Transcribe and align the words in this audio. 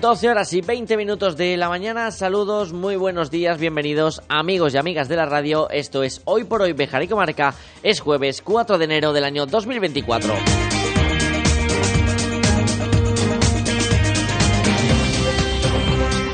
12 0.00 0.30
horas 0.30 0.50
y 0.54 0.62
20 0.62 0.96
minutos 0.96 1.36
de 1.36 1.58
la 1.58 1.68
mañana. 1.68 2.10
Saludos, 2.10 2.72
muy 2.72 2.96
buenos 2.96 3.30
días, 3.30 3.58
bienvenidos 3.58 4.22
amigos 4.30 4.72
y 4.72 4.78
amigas 4.78 5.08
de 5.08 5.16
la 5.16 5.26
radio. 5.26 5.68
Esto 5.68 6.02
es 6.02 6.22
Hoy 6.24 6.44
por 6.44 6.62
Hoy 6.62 6.72
Bejar 6.72 7.02
y 7.02 7.08
Comarca. 7.08 7.54
Es 7.82 8.00
jueves 8.00 8.40
4 8.40 8.78
de 8.78 8.84
enero 8.86 9.12
del 9.12 9.24
año 9.24 9.44
2024. 9.44 10.32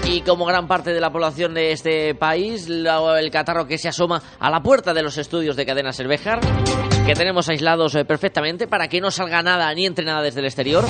Y 0.04 0.20
como 0.20 0.46
gran 0.46 0.68
parte 0.68 0.94
de 0.94 1.00
la 1.00 1.10
población 1.10 1.52
de 1.52 1.72
este 1.72 2.14
país, 2.14 2.68
el 2.68 3.30
catarro 3.32 3.66
que 3.66 3.78
se 3.78 3.88
asoma 3.88 4.22
a 4.38 4.48
la 4.48 4.62
puerta 4.62 4.94
de 4.94 5.02
los 5.02 5.18
estudios 5.18 5.56
de 5.56 5.66
Cadena 5.66 5.92
Cervejar, 5.92 6.38
que 7.04 7.14
tenemos 7.14 7.48
aislados 7.48 7.96
eh, 7.96 8.04
perfectamente 8.04 8.68
para 8.68 8.86
que 8.86 9.00
no 9.00 9.10
salga 9.10 9.42
nada 9.42 9.74
ni 9.74 9.86
entre 9.86 10.04
nada 10.04 10.22
desde 10.22 10.38
el 10.38 10.46
exterior. 10.46 10.84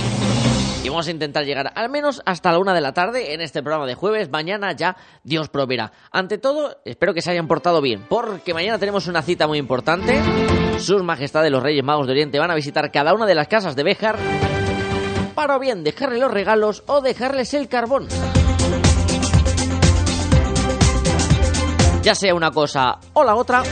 Y 0.87 0.89
vamos 0.89 1.09
a 1.09 1.11
intentar 1.11 1.45
llegar 1.45 1.73
al 1.75 1.91
menos 1.91 2.23
hasta 2.27 2.53
la 2.53 2.61
una 2.61 2.73
de 2.73 2.81
la 2.81 2.95
tarde 2.95 3.35
en 3.35 3.41
este 3.41 3.61
programa 3.61 3.87
de 3.87 3.97
jueves. 3.97 4.31
Mañana 4.31 4.71
ya 4.71 4.97
Dios 5.25 5.49
proveerá. 5.49 5.91
Ante 6.13 6.39
todo, 6.39 6.77
espero 6.85 7.13
que 7.13 7.23
se 7.23 7.33
hayan 7.33 7.49
portado 7.49 7.81
bien, 7.81 8.07
porque 8.09 8.55
mañana 8.55 8.79
tenemos 8.79 9.09
una 9.09 9.21
cita 9.21 9.49
muy 9.49 9.59
importante. 9.59 10.23
Sus 10.79 11.03
Majestades 11.03 11.51
los 11.51 11.61
Reyes 11.61 11.83
Magos 11.83 12.07
de 12.07 12.13
Oriente 12.13 12.39
van 12.39 12.53
a 12.53 12.55
visitar 12.55 12.93
cada 12.93 13.15
una 13.15 13.27
de 13.27 13.35
las 13.35 13.49
casas 13.49 13.75
de 13.75 13.83
Béjar 13.83 14.17
para 15.35 15.59
bien 15.59 15.83
dejarle 15.83 16.21
los 16.21 16.31
regalos 16.31 16.85
o 16.87 17.01
dejarles 17.01 17.53
el 17.55 17.67
carbón. 17.67 18.07
Ya 22.03 22.15
sea 22.15 22.33
una 22.33 22.53
cosa 22.53 23.01
o 23.13 23.25
la 23.25 23.35
otra. 23.35 23.65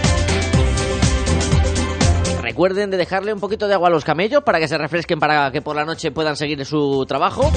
Recuerden 2.55 2.89
de 2.89 2.97
dejarle 2.97 3.33
un 3.33 3.41
poquito 3.41 3.67
de 3.67 3.75
agua 3.75 3.89
a 3.89 3.91
los 3.91 4.05
camellos 4.05 4.45
para 4.45 4.61
que 4.61 4.69
se 4.69 4.79
refresquen 4.79 5.19
para 5.19 5.51
que 5.51 5.61
por 5.61 5.75
la 5.75 5.85
noche 5.85 6.13
puedan 6.13 6.37
seguir 6.37 6.65
su 6.65 7.05
trabajo. 7.05 7.51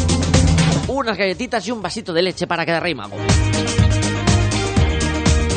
Unas 0.87 1.15
galletitas 1.15 1.67
y 1.67 1.71
un 1.71 1.83
vasito 1.83 2.13
de 2.13 2.23
leche 2.23 2.47
para 2.47 2.65
cada 2.65 2.79
rey 2.79 2.95
mago. 2.95 3.15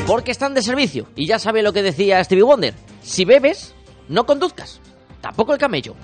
Porque 0.06 0.30
están 0.30 0.52
de 0.52 0.60
servicio. 0.60 1.06
Y 1.16 1.26
ya 1.26 1.38
sabe 1.38 1.62
lo 1.62 1.72
que 1.72 1.82
decía 1.82 2.22
Stevie 2.22 2.42
Wonder. 2.42 2.74
Si 3.00 3.24
bebes, 3.24 3.74
no 4.10 4.26
conduzcas. 4.26 4.78
Tampoco 5.22 5.54
el 5.54 5.58
camello. 5.58 5.94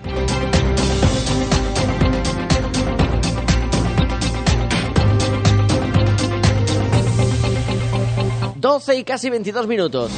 Doce 8.54 8.96
y 8.96 9.04
casi 9.04 9.28
22 9.28 9.66
minutos. 9.66 10.10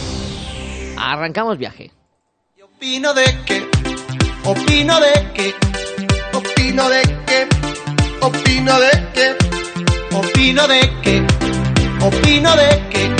Arrancamos 0.96 1.58
viaje. 1.58 1.97
Opino 2.80 3.12
de 3.12 3.24
que, 3.44 3.68
opino 4.44 5.00
de 5.00 5.32
que, 5.34 5.52
opino 6.32 6.88
de 6.88 7.02
que, 7.26 7.48
opino 8.20 8.78
de 8.78 8.90
que, 9.12 9.36
opino 10.14 10.68
de 10.68 10.80
que, 11.02 11.26
opino 12.00 12.54
de 12.54 12.80
que, 12.88 13.10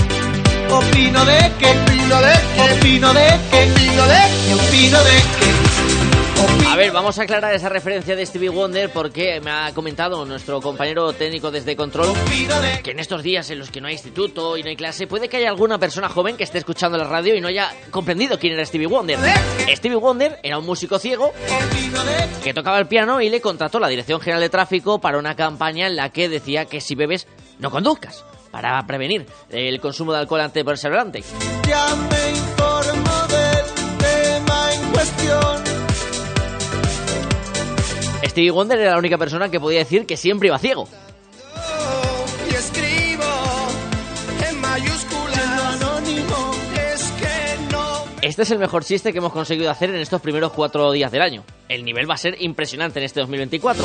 opino 0.71 1.25
de 1.25 1.53
que, 1.59 1.73
opino 1.73 2.15
de 2.15 2.33
que, 2.55 2.63
opino 2.63 3.13
de 3.13 3.41
que, 3.51 3.63
opino 3.65 4.07
de 4.07 4.21
que, 4.47 4.55
opino 4.55 5.03
de. 5.03 5.88
A 6.69 6.77
ver, 6.77 6.93
vamos 6.93 7.19
a 7.19 7.23
aclarar 7.23 7.55
esa 7.55 7.69
referencia 7.69 8.15
de 8.15 8.25
Stevie 8.25 8.51
Wonder 8.51 8.91
porque 8.91 9.41
me 9.41 9.51
ha 9.51 9.73
comentado 9.75 10.25
nuestro 10.25 10.61
compañero 10.61 11.13
técnico 11.13 11.51
desde 11.51 11.75
Control 11.75 12.15
que 12.85 12.93
en 12.93 13.01
estos 13.01 13.23
días 13.23 13.51
en 13.51 13.59
los 13.59 13.71
que 13.71 13.81
no 13.81 13.89
hay 13.89 13.95
instituto 13.95 14.57
y 14.57 14.63
no 14.63 14.69
hay 14.69 14.77
clase 14.77 15.07
puede 15.07 15.29
que 15.29 15.39
haya 15.39 15.49
alguna 15.49 15.79
persona 15.79 16.09
joven 16.09 16.37
que 16.37 16.45
esté 16.45 16.59
escuchando 16.59 16.97
la 16.97 17.05
radio 17.05 17.35
y 17.35 17.41
no 17.41 17.49
haya 17.49 17.73
comprendido 17.91 18.39
quién 18.39 18.53
era 18.53 18.65
Stevie 18.65 18.87
Wonder. 18.87 19.19
Stevie 19.75 19.97
Wonder 19.97 20.39
era 20.43 20.59
un 20.59 20.67
músico 20.67 20.99
ciego 20.99 21.33
que 22.45 22.55
tocaba 22.55 22.79
el 22.79 22.87
piano 22.87 23.21
y 23.21 23.29
le 23.29 23.41
contrató 23.41 23.81
la 23.81 23.89
Dirección 23.89 24.21
General 24.21 24.41
de 24.41 24.51
Tráfico 24.51 25.01
para 25.01 25.19
una 25.19 25.35
campaña 25.35 25.87
en 25.87 25.97
la 25.97 26.11
que 26.11 26.29
decía 26.29 26.67
que 26.67 26.81
si 26.81 26.95
bebes 26.95 27.27
no 27.59 27.71
conduzcas 27.71 28.25
para 28.51 28.81
prevenir 28.87 29.27
el 29.51 29.81
consumo 29.81 30.13
de 30.13 30.19
alcohol 30.19 30.43
antes 30.43 30.65
volante. 30.65 31.25
Ya 31.67 31.97
me 31.97 32.31
informo 32.31 33.27
del 33.29 33.99
tema 33.99 34.73
en 34.73 34.93
cuestión. 34.93 35.58
Stevie 38.25 38.51
Wonder 38.51 38.79
era 38.79 38.93
la 38.93 38.99
única 38.99 39.19
persona 39.19 39.51
que 39.51 39.61
podía 39.61 39.79
decir 39.81 40.07
que 40.07 40.17
siempre 40.17 40.49
iba 40.49 40.59
ciego. 40.59 40.89
y 42.51 42.55
escribo 42.55 43.25
en 44.49 44.61
mayúsculas 44.61 45.73
anónimo 45.75 46.51
es 46.93 47.03
que 47.13 47.73
no 47.73 48.05
Este 48.23 48.43
es 48.43 48.51
el 48.51 48.59
mejor 48.59 48.85
chiste 48.85 49.13
que 49.13 49.19
hemos 49.19 49.33
conseguido 49.33 49.71
hacer 49.71 49.91
en 49.91 49.97
estos 49.97 50.21
primeros 50.21 50.53
cuatro 50.53 50.91
días 50.93 51.11
del 51.13 51.23
año. 51.23 51.45
El 51.69 51.85
nivel 51.85 52.09
va 52.11 52.15
a 52.15 52.19
ser 52.19 52.35
impresionante 52.41 52.99
en 52.99 53.05
este 53.05 53.21
2024. 53.21 53.85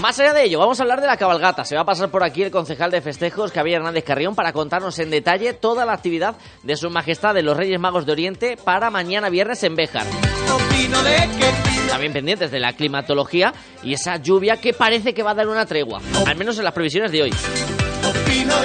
Más 0.00 0.18
allá 0.18 0.32
de 0.32 0.44
ello, 0.44 0.58
vamos 0.58 0.80
a 0.80 0.82
hablar 0.82 1.00
de 1.00 1.06
la 1.06 1.18
cabalgata. 1.18 1.64
Se 1.64 1.74
va 1.74 1.82
a 1.82 1.84
pasar 1.84 2.10
por 2.10 2.24
aquí 2.24 2.42
el 2.42 2.50
concejal 2.50 2.90
de 2.90 3.02
festejos, 3.02 3.52
Javier 3.52 3.76
Hernández 3.76 4.04
Carrión, 4.04 4.34
para 4.34 4.52
contarnos 4.54 4.98
en 4.98 5.10
detalle 5.10 5.52
toda 5.52 5.84
la 5.84 5.92
actividad 5.92 6.36
de 6.62 6.76
Su 6.76 6.90
Majestad 6.90 7.34
de 7.34 7.42
los 7.42 7.56
Reyes 7.56 7.78
Magos 7.78 8.06
de 8.06 8.12
Oriente 8.12 8.56
para 8.56 8.90
mañana 8.90 9.28
viernes 9.28 9.62
en 9.64 9.76
Béjar. 9.76 10.06
opino 10.06 11.02
de 11.02 11.16
que 11.38 11.69
También 11.90 12.12
pendientes 12.12 12.50
de 12.50 12.60
la 12.60 12.72
climatología 12.72 13.52
y 13.82 13.92
esa 13.92 14.16
lluvia 14.16 14.56
que 14.56 14.72
parece 14.72 15.12
que 15.12 15.22
va 15.22 15.32
a 15.32 15.34
dar 15.34 15.48
una 15.48 15.66
tregua, 15.66 16.00
al 16.26 16.36
menos 16.36 16.56
en 16.58 16.64
las 16.64 16.72
previsiones 16.72 17.10
de 17.12 17.22
hoy. 17.22 17.30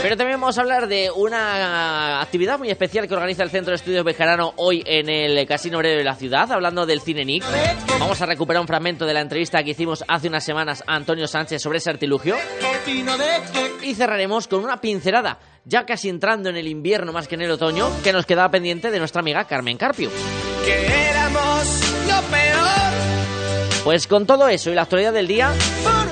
Pero 0.01 0.17
también 0.17 0.39
vamos 0.39 0.57
a 0.57 0.61
hablar 0.61 0.87
de 0.87 1.09
una 1.09 2.21
actividad 2.21 2.59
muy 2.59 2.69
especial 2.69 3.07
que 3.07 3.13
organiza 3.15 3.43
el 3.43 3.49
Centro 3.49 3.71
de 3.71 3.77
Estudios 3.77 4.03
Bejarano 4.03 4.53
hoy 4.57 4.83
en 4.85 5.09
el 5.09 5.47
Casino 5.47 5.77
Obrero 5.77 5.97
de 5.97 6.03
la 6.03 6.15
ciudad, 6.15 6.51
hablando 6.51 6.85
del 6.85 7.01
Cine 7.01 7.25
Nick. 7.25 7.43
Vamos 7.99 8.21
a 8.21 8.25
recuperar 8.27 8.61
un 8.61 8.67
fragmento 8.67 9.05
de 9.05 9.13
la 9.13 9.21
entrevista 9.21 9.63
que 9.63 9.71
hicimos 9.71 10.03
hace 10.07 10.27
unas 10.27 10.43
semanas 10.43 10.83
a 10.85 10.95
Antonio 10.95 11.27
Sánchez 11.27 11.61
sobre 11.61 11.79
ese 11.79 11.89
artilugio. 11.89 12.35
Y 13.81 13.95
cerraremos 13.95 14.47
con 14.47 14.63
una 14.63 14.79
pincelada, 14.79 15.39
ya 15.65 15.85
casi 15.85 16.09
entrando 16.09 16.49
en 16.49 16.57
el 16.57 16.67
invierno 16.67 17.11
más 17.11 17.27
que 17.27 17.35
en 17.35 17.41
el 17.41 17.51
otoño, 17.51 17.89
que 18.03 18.13
nos 18.13 18.25
quedaba 18.25 18.51
pendiente 18.51 18.91
de 18.91 18.99
nuestra 18.99 19.21
amiga 19.21 19.45
Carmen 19.45 19.77
Carpio. 19.77 20.09
que 20.65 21.09
éramos 21.09 21.81
lo 22.07 22.21
peor 22.29 23.24
Pues 23.85 24.07
con 24.07 24.25
todo 24.25 24.47
eso 24.47 24.72
y 24.72 24.73
la 24.73 24.81
actualidad 24.81 25.13
del 25.13 25.28
día, 25.28 25.53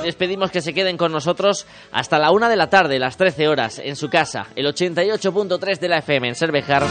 les 0.04 0.14
pedimos 0.14 0.52
que 0.52 0.62
se 0.62 0.76
queden 0.76 0.96
con 0.96 1.12
nosotros 1.12 1.66
hasta 1.92 2.20
la 2.20 2.30
una 2.30 2.48
de 2.48 2.56
la 2.56 2.70
tarde, 2.70 3.00
las 3.00 3.18
13 3.18 3.48
horas, 3.48 3.80
en 3.80 3.96
su 3.96 4.12
casa, 4.12 4.46
el 4.56 4.68
88.3 4.68 5.80
de 5.80 5.90
la 5.90 5.98
FM 5.98 6.28
en 6.28 6.36
Cervejar. 6.36 6.84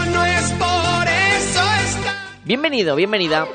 Bienvenido, 2.42 2.96
bienvenida 2.96 3.46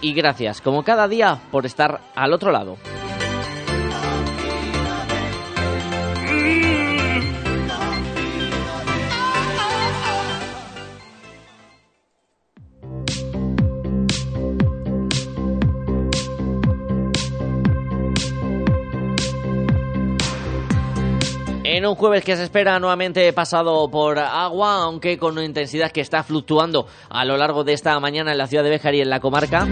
y 0.00 0.12
gracias, 0.14 0.60
como 0.60 0.82
cada 0.82 1.06
día, 1.06 1.40
por 1.52 1.64
estar 1.64 2.00
al 2.16 2.32
otro 2.32 2.50
lado. 2.50 2.76
Un 21.92 21.98
jueves 21.98 22.24
que 22.24 22.36
se 22.36 22.44
espera 22.44 22.78
nuevamente 22.78 23.30
pasado 23.34 23.86
por 23.90 24.18
agua, 24.18 24.76
aunque 24.76 25.18
con 25.18 25.32
una 25.32 25.44
intensidad 25.44 25.92
que 25.92 26.00
está 26.00 26.22
fluctuando 26.22 26.86
a 27.10 27.22
lo 27.26 27.36
largo 27.36 27.64
de 27.64 27.74
esta 27.74 28.00
mañana 28.00 28.32
en 28.32 28.38
la 28.38 28.46
ciudad 28.46 28.64
de 28.64 28.70
Béjar 28.70 28.94
y 28.94 29.02
en 29.02 29.10
la 29.10 29.20
comarca. 29.20 29.68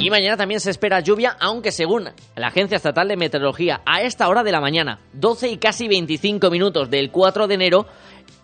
Y 0.00 0.10
mañana 0.10 0.36
también 0.36 0.58
se 0.58 0.70
espera 0.70 0.98
lluvia, 0.98 1.36
aunque 1.38 1.70
según 1.70 2.08
la 2.34 2.48
Agencia 2.48 2.76
Estatal 2.76 3.06
de 3.06 3.16
Meteorología, 3.16 3.82
a 3.86 4.02
esta 4.02 4.28
hora 4.28 4.42
de 4.42 4.50
la 4.50 4.60
mañana, 4.60 4.98
12 5.12 5.50
y 5.50 5.58
casi 5.58 5.86
25 5.86 6.50
minutos 6.50 6.90
del 6.90 7.12
4 7.12 7.46
de 7.46 7.54
enero, 7.54 7.86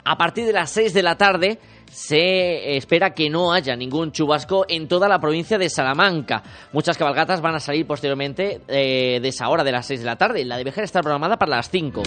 a 0.04 0.16
partir 0.16 0.46
de 0.46 0.52
las 0.52 0.70
6 0.70 0.94
de 0.94 1.02
la 1.02 1.16
tarde, 1.16 1.58
se 1.94 2.76
espera 2.76 3.14
que 3.14 3.30
no 3.30 3.52
haya 3.52 3.76
ningún 3.76 4.10
chubasco 4.10 4.66
en 4.68 4.88
toda 4.88 5.08
la 5.08 5.20
provincia 5.20 5.58
de 5.58 5.70
Salamanca. 5.70 6.42
Muchas 6.72 6.98
cabalgatas 6.98 7.40
van 7.40 7.54
a 7.54 7.60
salir 7.60 7.86
posteriormente 7.86 8.60
eh, 8.66 9.20
de 9.22 9.28
esa 9.28 9.48
hora 9.48 9.62
de 9.62 9.70
las 9.70 9.86
6 9.86 10.00
de 10.00 10.06
la 10.06 10.16
tarde. 10.16 10.44
La 10.44 10.56
de 10.56 10.64
Bejar 10.64 10.84
está 10.84 11.00
programada 11.00 11.36
para 11.36 11.56
las 11.56 11.70
5. 11.70 12.02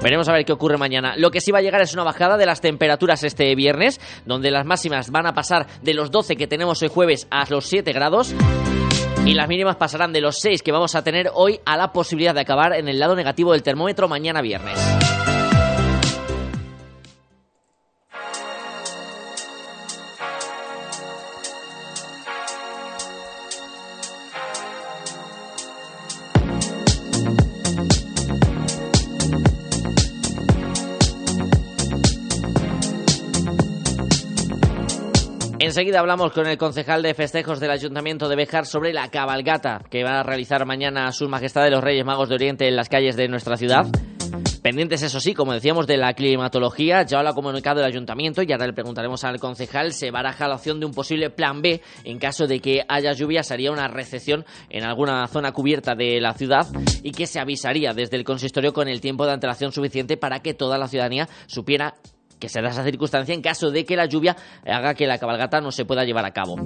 Veremos 0.00 0.28
a 0.28 0.32
ver 0.32 0.44
qué 0.44 0.52
ocurre 0.52 0.78
mañana. 0.78 1.14
Lo 1.16 1.32
que 1.32 1.40
sí 1.40 1.50
va 1.50 1.58
a 1.58 1.62
llegar 1.62 1.82
es 1.82 1.92
una 1.92 2.04
bajada 2.04 2.36
de 2.36 2.46
las 2.46 2.60
temperaturas 2.60 3.24
este 3.24 3.52
viernes, 3.56 4.00
donde 4.24 4.52
las 4.52 4.64
máximas 4.64 5.10
van 5.10 5.26
a 5.26 5.34
pasar 5.34 5.66
de 5.82 5.92
los 5.92 6.12
12 6.12 6.36
que 6.36 6.46
tenemos 6.46 6.80
hoy 6.82 6.88
jueves 6.88 7.26
a 7.32 7.44
los 7.50 7.66
7 7.66 7.92
grados. 7.92 8.32
Y 9.26 9.34
las 9.34 9.48
mínimas 9.48 9.74
pasarán 9.74 10.12
de 10.12 10.20
los 10.20 10.38
6 10.38 10.62
que 10.62 10.70
vamos 10.70 10.94
a 10.94 11.02
tener 11.02 11.32
hoy 11.34 11.58
a 11.66 11.76
la 11.76 11.92
posibilidad 11.92 12.32
de 12.32 12.42
acabar 12.42 12.74
en 12.74 12.86
el 12.88 13.00
lado 13.00 13.16
negativo 13.16 13.52
del 13.52 13.64
termómetro 13.64 14.06
mañana 14.06 14.40
viernes. 14.40 14.78
Enseguida 35.78 36.00
hablamos 36.00 36.32
con 36.32 36.48
el 36.48 36.58
concejal 36.58 37.02
de 37.02 37.14
festejos 37.14 37.60
del 37.60 37.70
Ayuntamiento 37.70 38.28
de 38.28 38.34
Bejar 38.34 38.66
sobre 38.66 38.92
la 38.92 39.12
cabalgata 39.12 39.80
que 39.88 40.02
va 40.02 40.18
a 40.18 40.22
realizar 40.24 40.66
mañana 40.66 41.12
Sus 41.12 41.28
Majestades 41.28 41.70
los 41.70 41.84
Reyes 41.84 42.04
Magos 42.04 42.28
de 42.28 42.34
Oriente 42.34 42.66
en 42.66 42.74
las 42.74 42.88
calles 42.88 43.14
de 43.14 43.28
nuestra 43.28 43.56
ciudad. 43.56 43.86
Pendientes, 44.60 45.02
eso 45.04 45.20
sí, 45.20 45.34
como 45.34 45.52
decíamos, 45.52 45.86
de 45.86 45.96
la 45.96 46.14
climatología, 46.14 47.02
ya 47.04 47.22
lo 47.22 47.28
ha 47.28 47.32
comunicado 47.32 47.78
el 47.78 47.86
ayuntamiento 47.86 48.42
y 48.42 48.50
ahora 48.50 48.66
le 48.66 48.72
preguntaremos 48.72 49.22
al 49.22 49.38
concejal, 49.38 49.92
se 49.92 50.10
baraja 50.10 50.48
la 50.48 50.56
opción 50.56 50.80
de 50.80 50.86
un 50.86 50.92
posible 50.92 51.30
plan 51.30 51.62
B 51.62 51.80
en 52.02 52.18
caso 52.18 52.48
de 52.48 52.58
que 52.58 52.82
haya 52.88 53.12
lluvia, 53.12 53.44
sería 53.44 53.70
una 53.70 53.86
recepción 53.86 54.44
en 54.70 54.82
alguna 54.82 55.28
zona 55.28 55.52
cubierta 55.52 55.94
de 55.94 56.20
la 56.20 56.34
ciudad. 56.34 56.66
Y 57.04 57.12
que 57.12 57.28
se 57.28 57.38
avisaría 57.38 57.94
desde 57.94 58.16
el 58.16 58.24
consistorio 58.24 58.72
con 58.72 58.88
el 58.88 59.00
tiempo 59.00 59.26
de 59.26 59.32
antelación 59.32 59.70
suficiente 59.70 60.16
para 60.16 60.40
que 60.40 60.54
toda 60.54 60.76
la 60.76 60.88
ciudadanía 60.88 61.28
supiera 61.46 61.94
que 62.38 62.48
se 62.48 62.60
da 62.62 62.70
esa 62.70 62.84
circunstancia 62.84 63.34
en 63.34 63.42
caso 63.42 63.70
de 63.70 63.84
que 63.84 63.96
la 63.96 64.06
lluvia 64.06 64.36
haga 64.66 64.94
que 64.94 65.06
la 65.06 65.18
cabalgata 65.18 65.60
no 65.60 65.72
se 65.72 65.84
pueda 65.84 66.04
llevar 66.04 66.24
a 66.24 66.32
cabo. 66.32 66.56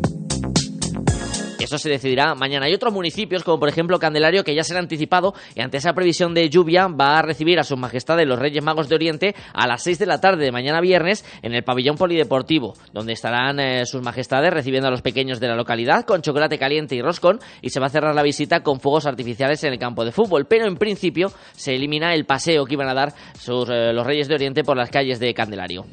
Eso 1.62 1.78
se 1.78 1.88
decidirá 1.88 2.34
mañana. 2.34 2.66
Hay 2.66 2.74
otros 2.74 2.92
municipios, 2.92 3.44
como 3.44 3.58
por 3.58 3.68
ejemplo 3.68 3.98
Candelario, 3.98 4.44
que 4.44 4.54
ya 4.54 4.64
se 4.64 4.74
han 4.74 4.80
anticipado 4.80 5.34
y 5.54 5.60
ante 5.60 5.78
esa 5.78 5.92
previsión 5.92 6.34
de 6.34 6.48
lluvia 6.48 6.88
va 6.88 7.18
a 7.18 7.22
recibir 7.22 7.58
a 7.58 7.64
sus 7.64 7.78
majestades 7.78 8.26
los 8.26 8.38
Reyes 8.38 8.62
Magos 8.62 8.88
de 8.88 8.94
Oriente 8.94 9.34
a 9.52 9.66
las 9.66 9.82
6 9.82 9.98
de 9.98 10.06
la 10.06 10.20
tarde 10.20 10.44
de 10.44 10.52
mañana 10.52 10.80
viernes 10.80 11.24
en 11.42 11.54
el 11.54 11.62
pabellón 11.62 11.96
polideportivo, 11.96 12.74
donde 12.92 13.12
estarán 13.12 13.60
eh, 13.60 13.86
sus 13.86 14.02
majestades 14.02 14.52
recibiendo 14.52 14.88
a 14.88 14.90
los 14.90 15.02
pequeños 15.02 15.40
de 15.40 15.48
la 15.48 15.56
localidad 15.56 16.04
con 16.04 16.22
chocolate 16.22 16.58
caliente 16.58 16.94
y 16.94 17.02
roscón 17.02 17.40
y 17.60 17.70
se 17.70 17.80
va 17.80 17.86
a 17.86 17.90
cerrar 17.90 18.14
la 18.14 18.22
visita 18.22 18.62
con 18.62 18.80
fuegos 18.80 19.06
artificiales 19.06 19.62
en 19.64 19.72
el 19.72 19.78
campo 19.78 20.04
de 20.04 20.12
fútbol. 20.12 20.46
Pero 20.46 20.66
en 20.66 20.76
principio 20.76 21.32
se 21.52 21.74
elimina 21.74 22.14
el 22.14 22.24
paseo 22.24 22.64
que 22.64 22.74
iban 22.74 22.88
a 22.88 22.94
dar 22.94 23.08
eh, 23.08 23.92
los 23.92 24.06
Reyes 24.06 24.28
de 24.28 24.34
Oriente 24.34 24.64
por 24.64 24.76
las 24.76 24.90
calles 24.90 25.18
de 25.18 25.34
Candelario. 25.34 25.84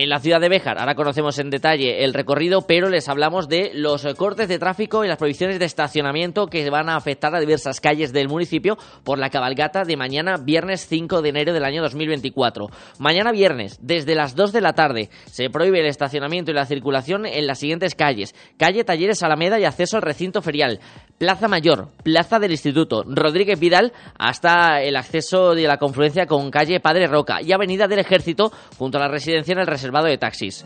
En 0.00 0.10
la 0.10 0.20
ciudad 0.20 0.40
de 0.40 0.48
Béjar, 0.48 0.78
ahora 0.78 0.94
conocemos 0.94 1.40
en 1.40 1.50
detalle 1.50 2.04
el 2.04 2.14
recorrido, 2.14 2.68
pero 2.68 2.88
les 2.88 3.08
hablamos 3.08 3.48
de 3.48 3.72
los 3.74 4.06
cortes 4.14 4.46
de 4.46 4.60
tráfico 4.60 5.04
y 5.04 5.08
las 5.08 5.18
prohibiciones 5.18 5.58
de 5.58 5.64
estacionamiento 5.64 6.46
que 6.46 6.70
van 6.70 6.88
a 6.88 6.94
afectar 6.94 7.34
a 7.34 7.40
diversas 7.40 7.80
calles 7.80 8.12
del 8.12 8.28
municipio 8.28 8.78
por 9.02 9.18
la 9.18 9.28
cabalgata 9.28 9.82
de 9.82 9.96
mañana 9.96 10.36
viernes 10.36 10.86
5 10.88 11.20
de 11.20 11.30
enero 11.30 11.52
del 11.52 11.64
año 11.64 11.82
2024. 11.82 12.68
Mañana 13.00 13.32
viernes, 13.32 13.76
desde 13.82 14.14
las 14.14 14.36
2 14.36 14.52
de 14.52 14.60
la 14.60 14.74
tarde, 14.74 15.10
se 15.32 15.50
prohíbe 15.50 15.80
el 15.80 15.86
estacionamiento 15.86 16.52
y 16.52 16.54
la 16.54 16.66
circulación 16.66 17.26
en 17.26 17.48
las 17.48 17.58
siguientes 17.58 17.96
calles. 17.96 18.36
Calle 18.56 18.84
Talleres 18.84 19.24
Alameda 19.24 19.58
y 19.58 19.64
acceso 19.64 19.96
al 19.96 20.04
recinto 20.04 20.42
ferial. 20.42 20.78
Plaza 21.18 21.48
Mayor, 21.48 21.88
Plaza 22.04 22.38
del 22.38 22.52
Instituto, 22.52 23.02
Rodríguez 23.04 23.58
Vidal 23.58 23.92
hasta 24.16 24.80
el 24.80 24.94
acceso 24.94 25.56
de 25.56 25.64
la 25.64 25.76
confluencia 25.76 26.26
con 26.26 26.52
calle 26.52 26.78
Padre 26.78 27.08
Roca 27.08 27.42
y 27.42 27.50
Avenida 27.50 27.88
del 27.88 27.98
Ejército 27.98 28.52
junto 28.78 28.98
a 28.98 29.00
la 29.00 29.08
residencia 29.08 29.50
en 29.50 29.58
el 29.58 29.66
de 29.90 30.18
taxis. 30.18 30.64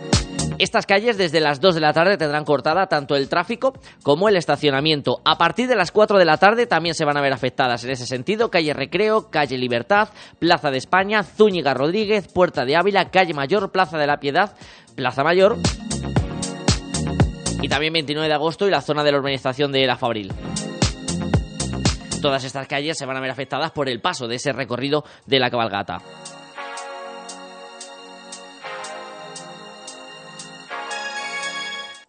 Estas 0.58 0.86
calles 0.86 1.16
desde 1.16 1.40
las 1.40 1.60
2 1.60 1.74
de 1.74 1.80
la 1.80 1.92
tarde 1.92 2.16
tendrán 2.16 2.44
cortada 2.44 2.86
tanto 2.86 3.16
el 3.16 3.28
tráfico 3.28 3.72
como 4.02 4.28
el 4.28 4.36
estacionamiento. 4.36 5.20
A 5.24 5.38
partir 5.38 5.68
de 5.68 5.76
las 5.76 5.90
4 5.90 6.18
de 6.18 6.24
la 6.24 6.36
tarde 6.36 6.66
también 6.66 6.94
se 6.94 7.04
van 7.04 7.16
a 7.16 7.20
ver 7.20 7.32
afectadas 7.32 7.84
en 7.84 7.90
ese 7.90 8.06
sentido 8.06 8.50
calle 8.50 8.74
Recreo, 8.74 9.30
calle 9.30 9.56
Libertad, 9.58 10.10
Plaza 10.38 10.70
de 10.70 10.78
España, 10.78 11.22
Zúñiga 11.22 11.74
Rodríguez, 11.74 12.28
Puerta 12.28 12.64
de 12.64 12.76
Ávila, 12.76 13.10
calle 13.10 13.34
Mayor, 13.34 13.72
Plaza 13.72 13.98
de 13.98 14.06
la 14.06 14.18
Piedad, 14.18 14.54
Plaza 14.94 15.24
Mayor 15.24 15.56
y 17.62 17.68
también 17.68 17.92
29 17.92 18.28
de 18.28 18.34
agosto 18.34 18.66
y 18.66 18.70
la 18.70 18.82
zona 18.82 19.04
de 19.04 19.12
la 19.12 19.18
urbanización 19.18 19.72
de 19.72 19.86
La 19.86 19.96
Fabril. 19.96 20.32
Todas 22.20 22.44
estas 22.44 22.68
calles 22.68 22.96
se 22.96 23.06
van 23.06 23.16
a 23.16 23.20
ver 23.20 23.30
afectadas 23.30 23.72
por 23.72 23.88
el 23.88 24.00
paso 24.00 24.28
de 24.28 24.36
ese 24.36 24.52
recorrido 24.52 25.04
de 25.26 25.40
la 25.40 25.50
cabalgata. 25.50 25.98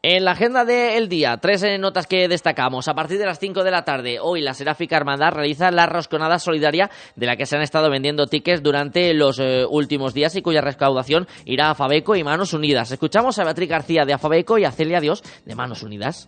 En 0.06 0.26
la 0.26 0.32
agenda 0.32 0.66
del 0.66 1.08
día, 1.08 1.38
tres 1.38 1.64
eh, 1.64 1.78
notas 1.78 2.08
que 2.08 2.28
destacamos. 2.28 2.90
A 2.90 2.94
partir 2.94 3.18
de 3.18 3.26
las 3.26 3.40
5 3.40 3.64
de 3.64 3.72
la 3.72 3.86
tarde, 3.86 4.20
hoy 4.20 4.42
la 4.42 4.54
Seráfica 4.54 4.98
Hermandad 4.98 5.32
realiza 5.32 5.72
la 5.72 5.86
rosconada 5.86 6.40
solidaria 6.40 6.92
de 7.16 7.26
la 7.26 7.38
que 7.38 7.46
se 7.46 7.56
han 7.56 7.62
estado 7.62 7.90
vendiendo 7.90 8.28
tickets 8.28 8.62
durante 8.62 9.14
los 9.14 9.40
eh, 9.40 9.64
últimos 9.66 10.14
días 10.14 10.36
y 10.36 10.42
cuya 10.42 10.60
recaudación 10.60 11.26
irá 11.46 11.70
a 11.70 11.76
Fabeco 11.76 12.18
y 12.18 12.24
Manos 12.26 12.52
Unidas. 12.52 12.92
Escuchamos 12.92 13.40
a 13.40 13.46
Beatriz 13.46 13.70
García 13.70 14.04
de 14.04 14.12
Afabeco 14.12 14.58
y 14.58 14.66
a 14.66 14.74
Celia 14.74 15.00
Dios 15.00 15.24
de 15.46 15.56
Manos 15.56 15.84
Unidas. 15.84 16.28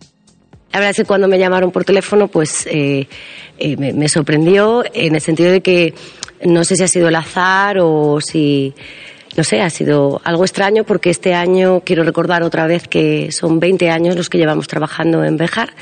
La 0.72 0.78
verdad 0.78 0.92
es 0.92 0.96
que 0.96 1.04
cuando 1.04 1.28
me 1.28 1.38
llamaron 1.38 1.70
por 1.70 1.84
teléfono, 1.84 2.28
pues 2.28 2.66
eh, 2.70 3.06
me 3.76 4.08
sorprendió 4.08 4.84
en 4.90 5.14
el 5.14 5.20
sentido 5.20 5.52
de 5.52 5.60
que 5.60 5.92
no 6.46 6.64
sé 6.64 6.76
si 6.76 6.82
ha 6.82 6.88
sido 6.88 7.08
el 7.08 7.14
azar 7.14 7.76
o 7.78 8.22
si 8.22 8.74
no 9.36 9.44
sé, 9.44 9.60
ha 9.60 9.70
sido 9.70 10.20
algo 10.24 10.44
extraño 10.44 10.84
porque 10.84 11.10
este 11.10 11.34
año 11.34 11.80
quiero 11.80 12.04
recordar 12.04 12.42
otra 12.42 12.66
vez 12.66 12.88
que 12.88 13.30
son 13.32 13.60
20 13.60 13.90
años 13.90 14.16
los 14.16 14.30
que 14.30 14.38
llevamos 14.38 14.66
trabajando 14.66 15.24
en 15.24 15.36
Bejar 15.36 15.74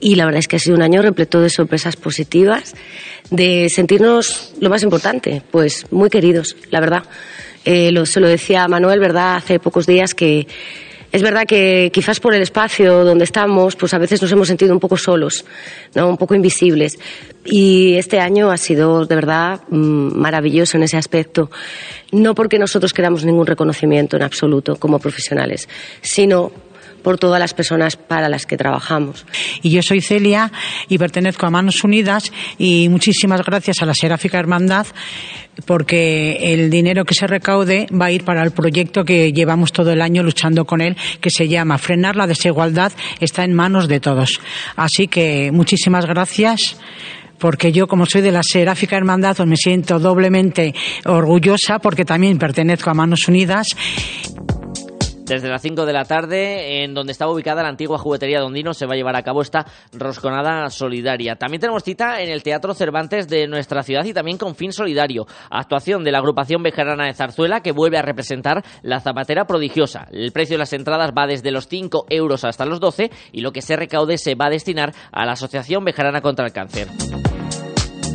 y 0.00 0.14
la 0.14 0.26
verdad 0.26 0.40
es 0.40 0.48
que 0.48 0.56
ha 0.56 0.58
sido 0.58 0.76
un 0.76 0.82
año 0.82 1.02
repleto 1.02 1.40
de 1.40 1.50
sorpresas 1.50 1.96
positivas, 1.96 2.74
de 3.30 3.68
sentirnos 3.68 4.52
lo 4.60 4.70
más 4.70 4.82
importante, 4.82 5.42
pues 5.50 5.86
muy 5.90 6.10
queridos, 6.10 6.56
la 6.70 6.80
verdad. 6.80 7.04
Eh, 7.64 7.90
lo, 7.90 8.04
se 8.04 8.20
lo 8.20 8.28
decía 8.28 8.68
Manuel, 8.68 9.00
¿verdad?, 9.00 9.36
hace 9.36 9.58
pocos 9.58 9.86
días 9.86 10.14
que 10.14 10.46
es 11.14 11.22
verdad 11.22 11.46
que 11.46 11.92
quizás 11.94 12.18
por 12.18 12.34
el 12.34 12.42
espacio 12.42 13.04
donde 13.04 13.22
estamos, 13.22 13.76
pues 13.76 13.94
a 13.94 13.98
veces 13.98 14.20
nos 14.20 14.32
hemos 14.32 14.48
sentido 14.48 14.72
un 14.72 14.80
poco 14.80 14.96
solos, 14.96 15.44
¿no? 15.94 16.08
un 16.08 16.16
poco 16.16 16.34
invisibles. 16.34 16.98
Y 17.44 17.94
este 17.94 18.18
año 18.18 18.50
ha 18.50 18.56
sido 18.56 19.06
de 19.06 19.14
verdad 19.14 19.60
mm, 19.68 20.18
maravilloso 20.18 20.76
en 20.76 20.82
ese 20.82 20.96
aspecto. 20.96 21.52
No 22.10 22.34
porque 22.34 22.58
nosotros 22.58 22.92
queramos 22.92 23.24
ningún 23.24 23.46
reconocimiento 23.46 24.16
en 24.16 24.24
absoluto 24.24 24.74
como 24.74 24.98
profesionales, 24.98 25.68
sino 26.00 26.50
por 27.04 27.18
todas 27.18 27.38
las 27.38 27.54
personas 27.54 27.96
para 27.96 28.28
las 28.28 28.46
que 28.46 28.56
trabajamos. 28.56 29.24
Y 29.62 29.70
yo 29.70 29.82
soy 29.82 30.00
Celia 30.00 30.50
y 30.88 30.98
pertenezco 30.98 31.46
a 31.46 31.50
Manos 31.50 31.84
Unidas 31.84 32.32
y 32.58 32.88
muchísimas 32.88 33.42
gracias 33.44 33.82
a 33.82 33.86
la 33.86 33.94
Seráfica 33.94 34.40
Hermandad 34.40 34.86
porque 35.66 36.38
el 36.40 36.70
dinero 36.70 37.04
que 37.04 37.14
se 37.14 37.28
recaude 37.28 37.86
va 37.92 38.06
a 38.06 38.10
ir 38.10 38.24
para 38.24 38.42
el 38.42 38.50
proyecto 38.50 39.04
que 39.04 39.32
llevamos 39.32 39.70
todo 39.70 39.92
el 39.92 40.02
año 40.02 40.22
luchando 40.22 40.64
con 40.64 40.80
él, 40.80 40.96
que 41.20 41.30
se 41.30 41.46
llama 41.46 41.78
Frenar 41.78 42.16
la 42.16 42.26
desigualdad, 42.26 42.90
está 43.20 43.44
en 43.44 43.54
manos 43.54 43.86
de 43.86 44.00
todos. 44.00 44.40
Así 44.74 45.06
que 45.06 45.52
muchísimas 45.52 46.06
gracias 46.06 46.76
porque 47.38 47.72
yo 47.72 47.86
como 47.86 48.06
soy 48.06 48.22
de 48.22 48.32
la 48.32 48.42
Seráfica 48.42 48.96
Hermandad 48.96 49.36
pues 49.36 49.48
me 49.48 49.56
siento 49.56 49.98
doblemente 49.98 50.74
orgullosa 51.04 51.78
porque 51.78 52.04
también 52.04 52.38
pertenezco 52.38 52.90
a 52.90 52.94
Manos 52.94 53.28
Unidas 53.28 53.76
desde 55.24 55.48
las 55.48 55.62
5 55.62 55.86
de 55.86 55.92
la 55.92 56.04
tarde, 56.04 56.84
en 56.84 56.94
donde 56.94 57.12
estaba 57.12 57.32
ubicada 57.32 57.62
la 57.62 57.68
antigua 57.68 57.98
juguetería 57.98 58.40
Dondino, 58.40 58.74
se 58.74 58.86
va 58.86 58.92
a 58.94 58.96
llevar 58.96 59.16
a 59.16 59.22
cabo 59.22 59.42
esta 59.42 59.66
rosconada 59.92 60.68
solidaria. 60.70 61.36
También 61.36 61.60
tenemos 61.60 61.82
cita 61.82 62.20
en 62.20 62.30
el 62.30 62.42
Teatro 62.42 62.74
Cervantes 62.74 63.28
de 63.28 63.46
nuestra 63.46 63.82
ciudad 63.82 64.04
y 64.04 64.12
también 64.12 64.38
con 64.38 64.54
fin 64.54 64.72
solidario. 64.72 65.26
Actuación 65.50 66.04
de 66.04 66.12
la 66.12 66.18
agrupación 66.18 66.62
bejarana 66.62 67.06
de 67.06 67.14
Zarzuela 67.14 67.60
que 67.60 67.72
vuelve 67.72 67.98
a 67.98 68.02
representar 68.02 68.62
la 68.82 69.00
zapatera 69.00 69.46
prodigiosa. 69.46 70.06
El 70.10 70.32
precio 70.32 70.54
de 70.54 70.58
las 70.58 70.72
entradas 70.72 71.12
va 71.16 71.26
desde 71.26 71.50
los 71.50 71.68
5 71.68 72.06
euros 72.10 72.44
hasta 72.44 72.66
los 72.66 72.80
12 72.80 73.10
y 73.32 73.40
lo 73.40 73.52
que 73.52 73.62
se 73.62 73.76
recaude 73.76 74.18
se 74.18 74.34
va 74.34 74.46
a 74.46 74.50
destinar 74.50 74.92
a 75.10 75.24
la 75.24 75.32
Asociación 75.32 75.84
Bejarana 75.84 76.20
contra 76.20 76.46
el 76.46 76.52
Cáncer. 76.52 76.88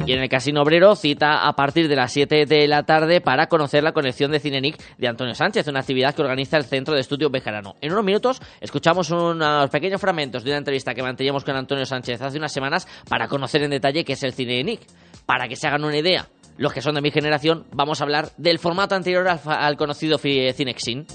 Y 0.10 0.14
en 0.14 0.24
el 0.24 0.28
Casino 0.28 0.64
Obrero 0.64 0.96
cita 0.96 1.48
a 1.48 1.54
partir 1.54 1.88
de 1.88 1.96
las 1.96 2.12
7 2.12 2.48
de 2.48 2.68
la 2.68 2.82
tarde 2.82 3.22
para 3.22 3.46
conocer 3.46 3.84
la 3.84 3.92
conexión 3.92 4.32
de 4.32 4.40
Cinenic 4.40 4.76
de 4.98 5.08
Antonio 5.08 5.36
Sánchez, 5.36 5.68
una 5.68 5.82
actividad 5.82 6.16
que 6.16 6.24
organiza 6.24 6.58
el 6.58 6.66
Centro 6.66 6.96
de 6.96 7.02
Estudio 7.02 7.30
Bejarano. 7.30 7.76
En 7.80 7.92
unos 7.92 8.04
minutos 8.04 8.42
escuchamos 8.60 9.12
unos 9.12 9.70
pequeños 9.70 10.02
fragmentos 10.02 10.44
de 10.44 10.50
una 10.50 10.58
entrevista 10.58 10.96
que 10.96 11.04
manteníamos 11.04 11.44
con 11.44 11.56
Antonio 11.56 11.86
Sánchez 11.86 12.24
hace 12.24 12.40
unas 12.40 12.52
semanas 12.52 12.88
para 13.08 13.28
conocer 13.28 13.62
en 13.62 13.70
detalle 13.70 14.04
qué 14.04 14.14
es 14.14 14.24
el 14.24 14.34
Cinenic, 14.34 14.82
para 15.28 15.48
que 15.48 15.56
se 15.56 15.68
hagan 15.68 15.84
una 15.84 16.00
idea. 16.00 16.28
Los 16.58 16.74
que 16.74 16.82
son 16.82 16.96
de 16.96 17.02
mi 17.02 17.12
generación, 17.12 17.68
vamos 17.72 18.02
a 18.02 18.04
hablar 18.04 18.32
del 18.36 18.58
formato 18.58 18.96
anterior 18.96 19.28
al 19.28 19.78
conocido 19.78 20.18
Cinexin. 20.18 21.06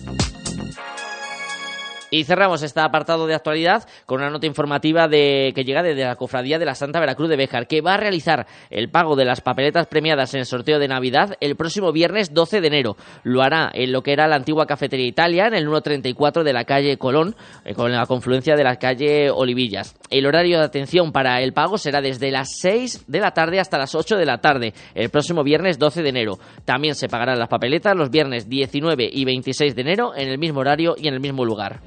Y 2.14 2.22
cerramos 2.22 2.62
este 2.62 2.78
apartado 2.78 3.26
de 3.26 3.34
actualidad 3.34 3.88
con 4.06 4.20
una 4.20 4.30
nota 4.30 4.46
informativa 4.46 5.08
de 5.08 5.50
que 5.52 5.64
llega 5.64 5.82
desde 5.82 6.04
la 6.04 6.14
Cofradía 6.14 6.60
de 6.60 6.64
la 6.64 6.76
Santa 6.76 7.00
Veracruz 7.00 7.28
de 7.28 7.34
Béjar, 7.34 7.66
que 7.66 7.80
va 7.80 7.94
a 7.94 7.96
realizar 7.96 8.46
el 8.70 8.88
pago 8.88 9.16
de 9.16 9.24
las 9.24 9.40
papeletas 9.40 9.88
premiadas 9.88 10.32
en 10.32 10.38
el 10.38 10.46
sorteo 10.46 10.78
de 10.78 10.86
Navidad 10.86 11.34
el 11.40 11.56
próximo 11.56 11.90
viernes 11.90 12.32
12 12.32 12.60
de 12.60 12.68
enero. 12.68 12.96
Lo 13.24 13.42
hará 13.42 13.68
en 13.74 13.90
lo 13.90 14.02
que 14.02 14.12
era 14.12 14.28
la 14.28 14.36
antigua 14.36 14.64
Cafetería 14.64 15.08
Italia, 15.08 15.48
en 15.48 15.54
el 15.54 15.64
134 15.64 16.44
de 16.44 16.52
la 16.52 16.62
calle 16.62 16.98
Colón, 16.98 17.34
eh, 17.64 17.74
con 17.74 17.90
la 17.90 18.06
confluencia 18.06 18.54
de 18.54 18.62
la 18.62 18.76
calle 18.76 19.28
Olivillas. 19.30 19.96
El 20.08 20.26
horario 20.26 20.58
de 20.58 20.66
atención 20.66 21.10
para 21.10 21.42
el 21.42 21.52
pago 21.52 21.78
será 21.78 22.00
desde 22.00 22.30
las 22.30 22.46
6 22.60 23.06
de 23.08 23.18
la 23.18 23.32
tarde 23.32 23.58
hasta 23.58 23.76
las 23.76 23.92
8 23.92 24.16
de 24.18 24.24
la 24.24 24.38
tarde, 24.38 24.72
el 24.94 25.10
próximo 25.10 25.42
viernes 25.42 25.80
12 25.80 26.04
de 26.04 26.10
enero. 26.10 26.38
También 26.64 26.94
se 26.94 27.08
pagarán 27.08 27.40
las 27.40 27.48
papeletas 27.48 27.96
los 27.96 28.10
viernes 28.10 28.48
19 28.48 29.10
y 29.12 29.24
26 29.24 29.74
de 29.74 29.82
enero 29.82 30.12
en 30.14 30.28
el 30.28 30.38
mismo 30.38 30.60
horario 30.60 30.94
y 30.96 31.08
en 31.08 31.14
el 31.14 31.20
mismo 31.20 31.44
lugar. 31.44 31.80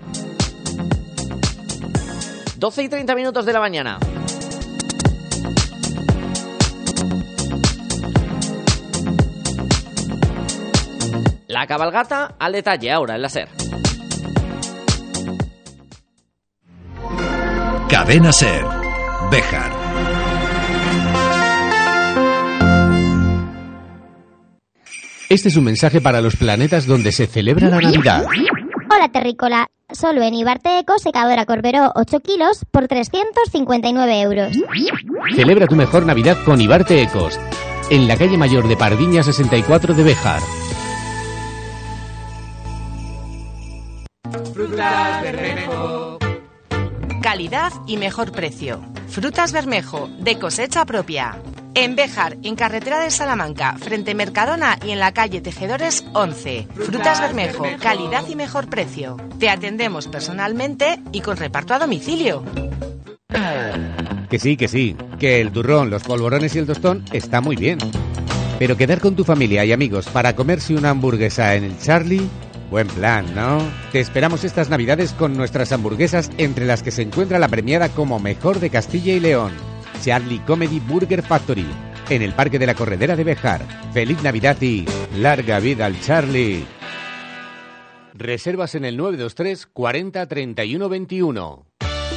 12 2.58 2.84
y 2.84 2.90
30 2.90 3.16
minutos 3.16 3.46
de 3.46 3.54
la 3.54 3.60
mañana. 3.60 4.00
La 11.48 11.68
cabalgata 11.68 12.36
al 12.40 12.54
detalle 12.54 12.92
ahora 12.92 13.16
en 13.16 13.22
la 13.22 13.30
SER. 13.30 13.48
Cadena 17.90 18.34
Ser. 18.34 18.66
Béjar. 19.32 19.72
Este 25.30 25.50
es 25.50 25.58
un 25.58 25.66
mensaje 25.66 26.02
para 26.02 26.22
los 26.22 26.36
planetas 26.38 26.88
donde 26.88 27.12
se 27.12 27.28
celebra 27.28 27.70
la 27.70 27.82
Navidad. 27.82 28.26
Hola 28.98 29.10
Terrícola, 29.10 29.70
solo 29.94 30.24
en 30.24 30.34
Ibarte 30.34 30.80
Eco 30.80 30.98
secadora 30.98 31.46
Corberó 31.46 31.92
8 31.94 32.20
kilos 32.20 32.66
por 32.72 32.88
359 32.88 34.22
euros. 34.22 34.58
Celebra 35.36 35.68
tu 35.68 35.75
mejor 35.75 36.04
Navidad 36.04 36.36
con 36.44 36.60
Ibarte 36.60 37.04
Ecos, 37.04 37.39
en 37.92 38.08
la 38.08 38.18
calle 38.18 38.39
mayor 38.39 38.68
de 38.68 38.75
Pardiña 38.75 39.22
64 39.22 39.94
de 39.94 40.04
Béjar. 40.04 40.42
Frutas 44.51 45.22
Bermejo. 45.22 46.18
Calidad 47.22 47.74
y 47.86 47.98
mejor 47.98 48.32
precio. 48.32 48.82
Frutas 49.10 49.51
Bermejo, 49.51 50.10
de 50.18 50.39
cosecha 50.39 50.86
propia. 50.86 51.38
En 51.80 51.96
Béjar, 51.96 52.38
en 52.42 52.56
carretera 52.56 53.00
de 53.00 53.12
Salamanca, 53.12 53.78
frente 53.78 54.16
Mercadona 54.16 54.80
y 54.84 54.90
en 54.90 55.00
la 55.00 55.14
calle 55.14 55.42
Tejedores 55.42 56.04
11. 56.14 56.68
Frutas 56.74 57.22
Bermejo, 57.22 57.66
calidad 57.80 58.28
y 58.28 58.36
mejor 58.36 58.68
precio. 58.68 59.16
Te 59.38 59.48
atendemos 59.48 60.08
personalmente 60.08 61.00
y 61.12 61.22
con 61.22 61.38
reparto 61.38 61.76
a 61.76 61.80
domicilio. 61.80 62.44
Que 64.28 64.40
sí, 64.40 64.58
que 64.58 64.68
sí, 64.68 64.98
que 65.20 65.40
el 65.40 65.52
turrón, 65.52 65.92
los 65.92 66.02
polvorones 66.02 66.56
y 66.56 66.60
el 66.60 66.66
tostón 66.66 67.06
está 67.14 67.42
muy 67.42 67.56
bien. 67.56 67.78
Pero 68.58 68.76
quedar 68.76 69.00
con 69.00 69.16
tu 69.16 69.24
familia 69.24 69.64
y 69.64 69.72
amigos 69.72 70.08
para 70.08 70.36
comerse 70.36 70.74
una 70.74 70.90
hamburguesa 70.90 71.54
en 71.54 71.64
el 71.64 71.80
Charlie, 71.80 72.28
buen 72.72 72.88
plan, 72.88 73.36
¿no? 73.36 73.60
Te 73.92 74.00
esperamos 74.00 74.44
estas 74.44 74.70
navidades 74.70 75.14
con 75.14 75.38
nuestras 75.38 75.72
hamburguesas 75.72 76.32
entre 76.40 76.66
las 76.66 76.82
que 76.82 76.90
se 76.90 77.04
encuentra 77.04 77.38
la 77.38 77.48
premiada 77.50 77.90
como 77.90 78.20
mejor 78.20 78.60
de 78.60 78.72
Castilla 78.72 79.14
y 79.14 79.20
León. 79.20 79.77
Charlie 80.01 80.39
Comedy 80.39 80.80
Burger 80.80 81.22
Factory, 81.22 81.66
en 82.10 82.22
el 82.22 82.34
Parque 82.34 82.60
de 82.60 82.66
la 82.66 82.75
Corredera 82.75 83.16
de 83.16 83.24
Bejar. 83.24 83.66
Feliz 83.94 84.22
Navidad 84.24 84.62
y 84.62 84.86
larga 85.16 85.60
vida 85.60 85.86
al 85.86 86.00
Charlie. 86.01 86.66
Reservas 88.13 88.75
en 88.75 88.86
el 88.86 88.98
923 88.98 89.68
40 89.68 90.25
31 90.25 90.89
21. 90.89 91.66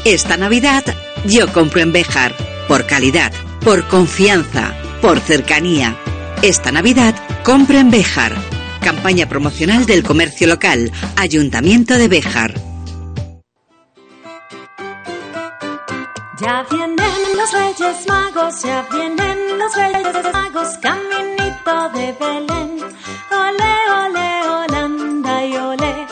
Esta 0.05 0.37
Navidad 0.37 0.85
yo 1.27 1.53
compro 1.53 1.83
en 1.83 1.93
Bejar, 1.93 2.35
por 2.69 2.87
calidad, 2.87 3.33
por 3.63 3.87
confianza, 3.89 4.75
por 5.03 5.21
cercanía. 5.21 5.95
Esta 6.43 6.73
Navidad 6.73 7.15
compro 7.45 7.79
en 7.79 7.91
Bejar. 7.91 8.35
Campaña 8.83 9.29
promocional 9.29 9.85
del 9.85 10.03
comercio 10.03 10.47
local, 10.47 10.91
Ayuntamiento 11.17 11.99
de 11.99 12.09
Bejar. 12.09 12.70
Ya 16.41 16.65
vienen 16.71 17.37
los 17.37 17.53
Reyes 17.53 18.07
Magos, 18.09 18.63
ya 18.63 18.87
vienen 18.91 19.59
los 19.59 19.77
Reyes 19.77 20.33
Magos, 20.33 20.79
caminito 20.79 21.89
de 21.93 22.15
Belén. 22.19 22.81
Ole, 23.31 23.75
ole, 24.07 24.49
Holanda 24.49 25.45
y 25.45 25.57
ole, 25.57 26.07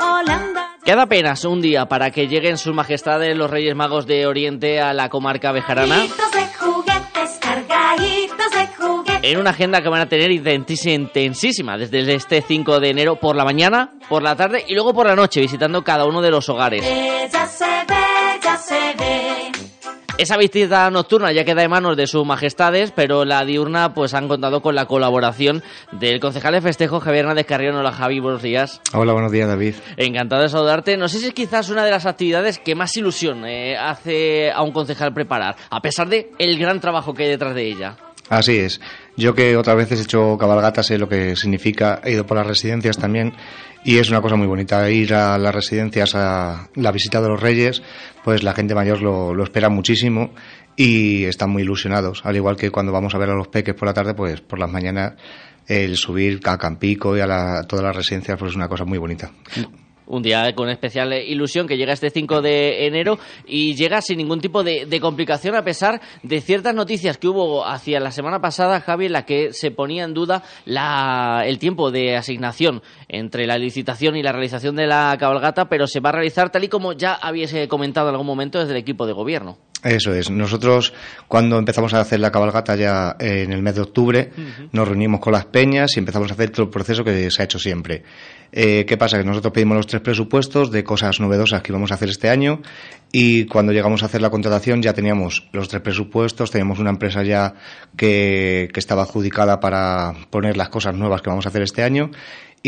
Holanda. 0.00 0.76
Queda 0.84 1.02
apenas 1.02 1.44
un 1.44 1.60
día 1.60 1.86
para 1.86 2.10
que 2.10 2.26
lleguen 2.26 2.58
sus 2.58 2.74
majestades 2.74 3.36
los 3.36 3.48
Reyes 3.48 3.76
Magos 3.76 4.06
de 4.08 4.26
Oriente 4.26 4.80
a 4.80 4.92
la 4.92 5.08
comarca 5.08 5.52
bejarana. 5.52 5.94
Cargaditos 5.94 6.32
de 6.32 6.46
juguetes, 6.58 7.38
cargaditos 7.40 8.50
de 8.50 8.66
juguetes. 8.76 9.30
En 9.30 9.38
una 9.38 9.50
agenda 9.50 9.80
que 9.80 9.88
van 9.88 10.00
a 10.00 10.08
tener 10.08 10.32
intensísima 10.32 11.78
desde 11.78 12.14
este 12.14 12.42
5 12.42 12.80
de 12.80 12.90
enero 12.90 13.14
por 13.14 13.36
la 13.36 13.44
mañana, 13.44 13.92
por 14.08 14.24
la 14.24 14.34
tarde 14.34 14.64
y 14.66 14.74
luego 14.74 14.92
por 14.92 15.06
la 15.06 15.14
noche, 15.14 15.40
visitando 15.40 15.84
cada 15.84 16.04
uno 16.04 16.20
de 16.20 16.32
los 16.32 16.48
hogares. 16.48 16.82
Ya 16.82 17.46
se 17.46 17.64
ve, 17.64 18.40
ya 18.42 18.56
se 18.56 18.74
ve. 18.98 19.17
Esa 20.18 20.36
visita 20.36 20.90
nocturna 20.90 21.30
ya 21.30 21.44
queda 21.44 21.62
en 21.62 21.70
manos 21.70 21.96
de 21.96 22.08
sus 22.08 22.26
majestades, 22.26 22.90
pero 22.90 23.24
la 23.24 23.44
diurna 23.44 23.94
pues 23.94 24.14
han 24.14 24.26
contado 24.26 24.60
con 24.62 24.74
la 24.74 24.86
colaboración 24.86 25.62
del 25.92 26.18
concejal 26.18 26.54
de 26.54 26.60
festejo 26.60 26.98
Javier 26.98 27.20
Hernández 27.20 27.46
Carrión. 27.46 27.76
Hola 27.76 27.92
Javi, 27.92 28.18
buenos 28.18 28.42
días. 28.42 28.80
Hola, 28.92 29.12
buenos 29.12 29.30
días, 29.30 29.46
David. 29.46 29.76
Encantado 29.96 30.42
de 30.42 30.48
saludarte. 30.48 30.96
No 30.96 31.06
sé 31.06 31.20
si 31.20 31.26
es 31.26 31.34
quizás 31.34 31.70
una 31.70 31.84
de 31.84 31.92
las 31.92 32.04
actividades 32.04 32.58
que 32.58 32.74
más 32.74 32.96
ilusión 32.96 33.46
eh, 33.46 33.76
hace 33.76 34.50
a 34.50 34.60
un 34.62 34.72
concejal 34.72 35.14
preparar, 35.14 35.54
a 35.70 35.80
pesar 35.80 36.08
de 36.08 36.32
el 36.40 36.58
gran 36.58 36.80
trabajo 36.80 37.14
que 37.14 37.22
hay 37.22 37.28
detrás 37.28 37.54
de 37.54 37.68
ella. 37.68 37.96
Así 38.28 38.58
es. 38.58 38.80
Yo 39.18 39.34
que 39.34 39.56
otras 39.56 39.76
veces 39.76 39.98
he 40.00 40.02
hecho 40.04 40.38
cabalgata 40.38 40.82
sé 40.82 40.96
lo 40.96 41.08
que 41.08 41.34
significa. 41.36 42.00
He 42.04 42.12
ido 42.12 42.24
por 42.24 42.36
las 42.38 42.46
residencias 42.46 42.96
también 42.96 43.34
y 43.84 43.98
es 43.98 44.08
una 44.10 44.20
cosa 44.22 44.36
muy 44.36 44.46
bonita. 44.46 44.88
Ir 44.90 45.12
a 45.12 45.36
las 45.38 45.54
residencias 45.54 46.14
a 46.14 46.68
la 46.76 46.92
visita 46.92 47.20
de 47.20 47.28
los 47.28 47.40
reyes, 47.40 47.82
pues 48.24 48.42
la 48.44 48.54
gente 48.54 48.74
mayor 48.76 49.02
lo, 49.02 49.34
lo 49.34 49.42
espera 49.44 49.68
muchísimo 49.68 50.30
y 50.76 51.24
están 51.24 51.50
muy 51.50 51.62
ilusionados. 51.62 52.22
Al 52.24 52.36
igual 52.36 52.56
que 52.56 52.70
cuando 52.70 52.92
vamos 52.92 53.14
a 53.14 53.18
ver 53.18 53.30
a 53.30 53.34
los 53.34 53.48
peques 53.48 53.74
por 53.74 53.88
la 53.88 53.94
tarde, 53.94 54.14
pues 54.14 54.40
por 54.40 54.58
las 54.60 54.70
mañanas 54.70 55.14
el 55.66 55.96
subir 55.96 56.40
a 56.44 56.56
Campico 56.56 57.16
y 57.16 57.20
a 57.20 57.26
la- 57.26 57.64
todas 57.68 57.84
las 57.84 57.96
residencias 57.96 58.38
pues 58.38 58.50
es 58.52 58.56
una 58.56 58.68
cosa 58.68 58.84
muy 58.84 58.98
bonita. 58.98 59.32
Un 60.08 60.22
día 60.22 60.54
con 60.54 60.70
especial 60.70 61.12
ilusión 61.12 61.66
que 61.66 61.76
llega 61.76 61.92
este 61.92 62.10
5 62.10 62.40
de 62.42 62.86
enero 62.86 63.18
y 63.46 63.74
llega 63.74 64.00
sin 64.00 64.18
ningún 64.18 64.40
tipo 64.40 64.64
de, 64.64 64.86
de 64.86 65.00
complicación 65.00 65.54
a 65.54 65.62
pesar 65.62 66.00
de 66.22 66.40
ciertas 66.40 66.74
noticias 66.74 67.18
que 67.18 67.28
hubo 67.28 67.66
hacia 67.66 68.00
la 68.00 68.10
semana 68.10 68.40
pasada, 68.40 68.80
Javi, 68.80 69.06
en 69.06 69.12
la 69.12 69.24
que 69.24 69.52
se 69.52 69.70
ponía 69.70 70.04
en 70.04 70.14
duda 70.14 70.42
la, 70.64 71.42
el 71.46 71.58
tiempo 71.58 71.90
de 71.90 72.16
asignación 72.16 72.82
entre 73.08 73.46
la 73.46 73.58
licitación 73.58 74.16
y 74.16 74.22
la 74.22 74.32
realización 74.32 74.76
de 74.76 74.86
la 74.86 75.16
cabalgata, 75.18 75.68
pero 75.68 75.86
se 75.86 76.00
va 76.00 76.10
a 76.10 76.12
realizar 76.12 76.50
tal 76.50 76.64
y 76.64 76.68
como 76.68 76.92
ya 76.92 77.14
habías 77.14 77.52
eh, 77.52 77.68
comentado 77.68 78.08
en 78.08 78.14
algún 78.14 78.26
momento 78.26 78.58
desde 78.58 78.72
el 78.72 78.78
equipo 78.78 79.06
de 79.06 79.12
gobierno. 79.12 79.58
Eso 79.84 80.12
es. 80.12 80.28
Nosotros, 80.28 80.92
cuando 81.28 81.56
empezamos 81.56 81.94
a 81.94 82.00
hacer 82.00 82.18
la 82.18 82.32
cabalgata 82.32 82.74
ya 82.74 83.16
eh, 83.20 83.42
en 83.44 83.52
el 83.52 83.62
mes 83.62 83.76
de 83.76 83.82
octubre, 83.82 84.30
nos 84.72 84.88
reunimos 84.88 85.20
con 85.20 85.32
las 85.32 85.44
peñas 85.44 85.96
y 85.96 86.00
empezamos 86.00 86.30
a 86.30 86.34
hacer 86.34 86.50
todo 86.50 86.64
el 86.64 86.70
proceso 86.70 87.04
que 87.04 87.30
se 87.30 87.42
ha 87.42 87.44
hecho 87.44 87.60
siempre. 87.60 88.02
Eh, 88.52 88.86
¿Qué 88.86 88.96
pasa? 88.96 89.18
Que 89.18 89.24
nosotros 89.24 89.52
pedimos 89.52 89.76
los 89.76 89.86
tres 89.86 90.00
presupuestos 90.00 90.70
de 90.70 90.82
cosas 90.84 91.20
novedosas 91.20 91.62
que 91.62 91.72
íbamos 91.72 91.92
a 91.92 91.94
hacer 91.94 92.08
este 92.08 92.30
año 92.30 92.60
y 93.12 93.44
cuando 93.46 93.72
llegamos 93.72 94.02
a 94.02 94.06
hacer 94.06 94.22
la 94.22 94.30
contratación 94.30 94.82
ya 94.82 94.94
teníamos 94.94 95.48
los 95.52 95.68
tres 95.68 95.82
presupuestos, 95.82 96.50
teníamos 96.50 96.78
una 96.78 96.90
empresa 96.90 97.22
ya 97.22 97.54
que, 97.96 98.68
que 98.72 98.80
estaba 98.80 99.02
adjudicada 99.02 99.60
para 99.60 100.14
poner 100.30 100.56
las 100.56 100.70
cosas 100.70 100.94
nuevas 100.94 101.20
que 101.20 101.30
vamos 101.30 101.46
a 101.46 101.50
hacer 101.50 101.62
este 101.62 101.82
año 101.82 102.10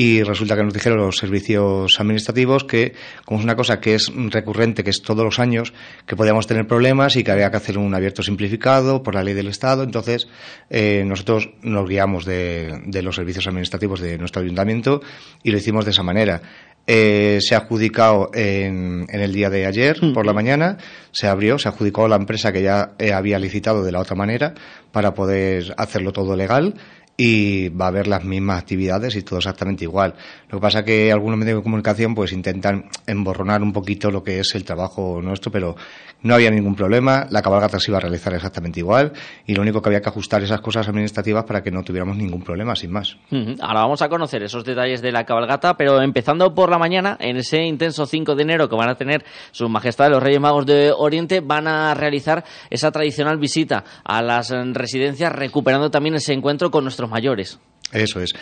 y 0.00 0.22
resulta 0.22 0.56
que 0.56 0.62
nos 0.62 0.72
dijeron 0.72 0.96
los 0.96 1.18
servicios 1.18 2.00
administrativos 2.00 2.64
que, 2.64 2.94
como 3.26 3.38
es 3.38 3.44
una 3.44 3.54
cosa 3.54 3.80
que 3.80 3.94
es 3.94 4.10
recurrente, 4.30 4.82
que 4.82 4.88
es 4.88 5.02
todos 5.02 5.22
los 5.22 5.38
años, 5.38 5.74
que 6.06 6.16
podíamos 6.16 6.46
tener 6.46 6.66
problemas 6.66 7.16
y 7.16 7.22
que 7.22 7.30
había 7.30 7.50
que 7.50 7.58
hacer 7.58 7.76
un 7.76 7.94
abierto 7.94 8.22
simplificado 8.22 9.02
por 9.02 9.14
la 9.14 9.22
ley 9.22 9.34
del 9.34 9.48
Estado. 9.48 9.82
Entonces, 9.82 10.26
eh, 10.70 11.04
nosotros 11.04 11.50
nos 11.60 11.86
guiamos 11.86 12.24
de, 12.24 12.80
de 12.86 13.02
los 13.02 13.16
servicios 13.16 13.46
administrativos 13.46 14.00
de 14.00 14.16
nuestro 14.16 14.40
ayuntamiento 14.40 15.02
y 15.42 15.50
lo 15.50 15.58
hicimos 15.58 15.84
de 15.84 15.90
esa 15.90 16.02
manera. 16.02 16.40
Eh, 16.86 17.38
se 17.42 17.54
ha 17.54 17.58
adjudicado 17.58 18.30
en, 18.32 19.06
en 19.10 19.20
el 19.20 19.32
día 19.32 19.50
de 19.50 19.66
ayer 19.66 20.00
por 20.14 20.24
la 20.24 20.32
mañana, 20.32 20.78
se 21.12 21.28
abrió, 21.28 21.58
se 21.58 21.68
adjudicó 21.68 22.06
a 22.06 22.08
la 22.08 22.16
empresa 22.16 22.52
que 22.52 22.62
ya 22.62 22.92
eh, 22.98 23.12
había 23.12 23.38
licitado 23.38 23.84
de 23.84 23.92
la 23.92 24.00
otra 24.00 24.16
manera 24.16 24.54
para 24.90 25.12
poder 25.14 25.74
hacerlo 25.76 26.12
todo 26.12 26.34
legal 26.36 26.74
y 27.22 27.68
va 27.68 27.84
a 27.84 27.88
haber 27.88 28.06
las 28.06 28.24
mismas 28.24 28.62
actividades 28.62 29.14
y 29.14 29.20
todo 29.20 29.40
exactamente 29.40 29.84
igual. 29.84 30.14
Lo 30.48 30.56
que 30.56 30.62
pasa 30.62 30.86
que 30.86 31.12
algunos 31.12 31.38
medios 31.38 31.58
de 31.58 31.62
comunicación 31.62 32.14
pues 32.14 32.32
intentan 32.32 32.88
emborronar 33.06 33.60
un 33.62 33.74
poquito 33.74 34.10
lo 34.10 34.24
que 34.24 34.40
es 34.40 34.54
el 34.54 34.64
trabajo 34.64 35.20
nuestro, 35.22 35.52
pero 35.52 35.76
no 36.22 36.34
había 36.34 36.50
ningún 36.50 36.74
problema, 36.74 37.26
la 37.30 37.42
cabalgata 37.42 37.78
se 37.78 37.90
iba 37.90 37.98
a 37.98 38.00
realizar 38.00 38.32
exactamente 38.32 38.80
igual 38.80 39.12
y 39.46 39.54
lo 39.54 39.60
único 39.60 39.82
que 39.82 39.90
había 39.90 40.00
que 40.00 40.08
ajustar 40.08 40.42
esas 40.42 40.62
cosas 40.62 40.88
administrativas 40.88 41.44
para 41.44 41.62
que 41.62 41.70
no 41.70 41.82
tuviéramos 41.82 42.16
ningún 42.16 42.42
problema, 42.42 42.74
sin 42.74 42.90
más. 42.90 43.18
Ahora 43.60 43.80
vamos 43.80 44.00
a 44.00 44.08
conocer 44.08 44.42
esos 44.42 44.64
detalles 44.64 45.02
de 45.02 45.12
la 45.12 45.24
cabalgata, 45.24 45.76
pero 45.76 46.00
empezando 46.00 46.54
por 46.54 46.70
la 46.70 46.78
mañana, 46.78 47.18
en 47.20 47.36
ese 47.36 47.62
intenso 47.64 48.06
5 48.06 48.34
de 48.34 48.42
enero 48.42 48.68
que 48.68 48.76
van 48.76 48.88
a 48.88 48.94
tener 48.94 49.24
Sus 49.50 49.68
Majestades 49.68 50.12
los 50.12 50.22
Reyes 50.22 50.40
Magos 50.40 50.64
de 50.64 50.90
Oriente, 50.90 51.40
van 51.40 51.68
a 51.68 51.92
realizar 51.92 52.44
esa 52.70 52.90
tradicional 52.90 53.36
visita 53.36 53.84
a 54.04 54.22
las 54.22 54.50
residencias, 54.50 55.32
recuperando 55.32 55.90
también 55.90 56.14
ese 56.14 56.32
encuentro 56.32 56.70
con 56.70 56.84
nuestros 56.84 57.09
mayores. 57.10 57.58
Eso 57.92 58.20
es. 58.20 58.34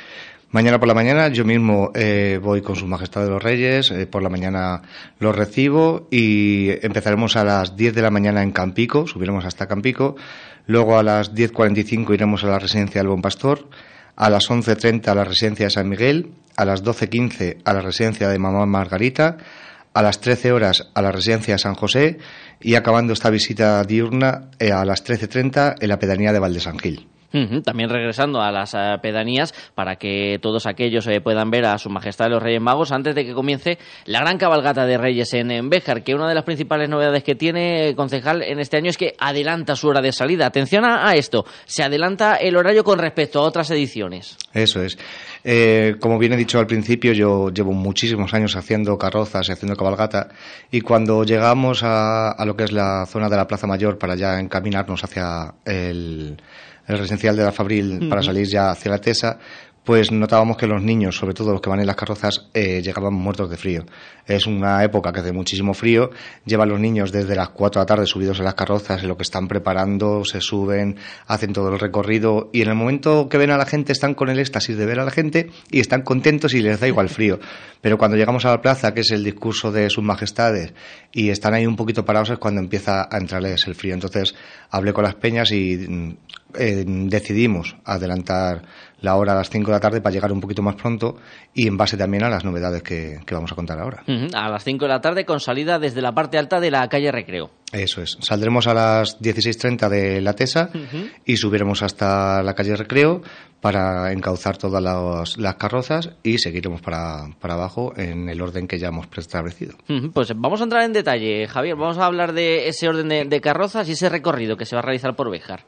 Mañana 0.51 0.79
por 0.79 0.89
la 0.89 0.95
mañana 0.95 1.29
yo 1.29 1.45
mismo 1.45 1.91
eh, 1.95 2.41
voy 2.43 2.63
con 2.63 2.75
Su 2.75 2.87
Majestad 2.87 3.25
de 3.25 3.29
los 3.29 3.43
Reyes, 3.43 3.91
eh, 3.91 4.07
por 4.07 4.23
la 4.23 4.31
mañana 4.31 4.81
los 5.19 5.37
recibo 5.37 6.09
y 6.11 6.71
empezaremos 6.81 7.37
a 7.37 7.45
las 7.45 7.77
10 7.77 7.95
de 7.95 8.01
la 8.01 8.11
mañana 8.11 8.43
en 8.43 8.53
Campico, 8.53 9.07
subiremos 9.07 9.45
hasta 9.45 9.67
Campico, 9.67 10.17
luego 10.67 10.99
a 10.99 11.03
las 11.03 11.35
10.45 11.35 12.15
iremos 12.15 12.45
a 12.45 12.47
la 12.47 12.59
residencia 12.59 13.03
del 13.03 13.09
Buen 13.09 13.21
Pastor, 13.21 13.69
a 14.17 14.31
las 14.31 14.49
11.30 14.49 15.09
a 15.09 15.15
la 15.15 15.25
residencia 15.25 15.67
de 15.67 15.71
San 15.71 15.87
Miguel, 15.87 16.31
a 16.57 16.65
las 16.65 16.83
12.15 16.83 17.59
a 17.67 17.75
la 17.75 17.83
residencia 17.83 18.31
de 18.31 18.39
Mamá 18.39 18.65
Margarita, 18.65 19.37
a 19.93 20.01
las 20.01 20.19
13 20.23 20.53
horas 20.53 20.89
a 20.95 21.03
la 21.03 21.13
residencia 21.13 21.55
de 21.55 21.59
San 21.59 21.75
José 21.75 22.19
y 22.59 22.75
acabando 22.75 23.13
esta 23.13 23.29
visita 23.29 23.85
diurna 23.85 24.49
eh, 24.59 24.73
a 24.73 24.87
las 24.87 25.05
13.30 25.05 25.77
en 25.79 25.89
la 25.91 25.99
pedanía 25.99 26.33
de 26.33 26.39
Valdesangil. 26.39 27.07
También 27.31 27.91
regresando 27.91 28.41
a 28.41 28.51
las 28.51 28.73
eh, 28.75 28.97
pedanías 29.03 29.53
para 29.75 29.97
que 29.97 30.39
todos 30.41 30.67
aquellos 30.67 31.07
eh, 31.07 31.21
puedan 31.21 31.51
ver 31.51 31.67
a 31.67 31.77
Su 31.79 31.91
Majestad 31.91 32.31
los 32.31 32.43
Reyes 32.43 32.61
Magos 32.61 32.91
antes 32.91 33.15
de 33.15 33.25
que 33.25 33.35
comience 33.35 33.79
la 34.07 34.21
gran 34.21 34.39
cabalgata 34.39 34.87
de 34.87 34.97
Reyes 34.97 35.35
en, 35.35 35.69
Béjar, 35.69 36.03
que 36.03 36.15
una 36.15 36.29
de 36.29 36.35
las 36.35 36.45
principales 36.45 36.89
novedades 36.89 37.23
que 37.23 37.35
tiene 37.35 37.95
concejal 37.95 38.43
en 38.43 38.61
este 38.61 38.79
año 38.79 38.89
es 38.89 38.97
que 38.97 39.15
adelanta 39.19 39.77
su 39.77 39.89
hora 39.89 40.01
de 40.01 40.13
salida. 40.13 40.47
Atención 40.47 40.85
a, 40.85 41.09
a 41.09 41.15
esto, 41.17 41.45
se 41.67 41.83
adelanta 41.83 42.37
el 42.37 42.57
horario 42.57 42.83
con 42.83 42.99
respecto 42.99 43.41
a 43.41 43.43
otras 43.43 43.71
ediciones. 43.71 44.39
Eso 44.55 44.83
es. 44.83 44.99
Eh, 45.45 45.97
como 46.01 46.19
bien 46.19 46.33
he 46.33 46.37
dicho 46.37 46.59
al 46.59 46.67
principio, 46.67 47.13
yo 47.13 47.51
llevo 47.51 47.73
muchísimos 47.73 48.33
años 48.35 48.57
haciendo 48.57 48.97
carrozas 48.97 49.49
y 49.49 49.53
haciendo 49.53 49.77
cabalgata 49.77 50.29
y 50.71 50.81
cuando 50.81 51.25
llegamos 51.25 51.83
a, 51.83 52.31
a 52.31 52.45
lo 52.45 52.57
que 52.57 52.65
es 52.65 52.73
la 52.73 53.07
zona 53.07 53.29
de 53.29 53.37
la 53.37 53.47
Plaza 53.47 53.67
Mayor 53.67 53.99
para 53.99 54.17
ya 54.17 54.41
encaminarnos 54.41 55.05
hacia 55.05 55.55
el, 55.65 56.39
el 56.89 56.99
residencial 56.99 57.37
de 57.37 57.45
la 57.45 57.53
Fabril 57.53 58.09
para 58.09 58.23
salir 58.23 58.47
ya 58.47 58.71
hacia 58.71 58.91
la 58.91 58.99
Tesa, 58.99 59.39
pues 59.89 60.13
notábamos 60.13 60.59
que 60.59 60.67
los 60.67 60.83
niños, 60.83 61.17
sobre 61.17 61.33
todo 61.33 61.53
los 61.53 61.63
que 61.63 61.71
van 61.71 61.81
en 61.81 61.87
las 61.87 61.97
carrozas, 61.97 62.51
eh, 62.53 62.83
llegaban 62.83 63.15
muertos 63.15 63.49
de 63.49 63.57
frío. 63.57 63.87
Es 64.27 64.47
una 64.47 64.85
época 64.85 65.11
que 65.13 65.21
hace 65.21 65.33
muchísimo 65.33 65.73
frío, 65.73 66.11
llevan 66.45 66.69
los 66.69 66.79
niños 66.79 67.11
desde 67.11 67.35
las 67.35 67.49
4 67.49 67.81
de 67.81 67.83
la 67.85 67.87
tarde 67.87 68.05
subidos 68.05 68.39
en 68.39 68.45
las 68.45 68.53
carrozas, 68.53 69.01
en 69.03 69.09
lo 69.09 69.17
que 69.17 69.23
están 69.23 69.49
preparando, 69.49 70.27
se 70.27 70.43
suben, 70.43 70.97
hacen 71.27 71.55
todo 71.55 71.73
el 71.73 71.79
recorrido 71.79 72.51
y 72.53 72.61
en 72.61 72.69
el 72.69 72.75
momento 72.75 73.31
que 73.31 73.39
ven 73.39 73.51
a 73.51 73.57
la 73.57 73.65
gente 73.65 73.93
están 73.93 74.13
con 74.13 74.29
el 74.29 74.39
éxtasis 74.39 74.77
de 74.77 74.85
ver 74.85 75.01
a 75.01 75.07
la 75.07 75.11
gente 75.11 75.49
y 75.71 75.81
están 75.81 76.03
contentos 76.03 76.53
y 76.53 76.61
les 76.61 76.81
da 76.81 76.87
igual 76.87 77.09
frío. 77.09 77.41
Pero 77.81 77.97
cuando 77.97 78.19
llegamos 78.19 78.45
a 78.45 78.51
la 78.51 78.61
plaza, 78.61 78.93
que 78.93 79.01
es 79.01 79.11
el 79.11 79.25
discurso 79.25 79.73
de 79.73 79.89
sus 79.89 80.05
majestades, 80.05 80.75
y 81.13 81.31
están 81.31 81.55
ahí 81.55 81.65
un 81.65 81.77
poquito 81.77 82.05
parados 82.05 82.29
es 82.29 82.39
cuando 82.39 82.61
empieza 82.61 83.09
a 83.11 83.17
entrarles 83.17 83.67
el 83.67 83.75
frío. 83.75 83.95
Entonces 83.95 84.35
hablé 84.69 84.93
con 84.93 85.05
las 85.05 85.15
peñas 85.15 85.51
y 85.53 85.79
mm, 85.79 86.17
eh, 86.55 86.85
decidimos 86.87 87.77
adelantar 87.85 88.63
la 89.01 89.17
hora 89.17 89.33
a 89.33 89.37
las 89.37 89.51
5 89.51 89.67
de 89.67 89.73
la 89.73 89.81
tarde 89.81 90.01
para 90.01 90.13
llegar 90.13 90.33
un 90.33 90.41
poquito 90.41 90.63
más 90.63 90.75
pronto 90.75 91.17
y 91.55 91.69
en 91.69 91.77
base 91.77 91.97
también 91.97 92.25
a 92.25 92.29
las 92.29 92.45
novedades 92.45 92.83
que, 92.83 93.21
que 93.25 93.35
vamos 93.35 93.53
a 93.53 93.55
contar 93.55 93.79
ahora. 93.79 94.03
A 94.35 94.49
las 94.49 94.65
5 94.65 94.85
de 94.85 94.89
la 94.89 95.01
tarde 95.01 95.25
con 95.25 95.41
salida 95.41 95.79
desde 95.79 96.03
la 96.03 96.13
parte 96.13 96.39
alta 96.39 96.59
de 96.61 96.71
la 96.71 96.89
calle 96.89 97.13
Recreo. 97.13 97.51
Eso 97.73 98.03
es. 98.03 98.17
Saldremos 98.21 98.67
a 98.67 98.75
las 98.75 99.21
16.30 99.21 99.89
de 99.89 100.21
la 100.21 100.33
TESA 100.33 100.71
y 101.25 101.37
subiremos 101.37 101.83
hasta 101.83 102.43
la 102.43 102.55
calle 102.55 102.75
Recreo 102.77 103.23
para 103.61 104.13
encauzar 104.13 104.57
todas 104.57 104.83
las, 104.83 105.37
las 105.37 105.57
carrozas 105.57 106.11
y 106.23 106.39
seguiremos 106.39 106.81
para, 106.81 107.29
para 107.41 107.55
abajo 107.55 107.93
en 107.97 108.29
el 108.29 108.41
orden 108.41 108.67
que 108.67 108.79
ya 108.79 108.89
hemos 108.89 109.07
preestablecido. 109.07 109.75
Pues 110.13 110.33
vamos 110.35 110.61
a 110.61 110.65
entrar 110.65 110.83
en 110.85 110.93
detalle, 110.93 111.47
Javier. 111.47 111.77
Vamos 111.77 111.99
a 111.99 112.07
hablar 112.07 112.33
de 112.33 112.69
ese 112.69 112.89
orden 112.89 113.09
de, 113.09 113.25
de 113.27 113.41
carrozas 113.41 113.89
y 113.89 113.93
ese 113.93 114.09
recorrido 114.09 114.57
que 114.57 114.65
se 114.65 114.75
va 114.75 114.81
a 114.81 114.85
realizar 114.85 115.15
por 115.15 115.31
Béjar. 115.31 115.65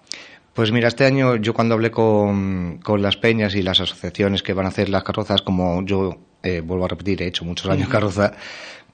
Pues 0.54 0.72
mira, 0.72 0.88
este 0.88 1.04
año 1.04 1.36
yo 1.36 1.54
cuando 1.54 1.74
hablé 1.74 1.90
con, 1.90 2.78
con 2.78 3.02
las 3.02 3.16
peñas 3.16 3.54
y 3.54 3.62
las 3.62 3.80
asociaciones 3.80 4.42
que 4.42 4.52
van 4.52 4.66
a 4.66 4.70
hacer 4.70 4.88
las 4.88 5.04
carrozas, 5.04 5.42
como 5.42 5.84
yo 5.84 6.18
eh, 6.42 6.60
vuelvo 6.60 6.86
a 6.86 6.88
repetir, 6.88 7.22
he 7.22 7.28
hecho 7.28 7.44
muchos 7.44 7.70
años 7.70 7.88
carroza, 7.88 8.32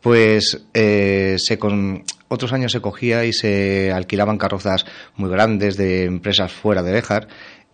pues 0.01 0.67
eh, 0.75 1.37
se 1.39 1.59
con, 1.59 2.05
otros 2.29 2.53
años 2.53 2.73
se 2.73 2.81
cogía 2.81 3.25
y 3.25 3.33
se 3.33 3.91
alquilaban 3.93 4.39
carrozas 4.39 4.85
muy 5.17 5.31
grandes 5.31 5.77
de 5.77 6.05
empresas 6.05 6.53
fuera 6.53 6.83
de 6.83 6.93
Béjar 6.93 7.29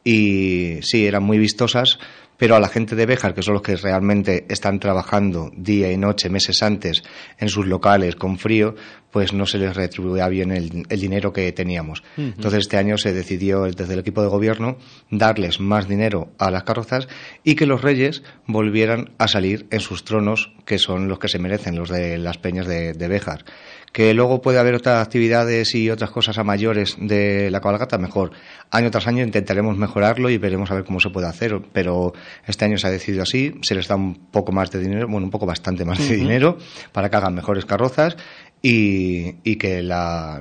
y 0.05 0.79
sí, 0.83 1.07
eran 1.07 1.23
muy 1.23 1.39
vistosas, 1.39 1.99
pero 2.43 2.57
a 2.57 2.59
la 2.59 2.67
gente 2.67 2.97
de 2.97 3.07
Béjar, 3.07 3.35
que 3.35 3.43
son 3.43 3.55
los 3.55 3.63
que 3.63 3.77
realmente 3.77 4.47
están 4.49 4.81
trabajando 4.81 5.53
día 5.57 5.93
y 5.93 5.97
noche, 5.97 6.29
meses 6.29 6.65
antes, 6.65 7.05
en 7.39 7.49
sus 7.49 7.69
locales 7.69 8.17
con 8.17 8.37
frío, 8.37 8.75
pues 9.13 9.33
no 9.33 9.47
se 9.47 9.59
les 9.59 9.77
retribuía 9.77 10.27
bien 10.27 10.51
el, 10.51 10.85
el 10.89 11.01
dinero 11.01 11.33
que 11.33 11.53
teníamos. 11.53 12.03
Entonces 12.17 12.63
este 12.63 12.79
año 12.79 12.99
se 12.99 13.13
decidió 13.13 13.63
desde 13.63 13.93
el 13.93 14.01
equipo 14.01 14.23
de 14.23 14.29
gobierno 14.29 14.77
darles 15.09 15.61
más 15.61 15.87
dinero 15.87 16.33
a 16.37 16.51
las 16.51 16.65
carrozas 16.65 17.07
y 17.45 17.55
que 17.55 17.67
los 17.67 17.81
reyes 17.81 18.25
volvieran 18.49 19.13
a 19.19 19.29
salir 19.29 19.69
en 19.71 19.79
sus 19.79 20.03
tronos, 20.03 20.51
que 20.67 20.79
son 20.79 21.07
los 21.07 21.21
que 21.21 21.29
se 21.29 21.39
merecen, 21.39 21.77
los 21.77 21.91
de 21.91 22.19
las 22.19 22.39
peñas 22.39 22.67
de, 22.67 22.93
de 22.93 23.07
Béjar. 23.07 23.45
Que 23.93 24.15
luego 24.15 24.41
puede 24.41 24.59
haber 24.59 24.75
otras 24.75 25.05
actividades 25.07 25.75
y 25.75 25.91
otras 25.91 26.11
cosas 26.11 26.39
a 26.39 26.45
mayores 26.45 26.97
de 26.99 27.51
la 27.51 27.61
cabalgata, 27.61 27.99
mejor. 27.99 28.33
Año 28.71 28.91
tras 28.91 29.07
año 29.07 29.23
intentaremos 29.23 29.77
mejorarlo 29.77 30.31
y 30.31 30.39
veremos 30.39 30.71
a 30.71 30.75
ver 30.75 30.85
cómo 30.85 30.99
se 30.99 31.11
puede 31.11 31.27
hacer, 31.27 31.61
pero 31.75 32.15
este 32.47 32.65
año 32.65 32.79
se 32.79 32.87
ha 32.87 32.91
decidido 32.91 33.23
así, 33.23 33.55
se 33.61 33.75
les 33.75 33.89
da 33.89 33.97
un 33.97 34.15
poco 34.31 34.51
más 34.51 34.71
de 34.71 34.79
dinero, 34.81 35.07
bueno, 35.09 35.27
un 35.27 35.31
poco 35.31 35.45
bastante 35.45 35.85
más 35.85 35.99
de 35.99 36.17
dinero 36.17 36.57
para 36.93 37.11
que 37.11 37.17
hagan 37.17 37.35
mejores 37.35 37.67
carrozas 37.67 38.17
y, 38.63 39.35
y 39.45 39.57
que 39.57 39.83
la, 39.83 40.41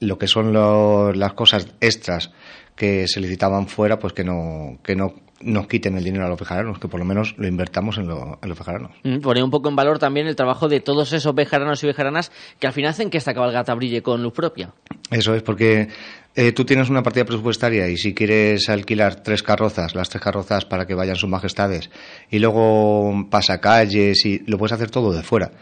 lo 0.00 0.18
que 0.18 0.26
son 0.26 0.52
lo- 0.52 1.12
las 1.12 1.34
cosas 1.34 1.68
extras 1.80 2.32
que 2.74 3.06
se 3.06 3.20
licitaban 3.20 3.68
fuera, 3.68 4.00
pues 4.00 4.12
que 4.12 4.24
no, 4.24 4.78
que 4.82 4.96
no 4.96 5.14
nos 5.40 5.66
quiten 5.68 5.96
el 5.96 6.04
dinero 6.04 6.26
a 6.26 6.28
los 6.28 6.38
vejaranos, 6.38 6.78
que 6.78 6.88
por 6.88 6.98
lo 6.98 7.06
menos 7.06 7.34
lo 7.38 7.46
invertamos 7.46 7.96
en, 7.98 8.08
lo- 8.08 8.38
en 8.42 8.48
los 8.48 8.58
vejaranos. 8.58 8.90
Mm, 9.04 9.18
Poner 9.20 9.44
un 9.44 9.50
poco 9.50 9.68
en 9.68 9.76
valor 9.76 9.98
también 9.98 10.26
el 10.26 10.34
trabajo 10.36 10.68
de 10.68 10.80
todos 10.80 11.12
esos 11.12 11.34
bejaranos 11.34 11.82
y 11.84 11.86
bejaranas 11.86 12.32
que 12.58 12.66
al 12.66 12.72
final 12.72 12.90
hacen 12.90 13.10
que 13.10 13.18
esta 13.18 13.34
cabalgata 13.34 13.74
brille 13.74 14.02
con 14.02 14.22
luz 14.22 14.32
propia. 14.32 14.72
Eso 15.10 15.34
es, 15.34 15.42
porque 15.42 15.88
eh, 16.34 16.52
tú 16.52 16.64
tienes 16.64 16.90
una 16.90 17.02
partida 17.02 17.24
presupuestaria 17.24 17.88
y 17.88 17.96
si 17.96 18.14
quieres 18.14 18.68
alquilar 18.68 19.22
tres 19.22 19.42
carrozas, 19.42 19.94
las 19.94 20.08
tres 20.10 20.22
carrozas 20.22 20.64
para 20.66 20.86
que 20.86 20.94
vayan 20.94 21.16
sus 21.16 21.30
majestades, 21.30 21.88
y 22.30 22.38
luego 22.40 23.26
pasacalles 23.30 24.24
y 24.26 24.40
lo 24.46 24.58
puedes 24.58 24.72
hacer 24.72 24.90
todo 24.90 25.12
de 25.12 25.22
fuera, 25.22 25.52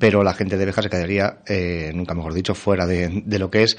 pero 0.00 0.24
la 0.24 0.34
gente 0.34 0.56
de 0.56 0.64
Beja 0.64 0.82
se 0.82 0.88
quedaría, 0.90 1.38
eh, 1.46 1.92
nunca 1.94 2.14
mejor 2.14 2.34
dicho, 2.34 2.54
fuera 2.54 2.86
de, 2.86 3.22
de 3.24 3.38
lo 3.38 3.50
que 3.50 3.62
es 3.62 3.78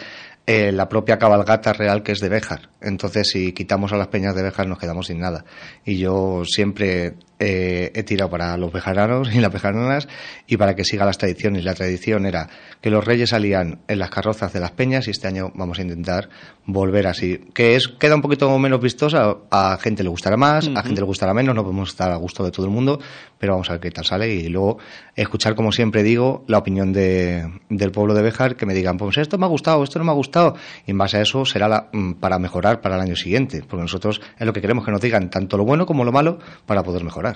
eh, 0.49 0.71
la 0.71 0.87
propia 0.87 1.19
cabalgata 1.19 1.73
real 1.73 2.03
que 2.03 2.13
es 2.13 2.21
de 2.21 2.29
Béjar. 2.29 2.69
Entonces, 2.79 3.29
si 3.29 3.51
quitamos 3.51 3.91
a 3.91 3.97
las 3.97 4.07
peñas 4.07 4.33
de 4.33 4.43
Béjar, 4.43 4.65
nos 4.65 4.79
quedamos 4.79 5.07
sin 5.07 5.19
nada. 5.19 5.43
Y 5.83 5.97
yo 5.97 6.43
siempre 6.45 7.15
eh, 7.39 7.91
he 7.93 8.03
tirado 8.03 8.29
para 8.29 8.57
los 8.57 8.71
bejaranos 8.71 9.33
y 9.33 9.39
las 9.39 9.51
bejaranas 9.51 10.07
y 10.47 10.57
para 10.57 10.75
que 10.75 10.83
siga 10.83 11.05
las 11.05 11.17
tradiciones. 11.17 11.63
La 11.63 11.73
tradición 11.75 12.25
era 12.25 12.49
que 12.81 12.89
los 12.89 13.05
reyes 13.05 13.29
salían 13.29 13.79
en 13.87 13.99
las 13.99 14.09
carrozas 14.09 14.53
de 14.53 14.59
las 14.59 14.71
peñas 14.71 15.07
y 15.07 15.11
este 15.11 15.27
año 15.27 15.51
vamos 15.55 15.79
a 15.79 15.81
intentar 15.83 16.29
volver 16.65 17.07
así. 17.07 17.37
Que 17.53 17.75
es 17.75 17.87
queda 17.87 18.15
un 18.15 18.21
poquito 18.21 18.57
menos 18.59 18.81
vistosa, 18.81 19.37
a 19.51 19.77
gente 19.81 20.03
le 20.03 20.09
gustará 20.09 20.35
más, 20.37 20.67
a 20.75 20.81
gente 20.83 21.01
le 21.01 21.05
gustará 21.05 21.33
menos, 21.33 21.53
no 21.55 21.63
podemos 21.63 21.89
estar 21.89 22.11
a 22.11 22.15
gusto 22.15 22.43
de 22.43 22.51
todo 22.51 22.65
el 22.65 22.71
mundo, 22.71 22.99
pero 23.37 23.53
vamos 23.53 23.69
a 23.69 23.73
ver 23.73 23.81
qué 23.81 23.91
tal 23.91 24.05
sale 24.05 24.33
y 24.33 24.47
luego 24.49 24.77
escuchar, 25.15 25.55
como 25.55 25.71
siempre 25.71 26.03
digo, 26.03 26.43
la 26.47 26.57
opinión 26.57 26.91
de, 26.93 27.49
del 27.69 27.91
pueblo 27.91 28.13
de 28.13 28.21
Béjar, 28.23 28.55
que 28.55 28.65
me 28.65 28.73
digan, 28.73 28.97
pues 28.97 29.17
esto 29.17 29.37
me 29.37 29.45
ha 29.45 29.49
gustado, 29.49 29.83
esto 29.83 29.99
no 29.99 30.05
me 30.05 30.11
ha 30.11 30.15
gustado, 30.15 30.55
y 30.85 30.91
en 30.91 30.97
base 30.97 31.17
a 31.17 31.21
eso 31.21 31.45
será 31.45 31.67
la- 31.67 31.89
mm, 31.93 32.13
para 32.13 32.39
mejorar 32.39 32.81
para 32.81 32.95
el 32.95 33.01
año 33.01 33.15
siguiente, 33.15 33.63
porque 33.67 33.81
nosotros 33.83 34.21
es 34.39 34.45
lo 34.45 34.53
que 34.53 34.61
queremos 34.61 34.83
que 34.85 34.91
nos 34.91 35.01
digan 35.01 35.29
tanto 35.29 35.57
lo 35.57 35.65
bueno 35.65 35.85
como 35.85 36.03
lo 36.03 36.11
malo 36.11 36.39
para 36.65 36.83
poder 36.83 37.03
mejorar. 37.03 37.26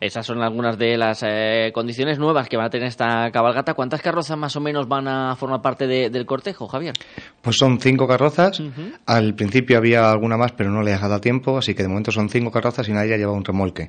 Esas 0.00 0.26
son 0.26 0.42
algunas 0.42 0.76
de 0.78 0.98
las 0.98 1.24
eh, 1.26 1.70
condiciones 1.72 2.18
nuevas 2.18 2.46
que 2.48 2.58
va 2.58 2.66
a 2.66 2.70
tener 2.70 2.88
esta 2.88 3.30
cabalgata. 3.30 3.72
¿Cuántas 3.72 4.02
carrozas 4.02 4.36
más 4.36 4.54
o 4.56 4.60
menos 4.60 4.86
van 4.86 5.08
a 5.08 5.34
formar 5.36 5.62
parte 5.62 5.86
de- 5.86 6.10
del 6.10 6.26
cortejo, 6.26 6.68
Javier? 6.68 6.92
Pues 7.40 7.56
son 7.56 7.80
cinco 7.80 8.06
carrozas. 8.06 8.62
Al 9.06 9.34
principio 9.34 9.78
había 9.78 10.10
alguna 10.10 10.36
más, 10.36 10.52
pero 10.52 10.70
no 10.70 10.82
le 10.82 10.92
ha 10.92 10.98
dado 10.98 11.20
tiempo, 11.22 11.56
así 11.56 11.74
que 11.74 11.82
de 11.82 11.88
momento 11.88 12.12
son 12.12 12.28
cinco 12.28 12.50
carrozas 12.50 12.86
y 12.88 12.92
nadie 12.92 13.14
ha 13.14 13.16
llevado 13.16 13.36
un 13.38 13.44
remolque. 13.44 13.88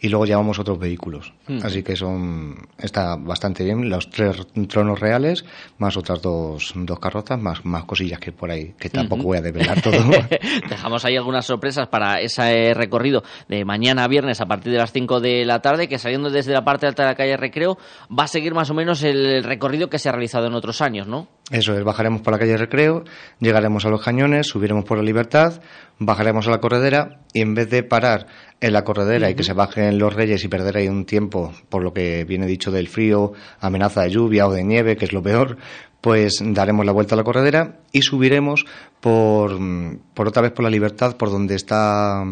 Y 0.00 0.08
luego 0.08 0.24
llevamos 0.24 0.58
otros 0.60 0.78
vehículos. 0.78 1.32
Así 1.62 1.82
que 1.82 1.96
son 1.96 2.56
está 2.78 3.16
bastante 3.16 3.64
bien. 3.64 3.88
Los 3.88 4.08
tres 4.10 4.36
tronos 4.68 5.00
reales, 5.00 5.44
más 5.78 5.96
otras 5.96 6.22
dos, 6.22 6.72
dos 6.76 6.98
carrozas, 7.00 7.40
más, 7.40 7.64
más 7.64 7.84
cosillas 7.84 8.20
que 8.20 8.30
por 8.32 8.50
ahí, 8.50 8.74
que 8.78 8.88
tampoco 8.88 9.24
voy 9.24 9.38
a 9.38 9.42
develar 9.42 9.80
todo. 9.82 9.92
Dejamos 10.68 11.04
ahí 11.04 11.16
algunas 11.16 11.44
sorpresas 11.44 11.88
para 11.88 12.20
ese 12.20 12.72
recorrido 12.74 13.22
de 13.48 13.64
mañana 13.64 14.04
a 14.04 14.08
viernes 14.08 14.40
a 14.40 14.46
partir 14.46 14.61
de 14.70 14.78
las 14.78 14.92
5 14.92 15.20
de 15.20 15.44
la 15.44 15.60
tarde, 15.60 15.88
que 15.88 15.98
saliendo 15.98 16.30
desde 16.30 16.52
la 16.52 16.64
parte 16.64 16.86
alta 16.86 17.02
de 17.02 17.08
la 17.10 17.14
calle 17.14 17.36
Recreo 17.36 17.78
va 18.10 18.24
a 18.24 18.28
seguir 18.28 18.54
más 18.54 18.70
o 18.70 18.74
menos 18.74 19.02
el 19.02 19.42
recorrido 19.42 19.88
que 19.88 19.98
se 19.98 20.08
ha 20.08 20.12
realizado 20.12 20.46
en 20.46 20.54
otros 20.54 20.80
años, 20.80 21.06
¿no? 21.06 21.28
Eso 21.50 21.76
es, 21.76 21.84
bajaremos 21.84 22.22
por 22.22 22.32
la 22.32 22.38
calle 22.38 22.56
Recreo, 22.56 23.04
llegaremos 23.40 23.84
a 23.84 23.90
los 23.90 24.02
cañones, 24.02 24.46
subiremos 24.46 24.84
por 24.84 24.98
la 24.98 25.04
Libertad, 25.04 25.60
bajaremos 25.98 26.46
a 26.46 26.50
la 26.50 26.60
corredera 26.60 27.20
y 27.32 27.40
en 27.40 27.54
vez 27.54 27.68
de 27.68 27.82
parar 27.82 28.26
en 28.60 28.72
la 28.72 28.84
corredera 28.84 29.28
y 29.28 29.34
que 29.34 29.42
se 29.42 29.52
bajen 29.52 29.98
los 29.98 30.14
reyes 30.14 30.44
y 30.44 30.48
perder 30.48 30.76
ahí 30.76 30.88
un 30.88 31.04
tiempo 31.04 31.52
por 31.68 31.82
lo 31.82 31.92
que 31.92 32.24
viene 32.24 32.46
dicho 32.46 32.70
del 32.70 32.88
frío, 32.88 33.32
amenaza 33.60 34.02
de 34.02 34.10
lluvia 34.10 34.46
o 34.46 34.52
de 34.52 34.64
nieve, 34.64 34.96
que 34.96 35.04
es 35.04 35.12
lo 35.12 35.22
peor, 35.22 35.58
pues 36.00 36.42
daremos 36.44 36.84
la 36.84 36.92
vuelta 36.92 37.14
a 37.14 37.18
la 37.18 37.24
corredera 37.24 37.80
y 37.92 38.02
subiremos 38.02 38.66
por, 39.00 39.58
mm, 39.58 40.00
por 40.14 40.28
otra 40.28 40.42
vez 40.42 40.52
por 40.52 40.64
la 40.64 40.70
Libertad, 40.70 41.16
por 41.16 41.30
donde 41.30 41.54
está 41.54 42.24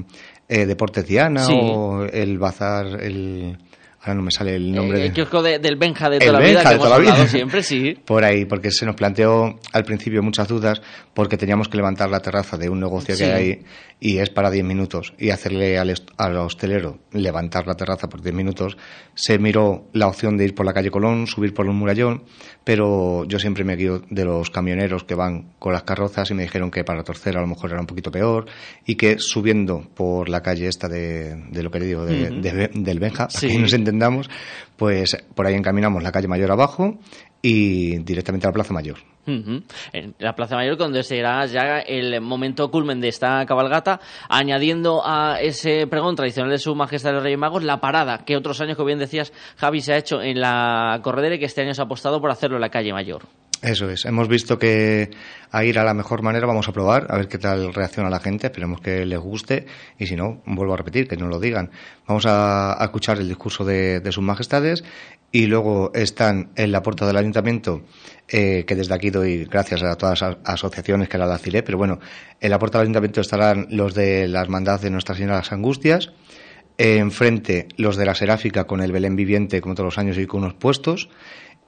eh, 0.51 0.67
Deportes 0.67 1.07
Diana 1.07 1.45
Sí. 1.45 1.55
o 1.55 2.05
el 2.05 2.39
bazar, 2.39 2.87
el... 3.03 3.57
Ahora 4.03 4.15
no 4.15 4.23
me 4.23 4.31
sale 4.31 4.57
el 4.57 4.73
nombre. 4.73 4.97
Eh, 4.97 5.01
de- 5.03 5.07
el 5.09 5.13
kiosco 5.13 5.43
de- 5.43 5.59
del 5.59 5.77
Benja 5.77 6.09
de 6.09 6.17
El 6.17 6.21
toda 6.27 6.33
la 6.33 6.39
vida 6.41 6.49
Benja 6.55 6.63
que 6.63 6.69
de 6.71 6.75
hemos 6.75 6.87
toda 6.87 6.99
la 6.99 7.05
vida. 7.05 7.27
siempre, 7.29 7.63
sí. 7.63 7.95
por 8.07 8.25
ahí, 8.25 8.47
porque 8.47 8.71
se 8.71 8.87
nos 8.87 8.95
planteó 8.97 9.59
al 9.73 9.85
principio 9.85 10.23
muchas 10.23 10.49
dudas, 10.49 10.81
porque 11.13 11.37
teníamos 11.37 11.69
que 11.69 11.77
levantar 11.77 12.09
la 12.09 12.21
terraza 12.21 12.57
de 12.57 12.71
un 12.71 12.81
negocio 12.81 13.15
Sí. 13.15 13.25
que 13.25 13.31
hay 13.31 13.43
ahí 13.51 13.59
y 14.03 14.17
es 14.19 14.31
para 14.31 14.51
10 14.51 14.65
minutos, 14.65 15.13
y 15.19 15.29
hacerle 15.31 15.79
al, 15.79 15.95
al 16.17 16.37
hostelero 16.39 16.99
levantar 17.13 17.67
la 17.67 17.75
terraza 17.75 18.09
por 18.09 18.23
10 18.23 18.35
minutos. 18.35 18.79
Se 19.15 19.39
miró 19.39 19.89
la 19.93 20.07
opción 20.09 20.39
de 20.39 20.45
ir 20.47 20.55
por 20.55 20.65
la 20.65 20.73
calle 20.73 20.91
Colón, 20.91 21.27
subir 21.27 21.53
por 21.53 21.67
un 21.69 21.77
murallón, 21.77 22.25
pero 22.65 23.25
yo 23.27 23.39
siempre 23.39 23.63
me 23.65 23.77
guío 23.77 24.03
de 24.09 24.25
los 24.25 24.51
camioneros 24.51 25.05
que 25.05 25.15
van 25.15 25.53
con 25.59 25.73
las 25.75 25.83
carrozas 25.83 26.31
y 26.31 26.35
me 26.35 26.43
dijeron 26.45 26.71
que 26.71 26.83
para 26.83 27.05
torcer 27.05 27.37
a 27.37 27.41
lo 27.43 27.47
mejor 27.47 27.71
era 27.73 27.81
un 27.81 27.87
poquito 27.87 28.11
peor 28.11 28.47
y 28.87 28.95
que 28.97 29.19
subiendo 29.19 29.89
por 29.95 30.29
la 30.31 30.41
calle 30.43 30.67
esta 30.69 30.89
de, 30.89 31.35
de 31.51 31.63
lo 31.63 31.71
que 31.71 31.81
le 31.81 31.87
digo, 31.87 32.05
de- 32.07 32.31
de- 32.31 32.71
del 32.73 32.99
Benja, 33.01 33.29
para 33.29 33.39
Sí. 33.39 33.49
que 33.49 33.59
nos 33.59 33.73
entendamos, 33.75 34.31
pues 34.77 35.17
por 35.35 35.47
ahí 35.47 35.55
encaminamos 35.55 36.03
la 36.03 36.11
calle 36.13 36.27
Mayor 36.29 36.51
abajo 36.53 36.99
y 37.43 37.99
directamente 37.99 38.47
a 38.47 38.51
la 38.51 38.55
Plaza 38.55 38.73
Mayor. 38.73 38.99
Ujú. 39.27 39.63
En 39.93 40.15
la 40.19 40.35
Plaza 40.35 40.57
Mayor, 40.57 40.77
donde 40.77 41.03
será 41.03 41.45
ya 41.47 41.79
el 41.81 42.21
momento 42.21 42.71
culmen 42.71 43.01
de 43.01 43.09
esta 43.09 43.45
cabalgata, 43.47 44.01
añadiendo 44.29 45.03
a 45.05 45.41
ese 45.41 45.87
pregón 45.87 46.17
tradicional 46.17 46.51
de 46.51 46.59
Su 46.59 46.75
Majestad 46.75 47.13
los 47.13 47.23
Reyes 47.23 47.39
Magos 47.39 47.63
la 47.63 47.81
parada, 47.81 48.19
que 48.25 48.37
otros 48.37 48.61
años, 48.61 48.77
como 48.77 48.87
bien 48.87 48.99
decías, 48.99 49.33
Javi, 49.57 49.81
se 49.81 49.93
ha 49.93 49.99
hecho 49.99 50.23
en 50.23 50.41
la 50.41 51.01
corredera 51.03 51.37
y 51.37 51.39
que 51.39 51.45
este 51.45 51.63
año 51.63 51.75
se 51.75 51.83
ha 51.83 51.85
apostado 51.85 52.21
por 52.21 52.31
hacerlo 52.31 52.57
en 52.57 52.63
la 52.63 52.71
calle 52.71 52.93
Mayor. 52.93 53.23
Eso 53.63 53.91
es. 53.91 54.07
Hemos 54.07 54.29
visto 54.29 54.59
que 54.59 55.11
a 55.51 55.65
ir 55.65 55.79
a 55.79 55.85
la 55.85 55.93
mejor 55.93 56.23
manera 56.23 56.47
vamos 56.47 56.69
a 56.69 56.73
probar, 56.73 57.07
a 57.11 57.17
ver 57.19 57.29
qué 57.29 57.37
tal 57.37 57.75
reacciona 57.75 58.09
la 58.09 58.19
gente. 58.19 58.47
Esperemos 58.47 58.81
que 58.81 59.05
les 59.05 59.19
guste 59.19 59.67
y 59.99 60.07
si 60.07 60.17
no, 60.17 60.41
vuelvo 60.47 60.73
a 60.73 60.79
repetir, 60.79 61.07
que 61.07 61.17
no 61.19 61.29
lo 61.29 61.39
digan. 61.39 61.71
Vamos 62.07 62.25
a, 62.27 62.79
escuchar 62.81 63.19
el 63.19 63.29
discurso 63.29 63.67
de, 63.67 64.01
sus 64.13 64.25
majestades 64.25 64.83
y 65.31 65.47
luego 65.47 65.93
están 65.95 66.53
en 66.57 66.73
la 66.73 66.83
puerta 66.83 67.07
del 67.07 67.19
ayuntamiento, 67.19 67.83
eh, 68.29 68.65
que 68.67 68.75
desde 68.75 68.95
aquí 68.95 69.11
doy 69.11 69.45
gracias 69.45 69.83
a 69.83 69.95
todas 69.97 70.23
las 70.23 70.39
asociaciones 70.45 71.11
que 71.11 71.19
la 71.19 71.27
vacilé, 71.27 71.63
pero 71.63 71.77
bueno, 71.77 72.01
en 72.41 72.51
la 72.51 72.59
puerta 72.59 72.79
del 72.79 72.87
ayuntamiento 72.87 73.21
estarán 73.21 73.67
los 73.71 73.95
de 73.95 74.27
la 74.27 74.41
Hermandad 74.41 74.81
de 74.81 74.91
Nuestra 74.91 75.15
Señora 75.15 75.37
las 75.37 75.53
Angustias, 75.53 76.13
enfrente 76.79 77.69
los 77.77 77.97
de 77.97 78.07
la 78.07 78.15
Seráfica 78.15 78.67
con 78.67 78.81
el 78.81 78.91
Belén 78.91 79.15
viviente, 79.15 79.61
como 79.61 79.75
todos 79.75 79.89
los 79.89 79.99
años, 79.99 80.17
y 80.17 80.27
con 80.27 80.41
unos 80.41 80.55
puestos. 80.55 81.11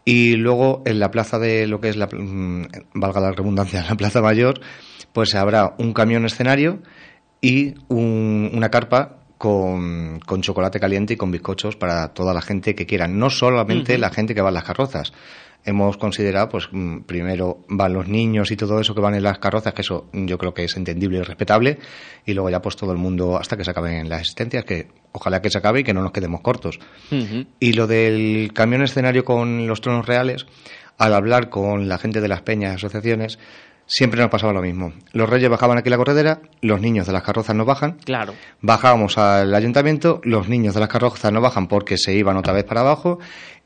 Y 0.05 0.35
luego 0.37 0.83
en 0.85 0.99
la 0.99 1.11
plaza 1.11 1.39
de 1.39 1.67
lo 1.67 1.81
que 1.81 1.89
es 1.89 1.97
la, 1.97 2.07
mm, 2.07 2.67
valga 2.95 3.21
la 3.21 3.33
redundancia, 3.33 3.85
la 3.89 3.95
plaza 3.95 4.21
mayor, 4.21 4.61
pues 5.13 5.35
habrá 5.35 5.75
un 5.79 5.93
camión 5.93 6.25
escenario 6.25 6.81
y 7.41 7.75
un- 7.89 8.51
una 8.53 8.71
carpa 8.71 9.19
con, 9.39 10.21
con 10.21 10.41
chocolate 10.43 10.79
caliente 10.81 11.15
y 11.15 11.17
con 11.17 11.31
bizcochos 11.33 11.77
para 11.77 12.09
toda 12.15 12.33
la 12.33 12.43
gente 12.43 12.75
que 12.77 12.87
quiera, 12.87 13.09
no 13.09 13.29
solamente 13.31 13.95
la 13.99 14.11
gente 14.11 14.35
que 14.35 14.41
va 14.41 14.49
en 14.51 14.55
las 14.55 14.65
carrozas. 14.65 15.13
Hemos 15.65 15.97
considerado, 15.97 16.49
pues 16.49 16.69
mm, 16.73 17.01
primero 17.03 17.61
van 17.69 17.93
los 17.93 18.09
niños 18.09 18.51
y 18.51 18.57
todo 18.57 18.81
eso 18.81 18.95
que 18.95 19.01
van 19.01 19.15
en 19.15 19.23
las 19.23 19.39
carrozas, 19.39 19.73
que 19.75 19.83
eso 19.83 20.09
yo 20.13 20.37
creo 20.39 20.53
que 20.55 20.65
es 20.65 20.77
entendible 20.77 21.19
y 21.19 21.23
respetable, 21.23 21.79
y 22.27 22.35
luego 22.35 22.51
ya 22.51 22.61
pues 22.61 22.75
todo 22.77 22.91
el 22.93 22.99
mundo 22.99 23.37
hasta 23.39 23.57
que 23.57 23.65
se 23.65 23.71
acaben 23.71 24.09
las 24.09 24.21
existencias, 24.23 24.65
que 24.65 24.89
ojalá 25.13 25.41
que 25.41 25.51
se 25.51 25.59
acabe 25.59 25.81
y 25.81 25.85
que 25.85 25.95
no 25.95 26.03
nos 26.03 26.11
quedemos 26.13 26.41
cortos. 26.41 26.81
Y 27.61 27.73
lo 27.75 27.87
del 27.87 28.51
camión 28.53 28.83
escenario 28.83 29.25
con 29.25 29.67
los 29.69 29.81
tronos 29.81 30.07
reales, 30.07 30.47
al 30.99 31.15
hablar 31.15 31.49
con 31.49 31.89
la 31.89 31.99
gente 31.99 32.21
de 32.21 32.29
las 32.29 32.43
peñas 32.43 32.73
y 32.73 32.75
asociaciones, 32.77 33.39
siempre 33.87 34.21
nos 34.21 34.31
pasaba 34.31 34.53
lo 34.53 34.63
mismo. 34.63 34.93
Los 35.13 35.29
reyes 35.29 35.51
bajaban 35.51 35.77
aquí 35.79 35.91
la 35.91 35.97
corredera, 35.97 36.41
los 36.61 36.81
niños 36.81 37.07
de 37.07 37.13
las 37.13 37.23
carrozas 37.23 37.55
no 37.55 37.65
bajan, 37.65 37.99
Claro. 38.05 38.33
bajábamos 38.61 39.19
al 39.19 39.55
ayuntamiento, 39.55 40.21
los 40.25 40.49
niños 40.49 40.75
de 40.75 40.81
las 40.81 40.89
carrozas 40.89 41.33
no 41.33 41.41
bajan 41.41 41.67
porque 41.69 41.99
se 41.99 42.15
iban 42.15 42.37
otra 42.37 42.53
vez 42.53 42.65
para 42.65 42.81
abajo 42.81 43.19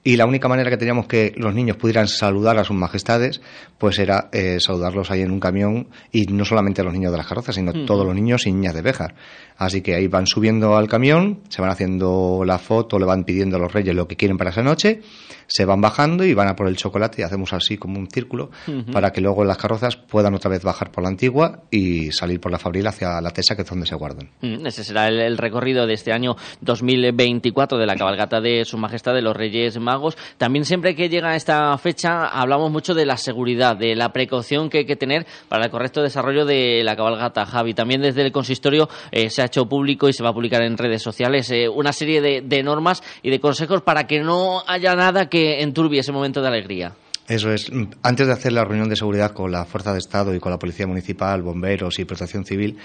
y 0.07 0.17
la 0.17 0.25
única 0.25 0.47
manera 0.49 0.71
que 0.71 0.77
teníamos 0.77 1.07
que 1.07 1.33
los 1.37 1.53
niños 1.53 1.77
pudieran 1.77 2.07
saludar 2.07 2.57
a 2.59 2.65
sus 2.65 2.77
majestades 2.77 3.41
pues 3.77 3.99
era 3.99 4.29
eh, 4.33 4.59
saludarlos 4.61 5.11
ahí 5.11 5.21
en 5.23 5.33
un 5.33 5.41
camión 5.41 5.89
y 6.13 6.27
no 6.27 6.45
solamente 6.45 6.81
a 6.81 6.85
los 6.85 6.93
niños 6.93 7.11
de 7.11 7.19
las 7.19 7.27
carrozas 7.27 7.57
sino 7.57 7.73
Ujú. 7.73 7.85
todos 7.87 8.07
los 8.07 8.15
niños 8.15 8.47
y 8.47 8.53
niñas 8.53 8.75
de 8.75 8.83
Béjar 8.83 9.15
así 9.59 9.81
que 9.83 9.95
ahí 9.97 10.07
van 10.07 10.27
subiendo 10.27 10.77
al 10.77 10.89
camión 10.89 11.41
se 11.49 11.61
van 11.61 11.71
haciendo 11.73 12.43
la 12.47 12.59
foto 12.59 12.99
le 12.99 13.05
van 13.05 13.25
pidiendo 13.25 13.57
a 13.57 13.61
los 13.61 13.73
reyes 13.73 13.95
lo 13.95 14.07
que 14.07 14.17
quieren 14.17 14.39
para 14.39 14.51
esa 14.51 14.63
noche 14.63 15.01
se 15.49 15.65
van 15.65 15.81
bajando 15.81 16.25
y 16.25 16.35
van 16.35 16.49
a 16.49 16.57
por 16.57 16.67
el 16.69 16.77
chocolate 16.77 17.23
y 17.23 17.25
hacemos 17.25 17.53
así 17.53 17.77
como 17.77 17.99
un 17.99 18.09
círculo 18.11 18.51
para 18.93 19.13
que 19.13 19.21
luego 19.21 19.45
las 19.45 19.57
carrozas 19.59 19.97
puedan 19.97 20.35
otra 20.35 20.51
vez 20.51 20.63
bajar 20.63 20.91
por 20.91 21.03
la 21.03 21.09
antigua 21.11 21.63
y 21.71 22.11
salir 22.13 22.41
por 22.41 22.51
la 22.53 22.59
Fabril 22.59 22.87
hacia 22.87 23.21
la 23.21 23.31
Tesa 23.31 23.55
que 23.57 23.63
es 23.63 23.69
donde 23.69 23.87
se 23.87 23.95
guardan 23.95 24.31
Mm, 24.41 24.67
Ese 24.67 24.85
será 24.85 25.09
el, 25.09 25.21
el 25.21 25.39
recorrido 25.39 25.87
de 25.87 25.95
este 25.95 26.13
año 26.13 26.37
2024 26.61 27.79
de 27.79 27.87
la 27.87 27.97
cabalgata 27.97 28.41
de 28.41 28.65
Su 28.65 28.79
Majestad 28.79 29.15
de 29.15 29.23
los 29.23 29.37
Reyes 29.37 29.79
Magos. 29.79 29.96
También 30.39 30.65
siempre 30.65 30.95
que 30.95 31.09
llega 31.09 31.37
esta 31.37 31.77
fecha 31.79 32.27
hablamos 32.27 32.71
mucho 32.71 32.95
de 32.95 33.07
la 33.07 33.17
seguridad, 33.17 33.77
de 33.77 33.95
la 33.95 34.13
precaución 34.13 34.71
que 34.71 34.79
hay 34.79 34.87
que 34.87 34.97
tener 34.97 35.27
para 35.49 35.65
el 35.65 35.71
correcto 35.71 36.03
desarrollo 36.03 36.45
de 36.45 36.83
la 36.85 36.97
cabalgata, 36.97 37.47
Javi. 37.47 37.75
También 37.75 38.03
desde 38.03 38.23
el 38.23 38.33
consistorio 38.33 38.89
eh, 39.11 39.31
se 39.31 39.43
ha 39.43 39.47
hecho 39.47 39.67
público 39.67 40.09
y 40.09 40.13
se 40.13 40.23
va 40.23 40.31
a 40.31 40.35
publicar 40.35 40.63
en 40.63 40.77
redes 40.77 41.03
sociales 41.03 41.51
eh, 41.51 41.69
una 41.69 41.93
serie 41.93 42.21
de, 42.21 42.43
de 42.43 42.63
normas 42.63 43.03
y 43.23 43.31
de 43.31 43.41
consejos 43.41 43.83
para 43.83 44.07
que 44.07 44.21
no 44.21 44.63
haya 44.67 44.95
nada 44.95 45.29
que 45.29 45.63
enturbie 45.63 46.01
ese 46.01 46.13
momento 46.13 46.41
de 46.41 46.49
alegría. 46.49 46.93
Eso 47.29 47.53
es. 47.53 47.73
Mm, 47.73 47.87
Antes 48.03 48.27
de 48.27 48.33
hacer 48.33 48.53
la 48.53 48.65
reunión 48.65 48.89
de 48.89 48.97
seguridad 48.97 49.33
con 49.33 49.51
la 49.51 49.65
Fuerza 49.65 49.93
de 49.93 49.99
Estado 49.99 50.35
y 50.35 50.39
con 50.39 50.53
la 50.53 50.59
Policía 50.59 50.87
Municipal, 50.87 51.43
bomberos 51.43 51.99
y 51.99 52.05
Protección 52.05 52.45
Civil, 52.45 52.79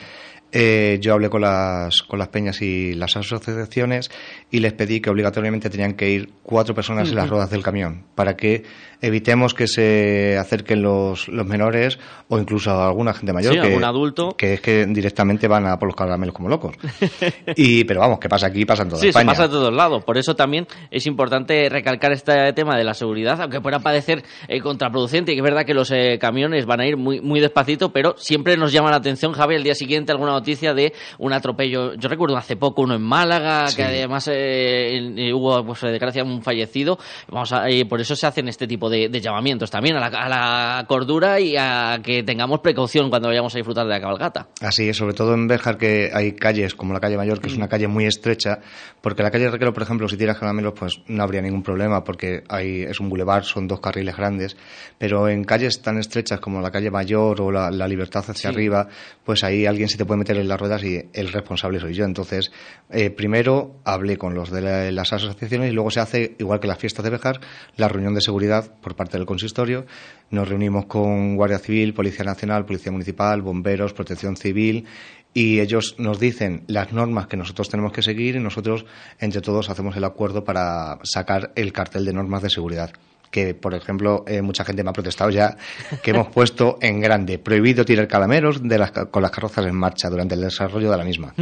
eh, 0.52 0.98
yo 1.02 1.14
hablé 1.14 1.30
con 1.30 1.42
las, 1.42 2.02
con 2.04 2.20
las 2.20 2.28
peñas 2.28 2.62
y 2.62 2.94
las 2.94 3.16
asociaciones 3.16 4.12
y 4.50 4.60
les 4.60 4.74
pedí 4.74 5.00
que 5.00 5.10
obligatoriamente 5.10 5.70
tenían 5.70 5.94
que 5.94 6.10
ir 6.10 6.30
cuatro 6.44 6.76
personas 6.76 7.10
en 7.10 7.16
las 7.16 7.30
ruedas 7.30 7.50
del 7.50 7.64
camión 7.64 8.04
para 8.16 8.36
que 8.36 8.64
evitemos 9.02 9.54
que 9.54 9.68
se 9.68 10.38
acerquen 10.38 10.82
los, 10.84 11.28
los 11.28 11.46
menores 11.48 11.98
o 12.28 12.38
incluso 12.38 12.72
alguna 12.84 13.14
gente 13.14 13.34
mayor 13.34 13.54
Sí, 13.54 13.60
que, 13.60 13.68
algún 13.68 13.84
adulto. 13.84 14.36
que 14.38 14.54
es 14.54 14.62
que 14.62 14.86
directamente 14.86 15.48
van 15.48 15.66
a 15.66 15.80
por 15.80 15.88
los 15.88 15.96
caramelos 15.96 16.36
como 16.36 16.50
locos. 16.50 16.76
y 17.56 17.84
Pero 17.86 18.02
vamos, 18.02 18.20
que 18.20 18.30
pasa 18.30 18.48
aquí, 18.48 18.66
pasa 18.66 18.84
en 18.84 18.90
toda 18.90 19.02
Sí, 19.02 19.08
España. 19.10 19.32
se 19.32 19.38
pasa 19.38 19.44
a 19.46 19.50
todos 19.50 19.74
lados. 19.74 20.04
Por 20.04 20.18
eso 20.18 20.36
también 20.36 20.68
es 20.92 21.06
importante 21.08 21.68
recalcar 21.70 22.12
este 22.12 22.54
tema 22.54 22.78
de 22.78 22.84
la 22.84 22.94
seguridad, 22.94 23.42
aunque 23.42 23.60
pueda 23.62 23.80
parecer 23.80 24.24
eh, 24.48 24.60
contraproducente. 24.62 25.32
Y 25.32 25.36
que 25.36 25.40
es 25.40 25.44
verdad 25.44 25.66
que 25.66 25.74
los 25.74 25.90
eh, 25.92 26.18
camiones 26.20 26.66
van 26.66 26.82
a 26.82 26.86
ir 26.86 26.96
muy, 26.98 27.22
muy 27.22 27.40
despacito, 27.40 27.92
pero 27.92 28.16
siempre 28.18 28.56
nos 28.58 28.72
llama 28.72 28.92
la 28.92 28.98
atención, 28.98 29.32
Javi, 29.34 29.56
el 29.56 29.64
día 29.64 29.76
siguiente 29.76 30.12
alguna 30.12 30.34
noticia 30.42 30.74
de 30.74 30.94
un 31.20 31.34
atropello. 31.34 31.94
Yo 31.94 32.10
recuerdo 32.10 32.36
hace 32.36 32.56
poco 32.56 32.82
uno 32.82 32.96
en 32.96 33.02
Málaga, 33.02 33.68
Sí. 33.68 33.78
que 33.78 33.84
además 33.84 34.28
eh, 34.28 34.98
eh, 35.18 35.34
hubo, 35.34 35.64
pues, 35.66 35.82
de 35.82 35.92
desgracia, 35.92 36.24
un 36.24 36.42
fallecido. 36.42 36.98
Vamos 37.30 37.52
a, 37.54 37.70
eh, 37.70 37.86
por 37.86 38.02
eso 38.02 38.16
se 38.16 38.26
hacen 38.28 38.48
este 38.48 38.68
tipo 38.68 38.90
de, 38.90 39.08
de 39.10 39.22
llamamientos 39.22 39.70
también 39.70 39.96
a 39.96 40.00
la, 40.00 40.08
a 40.08 40.30
la 40.30 40.86
cordura 40.88 41.40
y 41.40 41.56
a 41.58 42.00
que 42.04 42.24
tengamos 42.24 42.60
precaución 42.62 43.10
cuando 43.10 43.28
vayamos 43.28 43.54
a 43.54 43.58
disfrutar 43.58 43.86
de 43.86 43.92
la 43.92 44.02
cabalgata. 44.02 44.48
Así 44.62 44.90
es, 44.90 44.98
sobre 44.98 45.14
todo 45.14 45.34
en 45.34 45.48
Béjar 45.48 45.78
que 45.78 46.10
hay 46.14 46.34
calles 46.34 46.74
como 46.76 46.94
la 46.94 47.00
calle 47.00 47.18
Mayor, 47.18 47.40
que 47.40 47.48
es 47.48 47.56
una 47.56 47.68
calle 47.68 47.88
muy 47.88 48.06
estrecha, 48.06 48.60
porque 49.02 49.24
la 49.24 49.32
calle 49.32 49.50
Requero, 49.50 49.74
por 49.74 49.84
ejemplo, 49.84 50.08
si 50.10 50.18
tiras 50.18 50.38
caramelos, 50.40 50.74
pues 50.78 51.00
no 51.08 51.24
habría 51.24 51.42
ningún 51.42 51.62
problema, 51.64 52.04
porque 52.04 52.44
hay, 52.50 52.82
es 52.84 53.00
un 53.00 53.10
bulevar, 53.10 53.44
son 53.44 53.68
dos 53.68 53.80
carriles 53.80 54.16
grandes, 54.18 54.58
pero 54.98 55.28
en 55.30 55.44
calles 55.44 55.82
tan 55.82 55.98
estrechas 56.00 56.40
como 56.40 56.62
la 56.62 56.72
calle 56.72 56.90
Mayor 56.90 57.42
o 57.42 57.52
la, 57.52 57.70
la 57.72 57.88
Libertad 57.88 58.22
hacia 58.28 58.34
Sí. 58.34 58.48
arriba, 58.48 58.88
pues 59.24 59.44
ahí 59.44 59.66
alguien 59.66 59.88
se 59.90 59.98
te 59.98 60.06
puede 60.06 60.18
meter 60.20 60.31
en 60.38 60.48
las 60.48 60.60
ruedas 60.60 60.84
y 60.84 61.10
el 61.13 61.32
responsable 61.32 61.80
soy 61.80 61.94
yo. 61.94 62.06
Entonces, 62.06 62.52
eh, 62.89 63.10
primero 63.10 63.76
hablé 63.84 64.17
con 64.17 64.34
los 64.34 64.52
de 64.52 64.62
la- 64.62 64.91
las 64.91 65.13
asociaciones 65.13 65.72
y 65.72 65.74
luego 65.74 65.91
se 65.91 66.00
hace, 66.00 66.36
igual 66.39 66.60
que 66.60 66.67
las 66.67 66.78
fiestas 66.78 67.04
de 67.04 67.10
Bejar, 67.12 67.39
la 67.78 67.88
reunión 67.88 68.13
de 68.13 68.22
seguridad 68.22 68.74
por 68.82 68.96
parte 68.96 69.17
del 69.17 69.26
consistorio. 69.26 69.86
Nos 70.30 70.48
reunimos 70.48 70.86
con 70.86 71.36
Guardia 71.36 71.60
Civil, 71.60 71.94
Policía 71.94 72.26
Nacional, 72.26 72.65
Policía 72.65 72.91
Municipal, 72.91 73.41
Bomberos, 73.41 73.94
Protección 73.94 74.38
Civil 74.38 74.86
y 75.34 75.60
ellos 75.62 75.96
nos 75.98 76.20
dicen 76.20 76.63
las 76.67 76.91
normas 76.91 77.28
que 77.28 77.38
nosotros 77.38 77.70
tenemos 77.70 77.94
que 77.94 78.02
seguir 78.02 78.36
y 78.36 78.39
nosotros 78.39 78.86
entre 79.20 79.41
todos 79.41 79.70
hacemos 79.70 79.96
el 79.96 80.04
acuerdo 80.04 80.44
para 80.44 81.00
sacar 81.04 81.52
el 81.56 81.72
cartel 81.72 82.04
de 82.06 82.13
normas 82.13 82.41
de 82.41 82.50
seguridad 82.50 82.91
que 83.32 83.56
por 83.56 83.74
ejemplo 83.74 84.24
eh, 84.28 84.41
mucha 84.41 84.63
gente 84.63 84.84
me 84.84 84.91
ha 84.91 84.94
protestado 84.94 85.32
ya 85.32 85.58
que 86.04 86.12
hemos 86.12 86.28
puesto 86.34 86.78
en 86.82 87.00
grande 87.00 87.39
prohibido 87.39 87.86
tirar 87.86 88.08
calameros 88.08 88.62
de 88.62 88.78
las 88.78 88.91
con 88.91 89.24
las 89.24 89.32
carrozas 89.32 89.65
en 89.65 89.76
marcha 89.76 90.10
durante 90.10 90.36
el 90.36 90.41
desarrollo 90.41 90.91
de 90.91 90.98
la 90.98 91.04
misma 91.04 91.34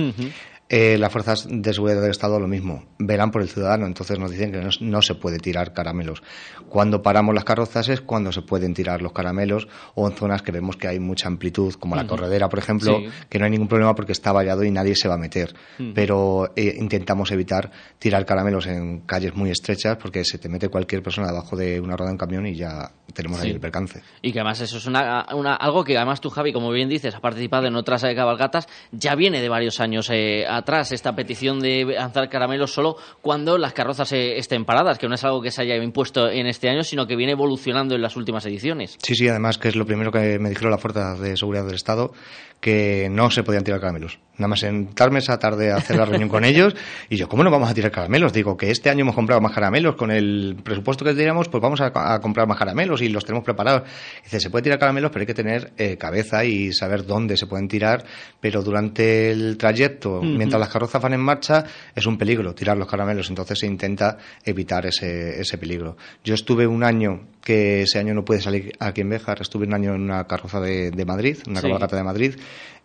eh, 0.70 0.98
las 1.00 1.12
fuerzas 1.12 1.48
de 1.50 1.74
seguridad 1.74 2.02
del 2.02 2.12
Estado 2.12 2.40
lo 2.40 2.48
mismo, 2.48 2.86
verán 3.00 3.32
por 3.32 3.42
el 3.42 3.50
ciudadano, 3.50 3.88
entonces 3.88 4.20
nos 4.20 4.30
dicen 4.32 4.52
que 4.52 4.60
no, 4.60 4.70
no 4.82 5.02
se 5.02 5.16
puede 5.16 5.40
tirar 5.40 5.74
caramelos. 5.74 6.22
Cuando 6.70 7.02
paramos 7.02 7.34
las 7.34 7.44
carrozas 7.44 7.90
es 7.90 8.02
cuando 8.02 8.32
se 8.32 8.44
pueden 8.44 8.74
tirar 8.76 9.02
los 9.02 9.12
caramelos 9.12 9.68
o 9.96 10.08
en 10.08 10.16
zonas 10.16 10.42
que 10.44 10.52
vemos 10.52 10.78
que 10.78 10.88
hay 10.88 11.00
mucha 11.00 11.28
amplitud, 11.28 11.74
como 11.74 11.96
la 11.96 12.06
corredera, 12.06 12.50
por 12.50 12.60
ejemplo, 12.60 13.00
Sí. 13.00 13.08
que 13.30 13.40
no 13.40 13.46
hay 13.46 13.52
ningún 13.52 13.68
problema 13.68 13.96
porque 13.96 14.12
está 14.12 14.32
vallado 14.32 14.64
y 14.64 14.72
nadie 14.72 14.96
se 14.96 15.08
va 15.08 15.16
a 15.16 15.18
meter. 15.18 15.54
Pero 15.96 16.52
eh, 16.56 16.76
intentamos 16.78 17.32
evitar 17.32 17.72
tirar 17.98 18.26
caramelos 18.26 18.68
en 18.68 19.02
calles 19.02 19.34
muy 19.36 19.50
estrechas 19.50 19.98
porque 19.98 20.24
se 20.24 20.38
te 20.38 20.50
mete 20.50 20.70
cualquier 20.70 21.02
persona 21.02 21.28
debajo 21.28 21.56
de 21.56 21.80
una 21.80 21.96
rueda 21.96 22.10
de 22.10 22.14
un 22.14 22.18
camión 22.18 22.46
y 22.46 22.56
ya 22.56 22.92
tenemos 23.14 23.40
ahí 23.42 23.52
el 23.52 23.60
percance. 23.60 24.02
Y 24.22 24.32
que 24.32 24.40
además 24.40 24.62
eso 24.62 24.78
es 24.78 24.86
una, 24.86 25.26
una- 25.34 25.56
algo 25.56 25.84
que 25.84 25.98
además 25.98 26.22
tú, 26.22 26.30
Javi, 26.30 26.54
como 26.54 26.70
bien 26.72 26.90
dices, 26.90 27.16
has 27.16 27.22
participado 27.22 27.68
en 27.68 27.76
otras 27.76 28.04
cabalgatas, 28.04 28.68
ya 28.92 29.16
viene 29.16 29.42
de 29.42 29.50
varios 29.50 29.80
años 29.80 30.10
eh, 30.12 30.46
atrás 30.60 30.92
esta 30.92 31.16
petición 31.16 31.60
de 31.60 31.86
lanzar 31.86 32.30
caramelos 32.30 32.72
solo 32.72 32.96
cuando 33.22 33.58
las 33.58 33.74
carrozas 33.74 34.12
eh, 34.14 34.38
estén 34.38 34.66
paradas, 34.66 34.98
que 34.98 35.08
no 35.08 35.16
es 35.16 35.24
algo 35.24 35.42
que 35.42 35.52
se 35.52 35.62
haya 35.62 35.76
impuesto 35.76 36.30
en 36.30 36.48
este 36.48 36.70
año, 36.70 36.84
sino 36.84 37.08
que 37.08 37.16
viene 37.16 37.34
evolucionando 37.34 37.96
en 37.96 38.02
las 38.02 38.16
últimas 38.16 38.46
ediciones. 38.46 38.98
Sí, 39.02 39.16
sí, 39.16 39.28
además 39.28 39.58
que 39.58 39.70
es 39.70 39.76
lo 39.76 39.86
primero 39.86 40.12
que 40.12 40.40
me 40.40 40.50
dijeron 40.50 40.72
las 40.72 40.82
fuerzas 40.82 41.20
de 41.20 41.36
seguridad 41.36 41.66
del 41.66 41.76
Estado, 41.76 42.12
que 42.60 43.08
no 43.10 43.32
se 43.32 43.44
podían 43.44 43.64
tirar 43.64 43.80
caramelos. 43.80 44.20
Nada 44.38 44.48
más 44.50 44.60
sentarme 44.62 45.20
esa 45.20 45.38
tarde 45.38 45.72
a 45.72 45.78
hacer 45.78 45.98
la 45.98 46.06
reunión 46.06 46.30
con 46.30 46.46
ellos 46.46 46.74
y 47.10 47.18
yo, 47.18 47.28
¿cómo 47.28 47.44
no 47.44 47.52
vamos 47.52 47.70
a 47.70 47.74
tirar 47.74 47.92
caramelos? 47.92 48.32
Digo 48.32 48.56
que 48.56 48.72
este 48.72 48.90
año 48.90 49.02
hemos 49.02 49.16
comprado 49.16 49.42
más 49.42 49.52
caramelos, 49.54 49.96
con 49.96 50.12
el 50.12 50.58
presupuesto 50.64 51.04
que 51.04 51.14
teníamos, 51.14 51.50
pues 51.50 51.62
vamos 51.62 51.82
a, 51.82 51.92
a 52.14 52.20
comprar 52.22 52.48
más 52.48 52.58
caramelos 52.58 53.02
y 53.02 53.10
los 53.10 53.26
tenemos 53.26 53.44
preparados. 53.44 53.84
Dice, 54.24 54.40
se 54.40 54.50
puede 54.50 54.64
tirar 54.64 54.80
caramelos, 54.80 55.12
pero 55.12 55.22
hay 55.24 55.28
que 55.28 55.34
tener 55.34 55.72
eh, 55.78 55.98
cabeza 55.98 56.46
y 56.46 56.72
saber 56.74 57.06
dónde 57.06 57.36
se 57.38 57.48
pueden 57.48 57.68
tirar, 57.68 58.06
pero 58.40 58.62
durante 58.62 59.32
el 59.32 59.58
trayecto, 59.58 60.22
mientras 60.22 60.60
las 60.60 60.70
carrozas 60.70 61.02
van 61.02 61.14
en 61.14 61.22
marcha, 61.22 61.66
es 61.96 62.06
un 62.06 62.18
peligro 62.18 62.56
tirar 62.56 62.78
los 62.78 62.88
caramelos, 62.88 63.30
entonces 63.30 63.60
se 63.60 63.68
intenta 63.68 64.18
evitar 64.46 64.86
ese, 64.86 65.40
ese 65.42 65.58
peligro. 65.58 65.98
Yo 66.24 66.34
estuve 66.34 66.66
un 66.66 66.84
año, 66.86 67.28
que 67.44 67.82
ese 67.84 68.00
año 68.00 68.14
no 68.14 68.24
pude 68.24 68.42
salir 68.42 68.72
aquí 68.80 69.02
en 69.02 69.10
Béjar, 69.10 69.42
estuve 69.42 69.66
un 69.66 69.74
año 69.74 69.96
en 69.96 70.02
una 70.02 70.26
carroza 70.28 70.60
de, 70.62 70.92
de 70.92 71.06
Madrid, 71.06 71.38
una 71.48 71.60
Sí. 71.60 71.68
cabalgata 71.68 71.96
de 71.98 72.04
Madrid, 72.04 72.36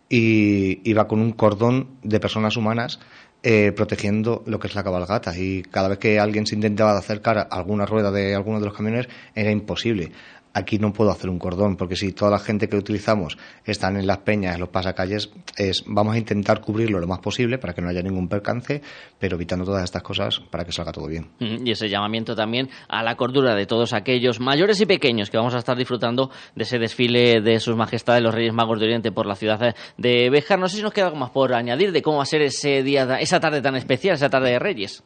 y 0.09 0.87
iba 0.89 1.07
con 1.07 1.19
un 1.19 1.31
cordón 1.31 1.89
de 2.03 2.19
personas 2.19 2.57
humanas 2.57 2.99
eh, 3.43 3.71
protegiendo 3.75 4.43
lo 4.47 4.59
que 4.59 4.67
es 4.67 4.75
la 4.75 4.83
cabalgata 4.83 5.37
y 5.37 5.61
cada 5.63 5.87
vez 5.87 5.99
que 5.99 6.19
alguien 6.19 6.47
se 6.47 6.55
intentaba 6.55 6.97
acercar 6.97 7.37
a 7.37 7.41
alguna 7.43 7.85
rueda 7.85 8.11
de 8.11 8.33
alguno 8.33 8.59
de 8.59 8.65
los 8.65 8.75
camiones 8.75 9.07
era 9.35 9.51
imposible. 9.51 10.11
Aquí 10.57 10.79
no 10.79 10.93
puedo 10.93 11.11
hacer 11.11 11.29
un 11.29 11.37
cordón 11.37 11.75
porque 11.75 11.97
si 11.97 12.13
toda 12.13 12.31
la 12.31 12.39
gente 12.39 12.69
que 12.69 12.77
utilizamos 12.77 13.37
están 13.65 13.97
en 13.97 14.07
las 14.07 14.19
peñas, 14.19 14.55
en 14.55 14.61
los 14.61 14.69
pasacalles, 14.69 15.29
es, 15.57 15.83
vamos 15.85 16.15
a 16.15 16.17
intentar 16.17 16.61
cubrirlo 16.61 16.97
lo 16.99 17.07
más 17.07 17.19
posible 17.19 17.57
para 17.57 17.73
que 17.73 17.81
no 17.81 17.89
haya 17.89 18.01
ningún 18.01 18.29
percance, 18.29 18.81
pero 19.19 19.35
evitando 19.35 19.65
todas 19.65 19.83
estas 19.83 20.01
cosas 20.01 20.39
para 20.49 20.63
que 20.63 20.71
salga 20.71 20.93
todo 20.93 21.07
bien. 21.07 21.27
Mm, 21.41 21.67
Y 21.67 21.71
ese 21.71 21.89
llamamiento 21.89 22.35
también 22.35 22.69
a 22.87 23.03
la 23.03 23.15
cordura 23.17 23.53
de 23.53 23.65
todos 23.65 23.91
aquellos 23.91 24.39
mayores 24.39 24.79
y 24.79 24.85
pequeños 24.85 25.29
que 25.29 25.37
vamos 25.37 25.53
a 25.55 25.59
estar 25.59 25.77
disfrutando 25.77 26.31
de 26.55 26.63
ese 26.63 26.79
desfile 26.79 27.41
de 27.41 27.59
sus 27.59 27.75
majestades 27.75 28.23
los 28.23 28.33
Reyes 28.33 28.53
Magos 28.53 28.79
de 28.79 28.85
Oriente 28.85 29.11
por 29.11 29.25
la 29.25 29.35
ciudad 29.35 29.75
de 29.97 30.29
Béjar. 30.29 30.57
No 30.57 30.69
sé 30.69 30.77
si 30.77 30.83
nos 30.83 30.93
queda 30.93 31.07
algo 31.07 31.17
más 31.17 31.31
por 31.31 31.53
añadir 31.53 31.91
de 31.91 32.01
cómo 32.01 32.17
va 32.17 32.23
a 32.23 32.27
ser 32.27 32.41
ese 32.41 32.81
día, 32.81 33.19
esa 33.19 33.41
tarde 33.41 33.61
tan 33.61 33.75
especial, 33.75 34.15
esa 34.15 34.29
tarde 34.29 34.51
de 34.51 34.59
Reyes. 34.59 35.03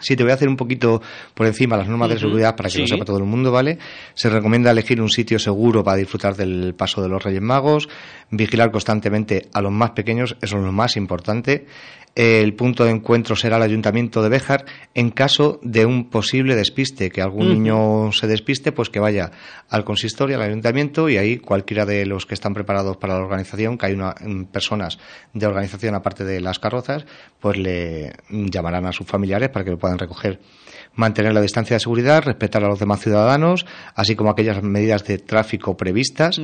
Sí, 0.00 0.16
te 0.16 0.22
voy 0.22 0.32
a 0.32 0.36
hacer 0.36 0.48
un 0.48 0.56
poquito 0.56 1.02
por 1.34 1.46
encima 1.46 1.76
las 1.76 1.86
normas 1.86 2.08
de 2.08 2.18
seguridad 2.18 2.56
para 2.56 2.70
que 2.70 2.78
lo 2.78 2.86
sepa 2.86 3.04
todo 3.04 3.18
el 3.18 3.24
mundo, 3.24 3.52
¿vale? 3.52 3.78
Se 4.14 4.30
recomienda 4.30 4.70
elegir 4.70 5.02
un 5.02 5.10
sitio 5.10 5.38
seguro 5.38 5.84
para 5.84 5.98
disfrutar 5.98 6.34
del 6.34 6.74
paso 6.74 7.02
de 7.02 7.10
los 7.10 7.22
Reyes 7.22 7.42
Magos, 7.42 7.88
vigilar 8.30 8.70
constantemente 8.70 9.48
a 9.52 9.60
los 9.60 9.70
más 9.70 9.90
pequeños, 9.90 10.36
eso 10.40 10.56
es 10.56 10.62
lo 10.62 10.72
más 10.72 10.96
importante. 10.96 11.66
El 12.14 12.52
punto 12.54 12.84
de 12.84 12.90
encuentro 12.90 13.36
será 13.36 13.56
el 13.56 13.62
Ayuntamiento 13.62 14.22
de 14.22 14.28
Béjar 14.28 14.66
en 14.92 15.10
caso 15.10 15.58
de 15.62 15.86
un 15.86 16.10
posible 16.10 16.54
despiste, 16.54 17.10
que 17.10 17.22
algún 17.22 17.48
niño 17.48 18.12
se 18.12 18.26
despiste, 18.26 18.70
pues 18.70 18.90
que 18.90 19.00
vaya 19.00 19.30
al 19.70 19.84
consistorio, 19.84 20.36
al 20.36 20.42
ayuntamiento 20.42 21.08
y 21.08 21.16
ahí 21.16 21.38
cualquiera 21.38 21.86
de 21.86 22.04
los 22.04 22.26
que 22.26 22.34
están 22.34 22.52
preparados 22.52 22.98
para 22.98 23.14
la 23.14 23.24
organización, 23.24 23.78
que 23.78 23.86
hay 23.86 23.92
una, 23.94 24.14
mm, 24.20 24.44
personas 24.44 24.98
de 25.32 25.46
organización 25.46 25.94
aparte 25.94 26.22
de 26.24 26.42
las 26.42 26.58
carrozas, 26.58 27.06
pues 27.40 27.56
le 27.56 28.12
llamarán 28.28 28.84
a 28.84 28.92
sus 28.92 29.06
familiares 29.06 29.48
para 29.48 29.64
que 29.64 29.70
lo 29.70 29.78
puedan 29.82 29.98
recoger. 29.98 30.40
Mantener 30.94 31.32
la 31.34 31.40
distancia 31.40 31.74
de 31.74 31.80
seguridad, 31.80 32.22
respetar 32.22 32.62
a 32.62 32.68
los 32.68 32.78
demás 32.78 33.00
ciudadanos, 33.00 33.66
así 33.94 34.14
como 34.14 34.30
aquellas 34.30 34.62
medidas 34.62 35.04
de 35.04 35.18
tráfico 35.18 35.76
previstas 35.76 36.40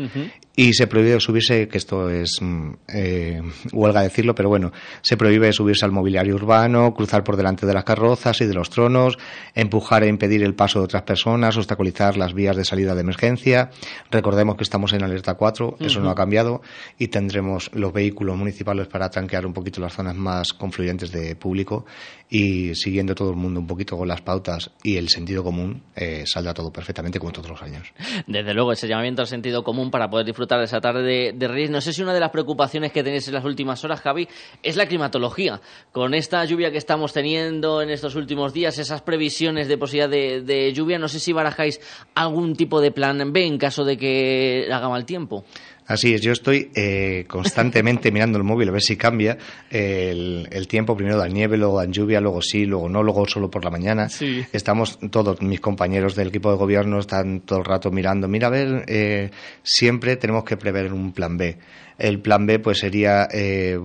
y 0.58 0.72
se 0.72 0.88
prohíbe 0.88 1.20
subirse, 1.20 1.68
que 1.68 1.78
esto 1.78 2.10
es 2.10 2.42
mm, 2.42 2.70
eh, 2.92 3.40
huelga 3.72 4.02
decirlo, 4.02 4.34
pero 4.34 4.48
bueno, 4.48 4.72
se 5.02 5.16
prohíbe 5.16 5.52
subirse 5.52 5.84
al 5.84 5.92
mobiliario 5.92 6.34
urbano, 6.34 6.92
cruzar 6.94 7.22
por 7.22 7.36
delante 7.36 7.64
de 7.64 7.72
las 7.72 7.84
carrozas 7.84 8.40
y 8.40 8.44
de 8.44 8.54
los 8.54 8.68
tronos, 8.68 9.18
empujar 9.54 10.02
e 10.02 10.08
impedir 10.08 10.42
el 10.42 10.56
paso 10.56 10.80
de 10.80 10.86
otras 10.86 11.04
personas, 11.04 11.56
obstaculizar 11.56 12.16
las 12.16 12.34
vías 12.34 12.56
de 12.56 12.64
salida 12.64 12.96
de 12.96 13.02
emergencia. 13.02 13.70
Recordemos 14.10 14.56
que 14.56 14.64
estamos 14.64 14.92
en 14.94 15.04
alerta 15.04 15.34
4, 15.34 15.76
eso 15.78 16.00
no 16.00 16.10
ha 16.10 16.16
cambiado 16.16 16.60
y 16.98 17.06
tendremos 17.06 17.70
los 17.72 17.92
vehículos 17.92 18.36
municipales 18.36 18.88
para 18.88 19.10
tranquear 19.10 19.46
un 19.46 19.52
poquito 19.52 19.80
las 19.80 19.92
zonas 19.92 20.16
más 20.16 20.54
confluyentes 20.54 21.12
de 21.12 21.36
público 21.36 21.86
y 22.28 22.74
siguiendo 22.74 23.14
todo 23.14 23.30
el 23.30 23.36
mundo 23.36 23.60
un 23.60 23.68
poquito 23.68 23.96
con 23.96 24.08
las 24.08 24.22
pautas 24.22 24.72
y 24.82 24.96
el 24.96 25.08
sentido 25.08 25.44
común, 25.44 25.84
eh, 25.94 26.24
saldrá 26.26 26.52
todo 26.52 26.72
perfectamente 26.72 27.20
como 27.20 27.30
todos 27.30 27.48
los 27.48 27.62
años. 27.62 27.92
Desde 28.26 28.52
luego, 28.54 28.72
ese 28.72 28.88
llamamiento 28.88 29.22
al 29.22 29.28
sentido 29.28 29.62
común 29.62 29.92
para 29.92 30.10
poder 30.10 30.26
disfrutar 30.26 30.47
de 30.56 30.64
esa 30.64 30.80
tarde 30.80 31.02
de, 31.02 31.32
de 31.34 31.48
Reyes. 31.48 31.70
No 31.70 31.80
sé 31.80 31.92
si 31.92 32.02
una 32.02 32.14
de 32.14 32.20
las 32.20 32.30
preocupaciones 32.30 32.92
que 32.92 33.02
tenéis 33.02 33.28
en 33.28 33.34
las 33.34 33.44
últimas 33.44 33.84
horas, 33.84 34.00
Javi, 34.00 34.28
es 34.62 34.76
la 34.76 34.86
climatología. 34.86 35.60
Con 35.92 36.14
esta 36.14 36.44
lluvia 36.44 36.70
que 36.70 36.78
estamos 36.78 37.12
teniendo 37.12 37.82
en 37.82 37.90
estos 37.90 38.14
últimos 38.14 38.52
días, 38.52 38.78
esas 38.78 39.02
previsiones 39.02 39.68
de 39.68 39.76
posibilidad 39.76 40.08
de, 40.08 40.42
de 40.42 40.72
lluvia, 40.72 40.98
no 40.98 41.08
sé 41.08 41.20
si 41.20 41.32
barajáis 41.32 41.80
algún 42.14 42.54
tipo 42.54 42.80
de 42.80 42.92
plan 42.92 43.32
B 43.32 43.44
en 43.44 43.58
caso 43.58 43.84
de 43.84 43.96
que 43.96 44.68
haga 44.72 44.88
mal 44.88 45.04
tiempo. 45.04 45.44
Así 45.88 46.12
es, 46.12 46.20
yo 46.20 46.32
estoy 46.32 46.70
eh, 46.74 47.24
constantemente 47.26 48.12
mirando 48.12 48.36
el 48.36 48.44
móvil 48.44 48.68
a 48.68 48.72
ver 48.72 48.82
si 48.82 48.96
cambia 48.96 49.38
el, 49.70 50.46
el 50.50 50.68
tiempo. 50.68 50.94
Primero 50.94 51.16
da 51.16 51.26
nieve, 51.28 51.56
luego 51.56 51.78
da 51.78 51.86
lluvia, 51.86 52.20
luego 52.20 52.42
sí, 52.42 52.66
luego 52.66 52.90
no, 52.90 53.02
luego 53.02 53.26
solo 53.26 53.50
por 53.50 53.64
la 53.64 53.70
mañana. 53.70 54.10
Sí. 54.10 54.44
Estamos 54.52 54.98
todos, 55.10 55.40
mis 55.40 55.60
compañeros 55.60 56.14
del 56.14 56.28
equipo 56.28 56.50
de 56.50 56.58
gobierno 56.58 56.98
están 56.98 57.40
todo 57.40 57.60
el 57.60 57.64
rato 57.64 57.90
mirando. 57.90 58.28
Mira, 58.28 58.48
a 58.48 58.50
ver, 58.50 58.84
eh, 58.86 59.30
siempre 59.62 60.16
tenemos 60.16 60.44
que 60.44 60.58
prever 60.58 60.92
un 60.92 61.12
plan 61.12 61.38
B. 61.38 61.56
El 61.96 62.20
plan 62.20 62.44
B 62.44 62.58
pues 62.58 62.78
sería 62.78 63.26
eh, 63.32 63.78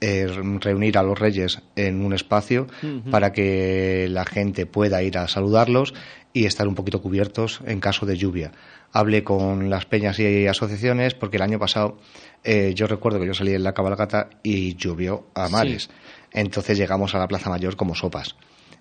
eh, 0.00 0.26
reunir 0.60 0.98
a 0.98 1.02
los 1.02 1.18
reyes 1.18 1.62
en 1.74 2.04
un 2.04 2.12
espacio 2.12 2.66
para 3.10 3.32
que 3.32 4.08
la 4.10 4.24
gente 4.24 4.66
pueda 4.66 5.02
ir 5.02 5.18
a 5.18 5.28
saludarlos 5.28 5.94
y 6.32 6.44
estar 6.44 6.68
un 6.68 6.74
poquito 6.74 7.00
cubiertos 7.00 7.60
en 7.64 7.80
caso 7.80 8.04
de 8.04 8.16
lluvia. 8.16 8.52
Hablé 8.92 9.24
con 9.24 9.70
las 9.70 9.86
peñas 9.86 10.18
y 10.18 10.46
asociaciones 10.46 11.14
porque 11.14 11.38
el 11.38 11.42
año 11.42 11.58
pasado 11.58 11.98
eh, 12.44 12.72
yo 12.74 12.86
recuerdo 12.86 13.18
que 13.18 13.26
yo 13.26 13.34
salí 13.34 13.54
en 13.54 13.64
la 13.64 13.72
cabalgata 13.72 14.28
y 14.42 14.76
llovió 14.76 15.28
a 15.34 15.48
mares. 15.48 15.88
Entonces 16.32 16.76
llegamos 16.76 17.14
a 17.14 17.18
la 17.18 17.26
Plaza 17.28 17.48
Mayor 17.48 17.76
como 17.76 17.94
sopas. 17.94 18.36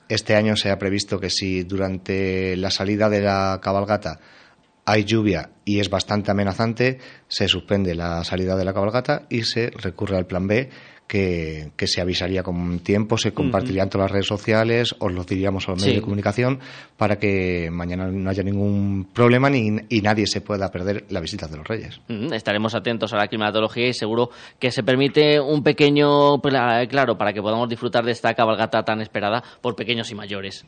Este 0.09 0.35
año 0.35 0.55
se 0.55 0.69
ha 0.69 0.77
previsto 0.77 1.19
que 1.19 1.29
si 1.29 1.63
durante 1.63 2.55
la 2.57 2.71
salida 2.71 3.09
de 3.09 3.21
la 3.21 3.59
cabalgata 3.63 4.19
hay 4.85 5.03
lluvia 5.03 5.49
y 5.65 5.79
es 5.79 5.89
bastante 5.89 6.31
amenazante, 6.31 6.99
se 7.27 7.47
suspende 7.47 7.95
la 7.95 8.23
salida 8.23 8.55
de 8.55 8.65
la 8.65 8.73
cabalgata 8.73 9.25
y 9.29 9.43
se 9.43 9.71
recurre 9.71 10.17
al 10.17 10.27
plan 10.27 10.45
B, 10.45 10.69
que, 11.07 11.69
que 11.75 11.87
se 11.87 12.01
avisaría 12.01 12.41
con 12.43 12.79
tiempo, 12.79 13.17
se 13.17 13.31
compartirían 13.33 13.89
todas 13.89 14.05
las 14.05 14.11
redes 14.11 14.27
sociales, 14.27 14.95
os 14.99 15.11
lo 15.13 15.23
diríamos 15.23 15.67
a 15.67 15.71
los 15.71 15.79
medios 15.81 15.93
Sí. 15.93 15.99
de 15.99 16.01
comunicación, 16.03 16.59
para 16.97 17.17
que 17.19 17.69
mañana 17.71 18.07
no 18.07 18.29
haya 18.29 18.41
ningún 18.43 19.07
problema 19.13 19.49
ni, 19.49 19.77
y 19.89 20.01
nadie 20.01 20.25
se 20.27 20.41
pueda 20.41 20.71
perder 20.71 21.05
la 21.09 21.19
visita 21.19 21.47
de 21.47 21.57
los 21.57 21.67
Reyes. 21.67 21.99
Estaremos 22.33 22.73
atentos 22.73 23.13
a 23.13 23.17
la 23.17 23.27
climatología 23.27 23.87
y 23.87 23.93
seguro 23.93 24.29
que 24.59 24.71
se 24.71 24.81
permite 24.83 25.39
un 25.39 25.61
pequeño, 25.63 26.41
claro, 26.41 27.17
para 27.17 27.33
que 27.33 27.41
podamos 27.41 27.69
disfrutar 27.69 28.03
de 28.03 28.11
esta 28.11 28.33
cabalgata 28.33 28.83
tan 28.83 29.01
esperada 29.01 29.43
por 29.61 29.75
pequeños 29.75 30.09
y 30.11 30.15
mayores. 30.15 30.65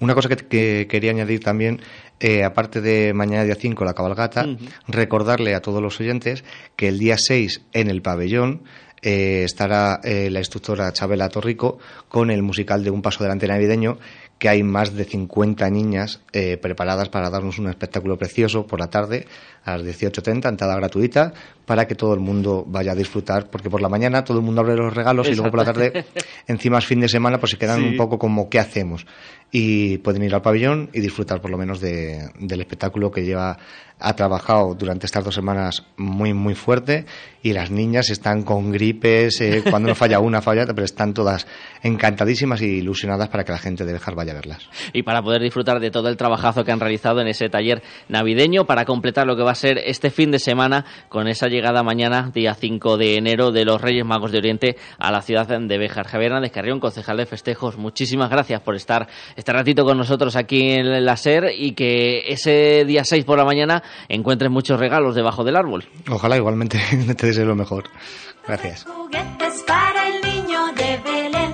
Una 0.00 0.14
cosa 0.14 0.28
que, 0.28 0.36
que 0.36 0.86
quería 0.88 1.10
añadir 1.10 1.40
también, 1.40 1.80
eh, 2.20 2.44
aparte 2.44 2.80
de 2.80 3.12
mañana 3.12 3.44
día 3.44 3.56
5 3.56 3.84
la 3.84 3.94
cabalgata, 3.94 4.46
recordarle 4.86 5.54
a 5.54 5.60
todos 5.60 5.82
los 5.82 6.00
oyentes 6.00 6.44
que 6.76 6.88
el 6.88 6.98
día 6.98 7.16
6 7.18 7.62
en 7.72 7.90
el 7.90 8.02
pabellón 8.02 8.62
eh, 9.04 9.44
estará 9.44 10.00
eh, 10.02 10.30
la 10.30 10.38
instructora 10.38 10.92
Chabela 10.92 11.28
Torrico 11.28 11.78
con 12.08 12.30
el 12.30 12.42
musical 12.42 12.82
de 12.82 12.90
Un 12.90 13.02
Paso 13.02 13.22
Delante 13.22 13.46
Navideño, 13.46 13.98
que 14.44 14.50
hay 14.50 14.62
más 14.62 14.94
de 14.94 15.04
50 15.06 15.70
niñas 15.70 16.20
eh, 16.34 16.58
preparadas 16.58 17.08
para 17.08 17.30
darnos 17.30 17.58
un 17.58 17.70
espectáculo 17.70 18.18
precioso 18.18 18.66
por 18.66 18.78
la 18.78 18.88
tarde 18.90 19.26
a 19.64 19.78
las 19.78 19.86
18.30, 19.86 20.46
entrada 20.50 20.76
gratuita, 20.76 21.32
para 21.64 21.86
que 21.88 21.94
todo 21.94 22.12
el 22.12 22.20
mundo 22.20 22.62
vaya 22.68 22.92
a 22.92 22.94
disfrutar, 22.94 23.48
porque 23.48 23.70
por 23.70 23.80
la 23.80 23.88
mañana 23.88 24.22
todo 24.22 24.36
el 24.40 24.44
mundo 24.44 24.60
abre 24.60 24.76
los 24.76 24.92
regalos 24.92 25.28
y 25.28 25.34
luego 25.34 25.50
por 25.50 25.60
la 25.60 25.72
tarde, 25.72 26.04
encima 26.46 26.76
es 26.76 26.84
fin 26.84 27.00
de 27.00 27.08
semana, 27.08 27.38
pues 27.40 27.52
se 27.52 27.56
quedan 27.56 27.78
Sí. 27.80 27.86
un 27.86 27.96
poco 27.96 28.18
como 28.18 28.50
¿qué 28.50 28.58
hacemos? 28.58 29.06
Y 29.50 29.96
pueden 29.98 30.22
ir 30.24 30.34
al 30.34 30.42
pabellón 30.42 30.90
y 30.92 31.00
disfrutar 31.00 31.40
por 31.40 31.50
lo 31.50 31.56
menos 31.56 31.80
de- 31.80 32.28
del 32.38 32.60
espectáculo 32.60 33.10
que 33.10 33.24
lleva 33.24 33.56
ha 34.00 34.16
trabajado 34.16 34.74
durante 34.74 35.06
estas 35.06 35.24
dos 35.24 35.34
semanas 35.36 35.84
muy 35.96 36.34
muy 36.34 36.54
fuerte 36.56 37.06
y 37.42 37.52
las 37.52 37.70
niñas 37.70 38.10
están 38.10 38.42
con 38.42 38.72
gripes 38.72 39.40
eh, 39.40 39.62
cuando 39.70 39.88
no 39.88 39.94
falla 39.94 40.18
una 40.18 40.42
falla 40.42 40.66
pero 40.66 40.84
están 40.84 41.14
todas 41.14 41.46
encantadísimas 41.84 42.60
y 42.60 42.66
ilusionadas 42.78 43.28
para 43.28 43.44
que 43.44 43.52
la 43.52 43.58
gente 43.58 43.84
de 43.84 43.92
Bejar 43.92 44.16
vaya 44.16 44.33
verlas 44.34 44.68
y 44.92 45.02
para 45.02 45.22
poder 45.22 45.42
disfrutar 45.42 45.80
de 45.80 45.90
todo 45.90 46.08
el 46.08 46.16
trabajazo 46.16 46.64
que 46.64 46.72
han 46.72 46.80
realizado 46.80 47.20
en 47.20 47.28
ese 47.28 47.48
taller 47.48 47.82
navideño 48.08 48.66
para 48.66 48.84
completar 48.84 49.26
lo 49.26 49.36
que 49.36 49.42
va 49.42 49.52
a 49.52 49.56
ser 49.56 49.78
este 49.78 50.10
fin 50.10 50.30
de 50.30 50.38
semana 50.38 50.84
con 51.08 51.28
esa 51.28 51.48
llegada 51.48 51.82
mañana, 51.82 52.30
día 52.34 52.54
5 52.54 52.96
de 52.96 53.16
enero, 53.16 53.50
de 53.50 53.64
los 53.64 53.80
Reyes 53.80 54.04
Magos 54.04 54.32
de 54.32 54.38
Oriente 54.38 54.76
a 54.98 55.10
la 55.10 55.22
ciudad 55.22 55.46
de 55.46 55.78
Béjar. 55.78 56.06
Javier 56.06 56.32
Hernández 56.32 56.52
Carrión, 56.52 56.80
concejal 56.80 57.16
de 57.16 57.26
festejos, 57.26 57.76
muchísimas 57.76 58.30
gracias 58.30 58.60
por 58.60 58.74
estar 58.74 59.08
este 59.36 59.52
ratito 59.52 59.84
con 59.84 59.96
nosotros 59.96 60.36
aquí 60.36 60.72
en 60.72 61.04
la 61.04 61.16
SER 61.16 61.50
y 61.56 61.72
que 61.72 62.24
ese 62.28 62.84
día 62.84 63.04
6 63.04 63.24
por 63.24 63.38
la 63.38 63.44
mañana 63.44 63.82
encuentres 64.08 64.50
muchos 64.50 64.78
regalos 64.78 65.14
debajo 65.14 65.44
del 65.44 65.56
árbol. 65.56 65.84
ojalá 66.10 66.36
igualmente 66.36 66.78
te 67.16 67.26
deseo 67.26 67.44
lo 67.44 67.54
mejor 67.54 67.84
gracias 68.46 68.84
Juguetes 68.84 69.64
para 69.66 70.08
el 70.08 70.22
niño 70.22 70.66
de 70.74 71.00
Belén. 71.04 71.53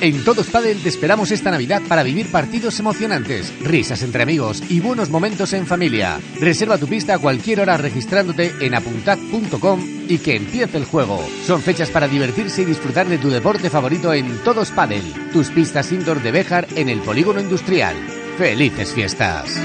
En 0.00 0.24
Todos 0.24 0.46
Padel 0.46 0.80
te 0.80 0.88
esperamos 0.88 1.32
esta 1.32 1.50
Navidad 1.50 1.82
para 1.88 2.04
vivir 2.04 2.30
partidos 2.30 2.78
emocionantes, 2.78 3.52
risas 3.60 4.02
entre 4.02 4.22
amigos 4.22 4.62
y 4.68 4.78
buenos 4.78 5.10
momentos 5.10 5.52
en 5.54 5.66
familia. 5.66 6.20
Reserva 6.38 6.78
tu 6.78 6.86
pista 6.86 7.14
a 7.14 7.18
cualquier 7.18 7.60
hora 7.60 7.76
registrándote 7.76 8.54
en 8.60 8.76
apuntad.com 8.76 9.80
y 10.08 10.18
que 10.18 10.36
empiece 10.36 10.78
el 10.78 10.84
juego. 10.84 11.20
Son 11.44 11.60
fechas 11.60 11.90
para 11.90 12.06
divertirse 12.06 12.62
y 12.62 12.66
disfrutar 12.66 13.08
de 13.08 13.18
tu 13.18 13.28
deporte 13.28 13.70
favorito 13.70 14.14
en 14.14 14.38
Todos 14.44 14.70
Padel, 14.70 15.02
tus 15.32 15.50
pistas 15.50 15.90
indoor 15.90 16.22
de 16.22 16.30
Béjar 16.30 16.68
en 16.76 16.88
el 16.88 17.00
Polígono 17.00 17.40
Industrial. 17.40 17.96
¡Felices 18.38 18.92
fiestas! 18.92 19.56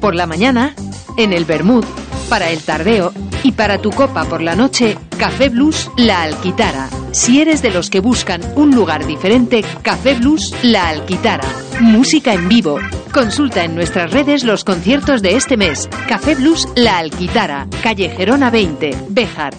Por 0.00 0.16
la 0.16 0.26
mañana, 0.26 0.74
en 1.16 1.32
el 1.32 1.44
Bermud, 1.44 1.84
para 2.30 2.50
el 2.50 2.62
tardeo 2.62 3.12
y 3.42 3.52
para 3.52 3.78
tu 3.78 3.90
copa 3.90 4.24
por 4.24 4.40
la 4.40 4.54
noche, 4.54 4.96
Café 5.18 5.48
Blues 5.48 5.90
La 5.96 6.22
Alquitara. 6.22 6.88
Si 7.10 7.40
eres 7.40 7.60
de 7.60 7.70
los 7.70 7.90
que 7.90 7.98
buscan 7.98 8.40
un 8.54 8.70
lugar 8.70 9.04
diferente, 9.04 9.64
Café 9.82 10.14
Blues 10.14 10.54
La 10.62 10.88
Alquitara. 10.88 11.48
Música 11.80 12.32
en 12.32 12.48
vivo. 12.48 12.78
Consulta 13.12 13.64
en 13.64 13.74
nuestras 13.74 14.12
redes 14.12 14.44
los 14.44 14.62
conciertos 14.62 15.22
de 15.22 15.34
este 15.34 15.56
mes. 15.56 15.88
Café 16.08 16.36
Blues 16.36 16.68
La 16.76 16.98
Alquitara, 16.98 17.66
calle 17.82 18.10
Gerona 18.10 18.48
20, 18.48 18.96
Béjar. 19.08 19.52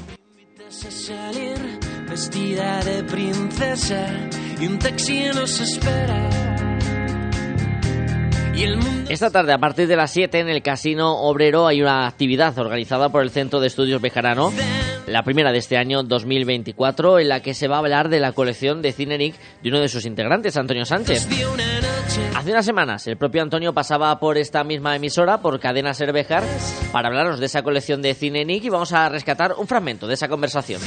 vestida 2.10 2.84
de 2.84 3.04
princesa 3.04 4.06
y 4.60 4.68
un 4.68 4.80
taxi 4.80 5.24
nos 5.34 5.60
espera. 5.60 6.51
Esta 9.10 9.30
tarde, 9.30 9.54
a 9.54 9.58
partir 9.58 9.88
de 9.88 9.96
las 9.96 10.12
7, 10.12 10.40
en 10.40 10.50
el 10.50 10.62
Casino 10.62 11.22
Obrero 11.22 11.68
hay 11.68 11.82
una 11.82 12.08
actividad 12.08 12.58
organizada 12.60 13.10
por 13.10 13.24
el 13.24 13.30
Centro 13.30 13.60
de 13.60 13.68
Estudios 13.68 14.02
Bejarano, 14.02 14.52
la 15.08 15.24
primera 15.24 15.52
de 15.52 15.58
este 15.58 15.78
año 15.78 16.04
2024, 16.04 17.20
en 17.20 17.30
la 17.30 17.42
que 17.42 17.54
se 17.54 17.68
va 17.68 17.78
a 17.78 17.80
hablar 17.80 18.10
de 18.10 18.20
la 18.20 18.34
colección 18.34 18.82
de 18.82 18.92
Cine 18.92 19.18
Nick 19.18 19.36
de 19.62 19.70
uno 19.70 19.80
de 19.80 19.90
sus 19.90 20.06
integrantes, 20.06 20.58
Antonio 20.58 20.86
Sánchez. 20.86 21.28
Hace 22.36 22.52
unas 22.52 22.66
semanas, 22.66 23.08
el 23.08 23.18
propio 23.18 23.42
Antonio 23.42 23.74
pasaba 23.74 24.20
por 24.20 24.38
esta 24.38 24.64
misma 24.64 24.96
emisora, 24.96 25.42
por 25.42 25.60
Cadena 25.60 25.94
Ser 25.94 26.14
Bejar, 26.14 26.44
para 26.92 27.08
hablarnos 27.08 27.40
de 27.40 27.46
esa 27.46 27.64
colección 27.64 28.02
de 28.02 28.14
Cine 28.14 28.46
Nick 28.46 28.66
y 28.66 28.70
vamos 28.70 28.92
a 28.94 29.10
rescatar 29.10 29.56
un 29.58 29.68
fragmento 29.68 30.08
de 30.08 30.14
esa 30.14 30.28
conversación. 30.28 30.82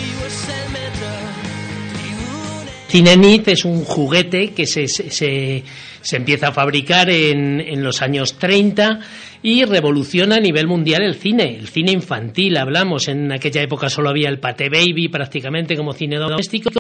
Cinenit 2.94 3.48
es 3.48 3.64
un 3.64 3.85
juguete 3.85 4.55
que 4.55 4.66
se, 4.66 4.87
se, 4.87 5.64
se- 6.05 6.17
empieza 6.17 6.49
a 6.49 6.53
fabricar 6.53 7.11
en, 7.11 7.61
en 7.61 7.83
los 7.83 8.01
años 8.03 8.38
30 8.38 9.01
y 9.43 9.64
revoluciona 9.64 10.37
a 10.37 10.40
nivel 10.40 10.67
mundial 10.67 11.03
el 11.03 11.17
cine, 11.17 11.57
el 11.59 11.69
cine 11.69 11.93
infantil, 11.93 12.57
hablamos, 12.57 13.09
en 13.09 13.31
aquella 13.33 13.61
época 13.62 13.88
solo 13.90 14.09
había 14.11 14.29
el 14.29 14.38
Pate 14.38 14.69
Baby 14.71 15.09
prácticamente 15.09 15.77
como 15.77 15.93
cine 15.93 16.17
doméstico 16.17 16.71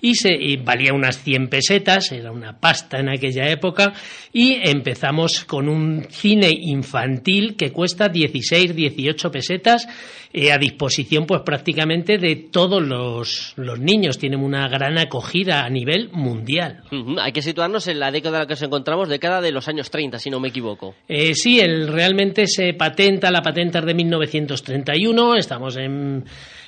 y, 0.00 0.14
se, 0.14 0.32
y 0.32 0.56
valía 0.56 0.92
unas 0.92 1.22
100 1.22 1.48
pesetas, 1.48 2.12
era 2.12 2.30
una 2.32 2.58
pasta 2.58 2.98
en 2.98 3.08
aquella 3.08 3.48
época 3.48 3.92
y 4.32 4.54
empezamos 4.62 5.44
con 5.44 5.68
un 5.68 6.06
cine 6.10 6.50
infantil 6.50 7.56
que 7.56 7.72
cuesta 7.72 8.08
16, 8.08 8.74
18 8.74 9.30
pesetas 9.30 9.88
eh, 10.30 10.52
a 10.52 10.58
disposición 10.58 11.24
pues 11.26 11.40
prácticamente 11.40 12.18
de 12.18 12.36
todos 12.36 12.82
los, 12.82 13.54
los 13.56 13.78
niños, 13.80 14.18
tienen 14.18 14.40
una 14.40 14.68
gran 14.68 14.98
acogida 14.98 15.64
a 15.64 15.70
nivel 15.70 16.10
mundial. 16.12 16.82
Hay 17.20 17.32
que 17.32 17.40
situarnos 17.40 17.88
en 17.88 17.98
la 17.98 18.10
década 18.10 18.36
en 18.36 18.42
la 18.42 18.46
que 18.46 18.52
nos 18.52 18.62
encontramos, 18.62 19.08
década 19.08 19.40
de 19.40 19.52
los 19.52 19.68
años 19.68 19.90
30, 19.90 20.18
si 20.18 20.28
no 20.28 20.38
me 20.38 20.48
equivoco. 20.48 20.94
Eh, 21.08 21.34
sí, 21.34 21.60
el, 21.60 21.88
realmente 21.88 22.46
se 22.46 22.74
patenta, 22.74 23.30
la 23.30 23.40
patenta 23.40 23.78
es 23.78 23.86
de 23.86 23.94
1931, 23.94 25.36
estamos 25.36 25.76
en, 25.78 26.24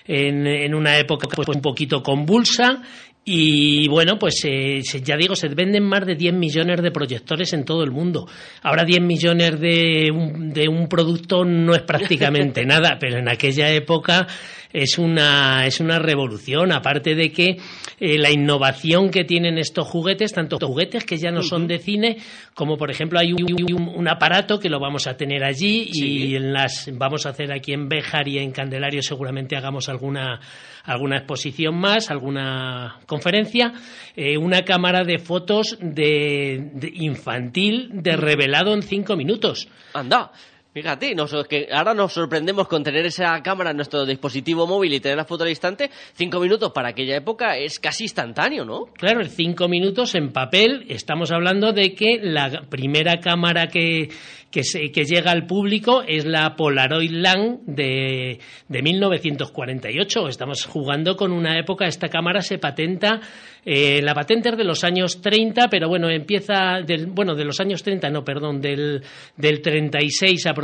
en, 0.06 0.46
en 0.46 0.74
una 0.74 0.98
época 0.98 1.28
pues, 1.28 1.48
un 1.48 1.60
poquito 1.60 2.02
convulsa 2.02 2.82
y 3.24 3.86
bueno, 3.88 4.18
pues 4.18 4.42
eh, 4.44 4.80
ya 4.80 5.16
digo, 5.16 5.36
se 5.36 5.48
venden 5.48 5.84
más 5.84 6.06
de 6.06 6.14
10 6.14 6.34
millones 6.34 6.82
de 6.82 6.90
proyectores 6.90 7.52
en 7.52 7.64
todo 7.64 7.84
el 7.84 7.90
mundo. 7.90 8.26
Ahora 8.62 8.84
10 8.84 9.02
millones 9.02 9.60
de 9.60 10.10
un, 10.10 10.50
de 10.52 10.68
un 10.68 10.88
producto 10.88 11.44
no 11.44 11.74
es 11.74 11.82
prácticamente 11.82 12.64
nada, 12.66 12.96
pero 12.98 13.18
en 13.18 13.28
aquella 13.28 13.70
época 13.70 14.26
es 14.72 14.98
una, 14.98 15.66
es 15.66 15.80
una 15.80 15.98
revolución, 15.98 16.72
aparte 16.72 17.14
de 17.14 17.32
que 17.32 17.56
eh, 17.98 18.18
la 18.18 18.30
innovación 18.30 19.10
que 19.10 19.24
tienen 19.24 19.58
estos 19.58 19.86
juguetes, 19.88 20.32
tanto 20.32 20.58
juguetes 20.58 21.04
que 21.04 21.16
ya 21.16 21.30
no 21.30 21.42
son 21.42 21.66
de 21.66 21.78
cine, 21.78 22.16
como 22.54 22.76
por 22.76 22.90
ejemplo 22.90 23.18
hay 23.18 23.32
un, 23.32 23.42
un- 23.74 23.88
un 23.88 24.08
aparato 24.08 24.58
que 24.58 24.68
lo 24.68 24.78
vamos 24.80 25.06
a 25.06 25.16
tener 25.16 25.44
allí 25.44 25.88
y 25.92 26.36
en 26.36 26.52
las 26.52 26.88
vamos 26.92 27.26
a 27.26 27.30
hacer 27.30 27.52
aquí 27.52 27.72
en 27.72 27.88
Béjar 27.88 28.28
y 28.28 28.38
en 28.38 28.52
Candelario 28.52 29.02
seguramente 29.02 29.56
hagamos 29.56 29.88
alguna 29.88 30.40
alguna 30.82 31.18
exposición 31.18 31.76
más, 31.78 32.10
alguna 32.10 32.96
conferencia, 33.06 33.72
eh, 34.16 34.38
una 34.38 34.62
cámara 34.62 35.04
de 35.04 35.18
fotos 35.18 35.76
de, 35.80 36.70
de 36.72 36.90
infantil 36.94 37.90
de 37.92 38.16
revelado 38.16 38.72
en 38.72 38.82
cinco 38.82 39.14
minutos. 39.14 39.68
Anda, 39.92 40.32
fíjate, 40.72 41.14
nos- 41.14 41.46
que 41.48 41.68
ahora 41.72 41.94
nos 41.94 42.12
sorprendemos 42.12 42.68
con 42.68 42.82
tener 42.82 43.04
esa 43.06 43.42
cámara 43.42 43.70
en 43.70 43.76
nuestro 43.76 44.04
dispositivo 44.06 44.66
móvil 44.66 44.94
y 44.94 45.00
tener 45.00 45.16
la 45.16 45.24
foto 45.24 45.44
al 45.44 45.50
instante. 45.50 45.90
Cinco 46.14 46.40
minutos 46.40 46.72
para 46.72 46.88
aquella 46.90 47.16
época 47.16 47.56
es 47.56 47.78
casi 47.80 48.04
instantáneo, 48.04 48.64
¿no? 48.64 48.86
Claro, 48.94 49.24
cinco 49.24 49.68
minutos 49.68 50.14
en 50.14 50.32
papel 50.32 50.84
estamos 50.88 51.30
hablando 51.32 51.72
de 51.72 51.94
que 51.94 52.18
la 52.22 52.62
primera 52.68 53.18
cámara 53.20 53.66
que, 53.68 54.08
que, 54.50 54.62
se- 54.64 54.90
que 54.92 55.04
llega 55.04 55.30
al 55.32 55.46
público 55.46 56.02
es 56.06 56.24
la 56.24 56.54
Polaroid 56.56 57.10
Lang 57.12 57.58
de, 57.66 58.38
de 58.68 58.82
1948. 58.82 60.28
Estamos 60.28 60.64
jugando 60.66 61.16
con 61.16 61.32
una 61.32 61.58
época, 61.58 61.86
esta 61.86 62.08
cámara 62.08 62.40
se 62.42 62.58
patenta, 62.58 63.20
eh, 63.64 64.00
la 64.02 64.14
patente 64.14 64.50
es 64.50 64.56
de 64.56 64.64
los 64.64 64.84
años 64.84 65.20
30, 65.20 65.68
pero 65.68 65.88
bueno, 65.88 66.08
empieza, 66.08 66.80
del, 66.86 67.06
bueno, 67.06 67.34
de 67.34 67.44
los 67.44 67.60
años 67.60 67.82
30, 67.82 68.08
no, 68.10 68.24
perdón, 68.24 68.60
del, 68.60 69.02
del 69.36 69.60
36 69.60 70.46
aproximadamente, 70.46 70.59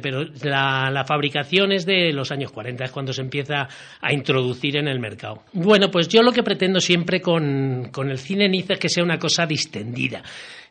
pero 0.00 0.24
la, 0.42 0.90
la 0.90 1.04
fabricación 1.04 1.72
es 1.72 1.86
de 1.86 2.12
los 2.12 2.30
años 2.30 2.50
40, 2.52 2.84
es 2.84 2.90
cuando 2.90 3.12
se 3.12 3.22
empieza 3.22 3.68
a 4.00 4.12
introducir 4.12 4.76
en 4.76 4.88
el 4.88 5.00
mercado. 5.00 5.42
Bueno, 5.52 5.90
pues 5.90 6.08
yo 6.08 6.22
lo 6.22 6.32
que 6.32 6.42
pretendo 6.42 6.80
siempre 6.80 7.20
con, 7.20 7.88
con 7.92 8.10
el 8.10 8.18
cine 8.18 8.48
Niza 8.48 8.74
es 8.74 8.78
que 8.78 8.88
sea 8.88 9.04
una 9.04 9.18
cosa 9.18 9.46
distendida 9.46 10.22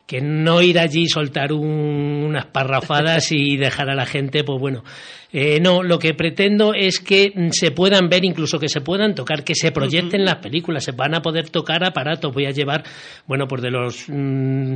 que 0.10 0.22
no 0.22 0.60
ir 0.64 0.80
allí 0.80 1.08
soltar 1.08 1.54
un- 1.54 2.24
unas 2.28 2.48
parrafadas 2.48 3.32
y 3.32 3.58
dejar 3.58 3.92
a 3.92 3.96
la 3.96 4.08
gente, 4.08 4.44
pues 4.44 4.60
bueno, 4.60 4.84
eh, 5.32 5.60
no, 5.62 5.84
lo 5.84 6.00
que 6.00 6.16
pretendo 6.16 6.74
es 6.74 7.00
que 7.00 7.32
se 7.52 7.70
puedan 7.70 8.10
ver, 8.10 8.26
incluso 8.26 8.58
que 8.58 8.70
se 8.70 8.82
puedan 8.82 9.14
tocar, 9.14 9.44
que 9.44 9.54
se 9.54 9.72
proyecten 9.72 10.26
las 10.26 10.38
películas, 10.38 10.84
se 10.84 10.94
van 10.94 11.14
a 11.14 11.22
poder 11.22 11.52
tocar 11.52 11.84
aparatos. 11.84 12.34
Voy 12.34 12.48
a 12.48 12.50
llevar, 12.52 12.84
bueno, 13.28 13.48
pues 13.48 13.62
de 13.62 13.70
los 13.70 14.06
mm, 14.08 14.74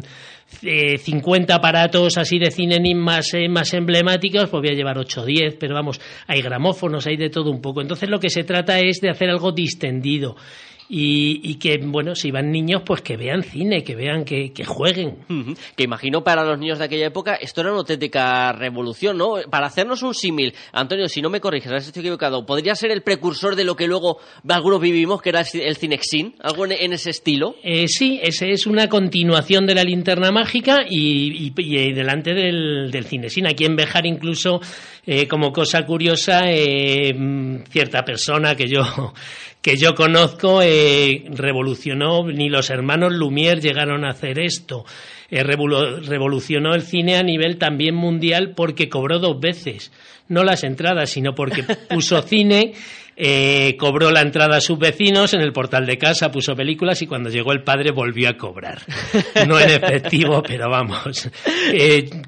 eh, 0.62 0.98
50 1.00 1.56
aparatos 1.56 2.20
así 2.20 2.38
de 2.38 2.52
cine 2.52 2.78
más, 2.94 3.34
eh, 3.34 3.50
más 3.50 3.74
emblemáticos, 3.74 4.48
pues 4.52 4.62
voy 4.62 4.70
a 4.70 4.76
llevar 4.78 5.00
8 5.00 5.22
o 5.22 5.26
10, 5.26 5.56
pero 5.60 5.74
vamos, 5.74 6.00
hay 6.28 6.44
gramófonos, 6.44 7.08
hay 7.08 7.18
de 7.18 7.32
todo 7.32 7.50
un 7.50 7.60
poco. 7.60 7.82
Entonces 7.82 8.08
lo 8.08 8.20
que 8.20 8.30
se 8.30 8.44
trata 8.44 8.80
es 8.80 9.00
de 9.02 9.10
hacer 9.10 9.32
algo 9.32 9.52
distendido. 9.52 10.36
Y, 10.90 11.40
y 11.44 11.56
que, 11.56 11.78
bueno, 11.84 12.14
si 12.16 12.30
van 12.32 12.52
niños, 12.52 12.84
pues 12.86 13.02
que 13.02 13.18
vean 13.18 13.42
cine, 13.44 13.84
que 13.84 13.96
vean, 13.96 14.26
que, 14.26 14.52
que 14.54 14.64
jueguen. 14.66 15.18
Que 15.76 15.84
imagino 15.84 16.24
para 16.24 16.44
los 16.44 16.60
niños 16.60 16.80
de 16.80 16.86
aquella 16.86 17.08
época 17.08 17.36
esto 17.36 17.62
era 17.62 17.72
una 17.72 17.80
auténtica 17.80 18.52
revolución, 18.54 19.18
¿no? 19.18 19.36
Para 19.50 19.68
hacernos 19.68 20.04
un 20.04 20.14
símil, 20.14 20.54
Antonio, 20.72 21.08
si 21.08 21.22
no 21.22 21.30
me 21.30 21.40
corriges, 21.40 21.70
a 21.70 21.74
ver 21.74 21.82
si 21.82 21.88
estoy 21.88 22.02
equivocado, 22.02 22.46
¿podría 22.46 22.76
ser 22.76 22.92
el 22.92 23.02
precursor 23.02 23.56
de 23.56 23.64
lo 23.64 23.76
que 23.76 23.88
luego 23.88 24.18
algunos 24.48 24.80
vivimos, 24.82 25.22
que 25.22 25.30
era 25.30 25.40
el 25.42 25.46
ci- 25.46 25.62
el 25.64 25.78
Cinexin? 25.78 26.36
¿Algo 26.42 26.66
en, 26.66 26.74
en 26.74 26.94
ese 26.94 27.10
estilo? 27.10 27.56
Eh, 27.64 27.88
sí, 27.88 28.20
ese 28.22 28.52
es 28.52 28.68
una 28.68 28.88
continuación 28.90 29.66
de 29.66 29.76
la 29.76 29.84
linterna 29.84 30.32
mágica 30.32 30.86
y, 30.90 31.48
y- 31.48 31.54
y, 31.56 31.94
delante 31.94 32.34
del, 32.34 32.92
del 32.92 33.06
cinesín. 33.06 33.48
Aquí 33.48 33.66
en 33.66 33.76
Bejar 33.76 34.06
incluso, 34.06 34.60
eh, 35.06 35.28
como 35.28 35.52
cosa 35.52 35.86
curiosa, 35.86 36.42
eh, 36.52 37.14
mm, 37.14 37.64
cierta 37.70 38.04
persona 38.04 38.56
que 38.56 38.68
yo, 38.68 38.84
que 39.64 39.78
yo 39.78 39.96
conozco 39.96 40.62
eh, 40.62 41.24
revolucionó, 41.30 42.28
ni 42.28 42.50
los 42.50 42.70
hermanos 42.70 43.14
Lumière 43.14 43.60
llegaron 43.62 44.06
a 44.06 44.10
hacer 44.12 44.38
esto. 44.38 44.86
Eh, 45.32 45.42
revolu- 45.44 46.04
revolucionó 46.06 46.76
el 46.76 46.84
cine 46.84 47.16
a 47.16 47.24
nivel 47.24 47.58
también 47.58 47.96
mundial 47.96 48.52
porque 48.56 48.90
cobró 48.90 49.18
dos 49.18 49.40
veces. 49.40 49.92
No 50.28 50.44
las 50.44 50.64
entradas, 50.64 51.10
sino 51.10 51.34
porque 51.34 51.64
puso 51.90 52.22
cine 52.22 52.74
eh, 53.16 53.76
cobró 53.78 54.10
la 54.12 54.22
entrada 54.22 54.58
a 54.58 54.62
sus 54.62 54.80
vecinos 54.80 55.34
en 55.36 55.42
el 55.42 55.54
portal 55.54 55.86
de 55.86 55.98
casa, 56.00 56.32
puso 56.32 56.56
películas 56.56 57.02
y 57.04 57.08
cuando 57.08 57.30
llegó 57.30 57.52
el 57.54 57.64
padre 57.64 57.92
volvió 57.92 58.28
a 58.30 58.34
cobrar. 58.38 58.82
No 59.48 59.60
en 59.60 59.70
efectivo, 59.70 60.42
pero 60.48 60.68
vamos. 60.70 61.30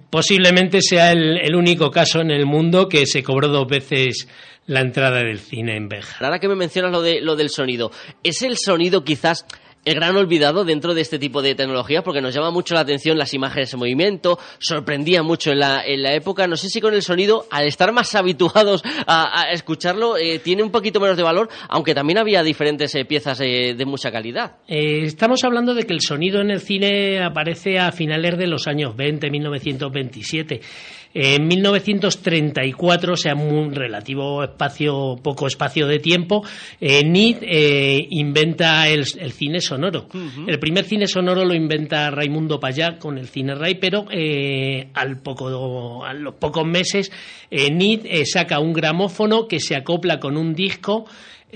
Posiblemente 0.09 0.81
sea 0.81 1.11
el, 1.11 1.37
el 1.39 1.55
único 1.55 1.89
caso 1.91 2.21
en 2.21 2.31
el 2.31 2.45
mundo 2.45 2.87
que 2.87 3.05
se 3.05 3.23
cobró 3.23 3.47
dos 3.49 3.67
veces 3.67 4.27
la 4.67 4.81
entrada 4.81 5.23
del 5.23 5.39
cine 5.39 5.77
en 5.77 5.87
Beja. 5.87 6.25
Ahora 6.25 6.39
que 6.39 6.47
me 6.47 6.55
mencionas 6.55 6.91
lo, 6.91 7.01
de, 7.01 7.21
lo 7.21 7.35
del 7.35 7.49
sonido, 7.49 7.91
¿es 8.23 8.41
el 8.41 8.57
sonido 8.57 9.03
quizás 9.03 9.45
el 9.85 9.93
gran 9.93 10.17
olvidado 10.17 10.65
dentro 10.65 10.95
de 10.95 11.01
este 11.01 11.19
tipo 11.19 11.43
de 11.43 11.53
tecnologías? 11.53 12.03
Porque 12.03 12.21
nos 12.21 12.33
llama 12.33 12.49
mucho 12.49 12.73
la 12.73 12.79
atención 12.79 13.19
las 13.19 13.35
imágenes 13.35 13.71
en 13.71 13.79
movimiento, 13.79 14.39
sorprendía 14.57 15.21
mucho 15.21 15.51
en 15.51 15.59
la, 15.59 15.85
en 15.85 16.01
la 16.01 16.15
época. 16.15 16.47
No 16.47 16.57
sé 16.57 16.69
si 16.69 16.81
con 16.81 16.95
el 16.95 17.03
sonido, 17.03 17.45
al 17.51 17.67
estar 17.67 17.91
más 17.91 18.15
habituados 18.15 18.81
a, 19.05 19.41
a 19.41 19.51
escucharlo, 19.51 20.17
eh, 20.17 20.39
tiene 20.39 20.63
un 20.63 20.71
poquito 20.71 20.99
menos 20.99 21.17
de 21.17 21.23
valor, 21.23 21.49
aunque 21.69 21.93
también 21.93 22.17
había 22.17 22.41
diferentes 22.41 22.95
eh, 22.95 23.05
piezas 23.05 23.39
eh, 23.41 23.75
de 23.77 23.85
mucha 23.85 24.11
calidad. 24.11 24.57
Eh, 24.67 25.03
estamos 25.03 25.43
hablando 25.43 25.75
de 25.75 25.83
que 25.83 25.93
el 25.93 26.01
sonido 26.01 26.41
en 26.41 26.49
el 26.49 26.61
cine 26.61 27.23
aparece 27.23 27.77
a 27.77 27.91
finales 27.91 28.37
de 28.39 28.47
los 28.47 28.67
años 28.67 28.95
20, 28.95 29.29
1927. 29.29 30.61
En 31.17 31.47
1934, 31.47 33.13
o 33.13 33.15
sea, 33.15 33.35
un 33.35 33.73
relativo 33.73 34.43
espacio, 34.43 35.15
poco 35.23 35.47
espacio 35.47 35.87
de 35.87 35.99
tiempo, 35.99 36.43
eh, 36.81 37.05
Nid 37.05 37.37
eh, 37.41 38.05
inventa 38.09 38.89
el, 38.89 39.05
el 39.17 39.31
cine 39.31 39.61
sonoro. 39.61 40.07
El 40.45 40.59
primer 40.59 40.83
cine 40.83 41.07
sonoro 41.07 41.45
lo 41.45 41.53
inventa 41.53 42.11
Raimundo 42.11 42.59
Payá 42.59 42.99
con 42.99 43.17
el 43.17 43.29
cine 43.29 43.55
Ray, 43.55 43.75
pero 43.75 44.07
eh, 44.11 44.89
al 44.93 45.21
poco, 45.21 46.03
a 46.03 46.13
los 46.13 46.35
pocos 46.35 46.67
meses, 46.67 47.09
eh, 47.49 47.71
Nid 47.71 48.01
eh, 48.03 48.25
saca 48.25 48.59
un 48.59 48.73
gramófono 48.73 49.47
que 49.47 49.61
se 49.61 49.77
acopla 49.77 50.19
con 50.19 50.35
un 50.35 50.53
disco 50.53 51.05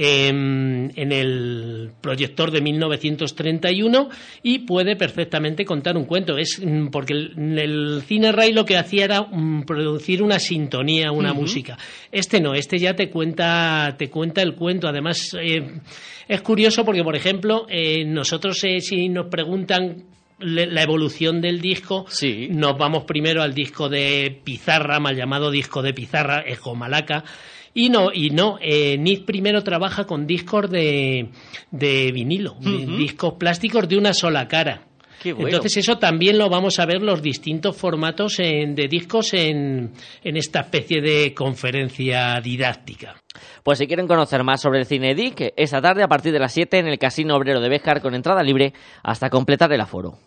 en, 0.02 0.93
en 0.95 1.12
el 1.12 1.91
proyector 2.00 2.52
de 2.52 2.62
1931 2.62 4.08
y 4.41 4.60
puede 4.60 4.95
perfectamente 4.95 5.66
contar 5.66 5.97
un 5.97 6.06
cuento. 6.06 6.38
Es 6.38 6.62
mm, 6.64 6.88
porque 6.88 7.14
el, 7.14 7.60
el 7.60 8.02
cine 8.04 8.32
Ray 8.32 8.54
lo 8.54 8.64
que 8.64 8.78
hacía 8.78 9.04
era 9.04 9.24
mm, 9.24 9.64
producir 9.64 10.24
una 10.24 10.39
sintonía, 10.39 11.12
una 11.12 11.34
música. 11.34 11.78
Este 12.14 12.39
no, 12.39 12.54
este 12.54 12.80
ya 12.80 12.95
te 12.95 13.10
cuenta, 13.10 13.95
te 13.97 14.10
cuenta 14.10 14.41
el 14.41 14.56
cuento. 14.56 14.88
Además, 14.88 15.36
eh, 15.38 15.82
es 16.30 16.41
curioso 16.41 16.86
porque, 16.86 17.04
por 17.04 17.18
ejemplo, 17.18 17.66
eh, 17.68 18.06
nosotros 18.06 18.64
eh, 18.64 18.80
si 18.80 19.10
nos 19.10 19.28
preguntan 19.28 20.06
la 20.41 20.82
evolución 20.82 21.41
del 21.41 21.60
disco, 21.60 22.06
nos 22.52 22.78
vamos 22.78 23.04
primero 23.04 23.41
al 23.41 23.54
disco 23.54 23.89
de 23.89 24.39
pizarra, 24.41 24.97
mal 25.02 25.14
llamado 25.14 25.52
disco 25.52 25.82
de 25.82 25.93
pizarra, 25.93 26.45
Ejo 26.47 26.76
Malaca. 26.76 27.26
Y 27.74 27.89
no, 27.89 28.09
y 28.13 28.30
no, 28.32 28.57
eh, 28.61 28.97
Nid 28.97 29.26
primero 29.26 29.63
trabaja 29.63 30.05
con 30.05 30.26
discos 30.26 30.70
de, 30.70 31.30
de 31.72 32.11
vinilo, 32.11 32.55
de 32.59 32.86
discos 32.97 33.34
plásticos 33.39 33.88
de 33.88 33.97
una 33.97 34.13
sola 34.13 34.47
cara. 34.47 34.84
Qué 35.22 35.34
bueno. 35.34 35.49
Entonces 35.49 35.76
eso 35.78 35.97
también 35.97 36.38
lo 36.38 36.49
vamos 36.49 36.80
a 36.80 36.86
ver 36.86 37.01
los 37.01 37.22
distintos 37.22 37.76
formatos 37.76 38.39
en- 38.39 38.74
de 38.74 38.88
discos 38.88 39.34
en, 39.34 39.91
en 40.24 40.38
esta 40.38 40.61
especie 40.61 41.01
de 41.01 41.34
conferencia 41.34 42.39
didáctica. 42.41 43.15
Pues 43.63 43.80
si 43.80 43.88
quieren 43.88 44.07
conocer 44.07 44.43
más 44.45 44.61
sobre 44.61 44.80
el 44.80 44.86
cine 44.86 45.13
DIC, 45.15 45.53
esta 45.57 45.82
tarde 45.82 46.03
a 46.03 46.07
partir 46.07 46.32
de 46.32 46.39
las 46.39 46.53
7 46.53 46.80
en 46.80 46.88
el 46.88 46.97
Casino 46.97 47.36
Obrero 47.36 47.59
de 47.59 47.67
Béjar 47.70 48.01
con 48.01 48.15
entrada 48.15 48.41
libre 48.43 48.74
hasta 49.03 49.30
completar 49.30 49.72
el 49.74 49.82
aforo. 49.82 50.17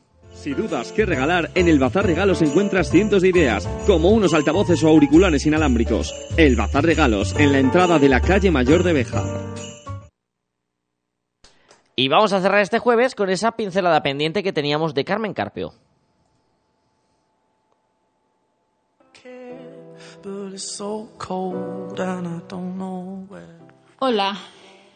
Si 0.43 0.55
dudas 0.55 0.91
qué 0.91 1.07
regalar, 1.07 1.53
en 1.55 1.69
el 1.69 1.79
Bazar 1.79 2.05
Regalos 2.05 2.43
encuentras 2.43 2.91
cientos 2.91 3.23
de 3.23 3.29
ideas, 3.29 3.65
como 3.87 4.11
unos 4.11 4.35
altavoces 4.35 4.83
o 4.83 4.89
auriculares 4.89 5.47
inalámbricos. 5.47 6.13
El 6.37 6.57
Bazar 6.57 6.85
Regalos, 6.85 7.33
en 7.39 7.53
la 7.53 7.61
entrada 7.61 8.01
de 8.01 8.09
la 8.09 8.21
calle 8.21 8.51
Mayor 8.51 8.83
de 8.83 8.93
Bejar. 8.93 9.23
Y 11.95 12.09
vamos 12.09 12.33
a 12.33 12.41
cerrar 12.41 12.61
este 12.61 12.81
jueves 12.81 13.15
con 13.15 13.31
esa 13.31 13.53
pincelada 13.53 14.03
pendiente 14.03 14.43
que 14.43 14.53
teníamos 14.53 14.95
de 14.95 15.05
Carmen 15.05 15.33
Carpio. 15.33 15.75
Hola, 24.01 24.37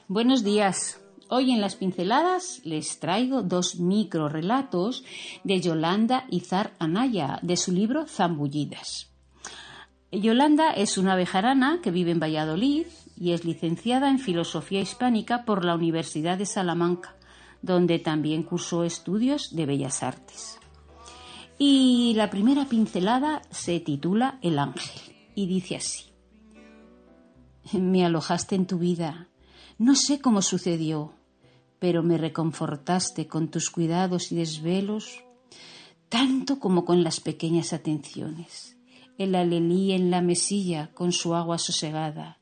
buenos 0.09 0.42
días. 0.42 1.01
Hoy 1.29 1.51
en 1.51 1.61
las 1.61 1.74
pinceladas 1.74 2.61
les 2.64 3.01
traigo 3.01 3.43
dos 3.43 3.81
microrelatos 3.81 5.05
de 5.43 5.61
Yolanda 5.61 6.24
Izar 6.31 6.74
Anaya, 6.79 7.41
de 7.43 7.57
su 7.57 7.72
libro 7.72 8.07
Zambullidas. 8.07 9.11
Yolanda 10.12 10.70
es 10.70 10.99
una 10.99 11.16
bejarana 11.16 11.81
que 11.83 11.91
vive 11.91 12.12
en 12.12 12.20
Valladolid 12.20 12.87
y 13.18 13.33
es 13.33 13.45
licenciada 13.45 14.09
en 14.09 14.20
Filosofía 14.20 14.81
Hispánica 14.81 15.45
por 15.45 15.64
la 15.64 15.74
Universidad 15.74 16.39
de 16.39 16.47
Salamanca, 16.47 17.16
donde 17.61 17.99
también 17.99 18.45
cursó 18.45 18.85
estudios 18.85 19.55
de 19.57 19.66
Bellas 19.66 20.05
Artes. 20.05 20.61
Y 21.59 22.12
la 22.14 22.31
primera 22.31 22.66
pincelada 22.66 23.43
se 23.51 23.81
titula 23.81 24.39
El 24.43 24.61
ángel 24.61 25.16
y 25.35 25.47
dice 25.47 25.77
así. 25.77 26.05
Me 27.72 28.07
alojaste 28.07 28.55
en 28.55 28.66
tu 28.66 28.79
vida. 28.79 29.29
No 29.79 29.95
sé 29.95 30.20
cómo 30.20 30.41
sucedió, 30.41 31.16
pero 31.79 32.03
me 32.03 32.18
reconfortaste 32.18 33.27
con 33.27 33.49
tus 33.49 33.70
cuidados 33.70 34.33
y 34.33 34.37
desvelos, 34.37 35.24
tanto 36.09 36.59
como 36.59 36.85
con 36.85 37.03
las 37.03 37.20
pequeñas 37.20 37.72
atenciones. 37.72 38.77
El 39.18 39.35
alelí 39.35 39.93
en 39.93 40.11
la 40.11 40.20
mesilla 40.20 40.91
con 40.95 41.12
su 41.12 41.35
agua 41.35 41.59
sosegada, 41.59 42.39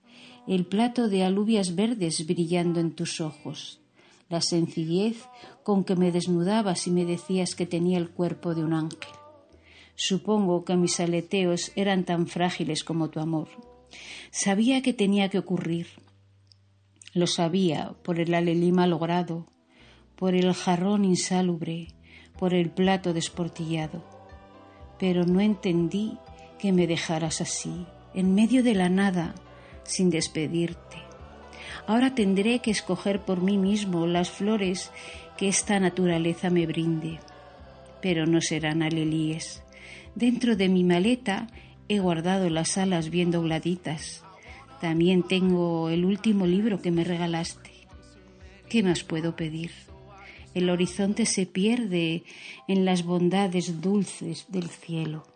el 0.46 0.66
plato 0.66 1.08
de 1.08 1.24
alubias 1.24 1.74
verdes 1.74 2.26
brillando 2.26 2.80
en 2.80 2.94
tus 2.94 3.20
ojos, 3.20 3.80
la 4.28 4.40
sencillez 4.40 5.24
con 5.62 5.84
que 5.84 5.96
me 5.96 6.12
desnudabas 6.12 6.86
y 6.86 6.90
me 6.90 7.04
decías 7.04 7.54
que 7.54 7.66
tenía 7.66 7.98
el 7.98 8.10
cuerpo 8.10 8.54
de 8.54 8.64
un 8.64 8.74
ángel. 8.74 9.12
Supongo 9.94 10.64
que 10.64 10.76
mis 10.76 10.98
aleteos 10.98 11.72
eran 11.76 12.04
tan 12.04 12.26
frágiles 12.26 12.82
como 12.82 13.10
tu 13.10 13.20
amor. 13.20 13.48
Sabía 14.30 14.82
que 14.82 14.92
tenía 14.92 15.28
que 15.28 15.38
ocurrir. 15.38 15.86
Lo 17.14 17.28
sabía 17.28 17.94
por 18.02 18.18
el 18.18 18.34
alelí 18.34 18.72
malogrado, 18.72 19.46
por 20.16 20.34
el 20.34 20.52
jarrón 20.52 21.04
insalubre, 21.04 21.88
por 22.38 22.54
el 22.54 22.70
plato 22.70 23.12
desportillado. 23.12 24.04
Pero 24.98 25.24
no 25.24 25.40
entendí 25.40 26.18
que 26.58 26.72
me 26.72 26.88
dejaras 26.88 27.40
así, 27.40 27.86
en 28.14 28.34
medio 28.34 28.64
de 28.64 28.74
la 28.74 28.88
nada, 28.88 29.36
sin 29.84 30.10
despedirte. 30.10 30.96
Ahora 31.86 32.16
tendré 32.16 32.58
que 32.58 32.72
escoger 32.72 33.20
por 33.20 33.40
mí 33.40 33.58
mismo 33.58 34.08
las 34.08 34.30
flores 34.30 34.90
que 35.36 35.46
esta 35.46 35.78
naturaleza 35.78 36.50
me 36.50 36.66
brinde. 36.66 37.20
Pero 38.02 38.26
no 38.26 38.40
serán 38.40 38.82
alelíes. 38.82 39.62
Dentro 40.16 40.56
de 40.56 40.68
mi 40.68 40.82
maleta 40.82 41.46
he 41.88 42.00
guardado 42.00 42.50
las 42.50 42.76
alas 42.76 43.08
bien 43.10 43.30
dobladitas. 43.30 44.23
También 44.84 45.22
tengo 45.22 45.88
el 45.88 46.04
último 46.04 46.46
libro 46.46 46.82
que 46.82 46.90
me 46.90 47.04
regalaste. 47.04 47.70
¿Qué 48.68 48.82
más 48.82 49.02
puedo 49.02 49.34
pedir? 49.34 49.70
El 50.52 50.68
horizonte 50.68 51.24
se 51.24 51.46
pierde 51.46 52.22
en 52.68 52.84
las 52.84 53.02
bondades 53.02 53.80
dulces 53.80 54.44
del 54.48 54.68
cielo. 54.68 55.26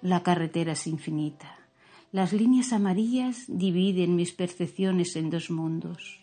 La 0.00 0.22
carretera 0.22 0.72
es 0.72 0.86
infinita. 0.86 1.58
Las 2.10 2.32
líneas 2.32 2.72
amarillas 2.72 3.44
dividen 3.48 4.16
mis 4.16 4.32
percepciones 4.32 5.14
en 5.14 5.28
dos 5.28 5.50
mundos. 5.50 6.18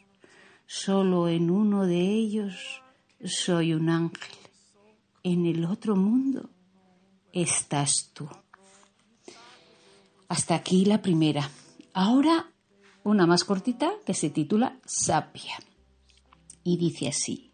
Solo 0.66 1.30
en 1.30 1.51
uno 1.51 1.86
de 1.86 2.01
ellos 2.01 2.82
soy 3.24 3.76
un 3.76 3.88
ángel. 3.88 4.36
En 5.22 5.45
el 5.45 5.64
otro 5.64 5.95
mundo 5.95 6.49
estás 7.32 8.10
tú. 8.16 8.28
Hasta 10.28 10.55
aquí 10.55 10.86
la 10.86 11.03
primera. 11.03 11.47
Ahora 12.00 12.54
una 13.04 13.26
más 13.26 13.43
cortita 13.43 13.91
que 14.06 14.14
se 14.14 14.30
titula 14.30 14.78
Sapia. 14.86 15.56
Y 16.64 16.78
dice 16.78 17.08
así. 17.08 17.52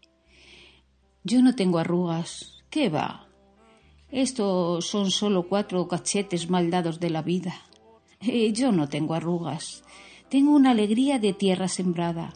Yo 1.22 1.40
no 1.40 1.54
tengo 1.54 1.78
arrugas. 1.78 2.62
¿Qué 2.68 2.90
va? 2.90 3.26
Estos 4.10 4.86
son 4.86 5.10
solo 5.10 5.48
cuatro 5.48 5.88
cachetes 5.88 6.50
mal 6.50 6.70
dados 6.70 7.00
de 7.00 7.08
la 7.08 7.22
vida. 7.22 7.54
Eh, 8.20 8.52
yo 8.52 8.70
no 8.70 8.86
tengo 8.86 9.14
arrugas. 9.14 9.82
Tengo 10.28 10.50
una 10.50 10.72
alegría 10.72 11.18
de 11.18 11.32
tierra 11.32 11.68
sembrada, 11.68 12.34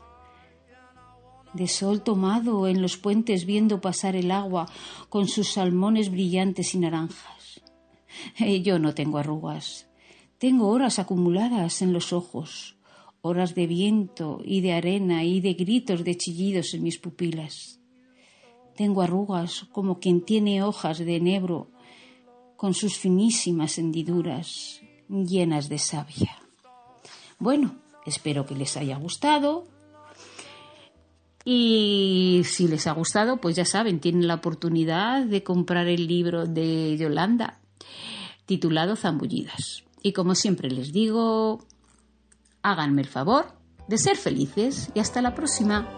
de 1.52 1.68
sol 1.68 2.02
tomado 2.02 2.68
en 2.68 2.80
los 2.80 2.96
puentes 2.96 3.44
viendo 3.44 3.82
pasar 3.82 4.16
el 4.16 4.30
agua 4.30 4.66
con 5.10 5.28
sus 5.28 5.52
salmones 5.52 6.10
brillantes 6.10 6.74
y 6.74 6.78
naranjas. 6.78 7.60
Eh, 8.38 8.62
yo 8.62 8.78
no 8.78 8.94
tengo 8.94 9.18
arrugas. 9.18 9.87
Tengo 10.38 10.68
horas 10.68 11.00
acumuladas 11.00 11.82
en 11.82 11.92
los 11.92 12.12
ojos, 12.12 12.76
horas 13.22 13.56
de 13.56 13.66
viento 13.66 14.40
y 14.44 14.60
de 14.60 14.72
arena 14.72 15.24
y 15.24 15.40
de 15.40 15.54
gritos 15.54 16.04
de 16.04 16.16
chillidos 16.16 16.74
en 16.74 16.84
mis 16.84 16.98
pupilas. 16.98 17.80
Tengo 18.76 19.02
arrugas 19.02 19.66
como 19.72 19.98
quien 19.98 20.24
tiene 20.24 20.62
hojas 20.62 20.98
de 20.98 21.16
enebro 21.16 21.72
con 22.56 22.74
sus 22.74 22.96
finísimas 22.96 23.78
hendiduras 23.78 24.80
llenas 25.08 25.68
de 25.68 25.78
savia. 25.78 26.38
Bueno, 27.40 27.74
espero 28.06 28.46
que 28.46 28.54
les 28.54 28.76
haya 28.76 28.96
gustado. 28.96 29.64
Y 31.44 32.42
si 32.44 32.68
les 32.68 32.86
ha 32.86 32.92
gustado, 32.92 33.38
pues 33.38 33.56
ya 33.56 33.64
saben, 33.64 33.98
tienen 33.98 34.28
la 34.28 34.34
oportunidad 34.34 35.24
de 35.24 35.42
comprar 35.42 35.88
el 35.88 36.06
libro 36.06 36.46
de 36.46 36.96
Yolanda 36.96 37.58
titulado 38.46 38.94
Zambullidas. 38.96 39.87
Y 40.02 40.12
como 40.12 40.34
siempre 40.34 40.70
les 40.70 40.92
digo, 40.92 41.64
háganme 42.62 43.02
el 43.02 43.08
favor 43.08 43.46
de 43.88 43.98
ser 43.98 44.16
felices 44.16 44.90
y 44.94 45.00
hasta 45.00 45.22
la 45.22 45.34
próxima. 45.34 45.88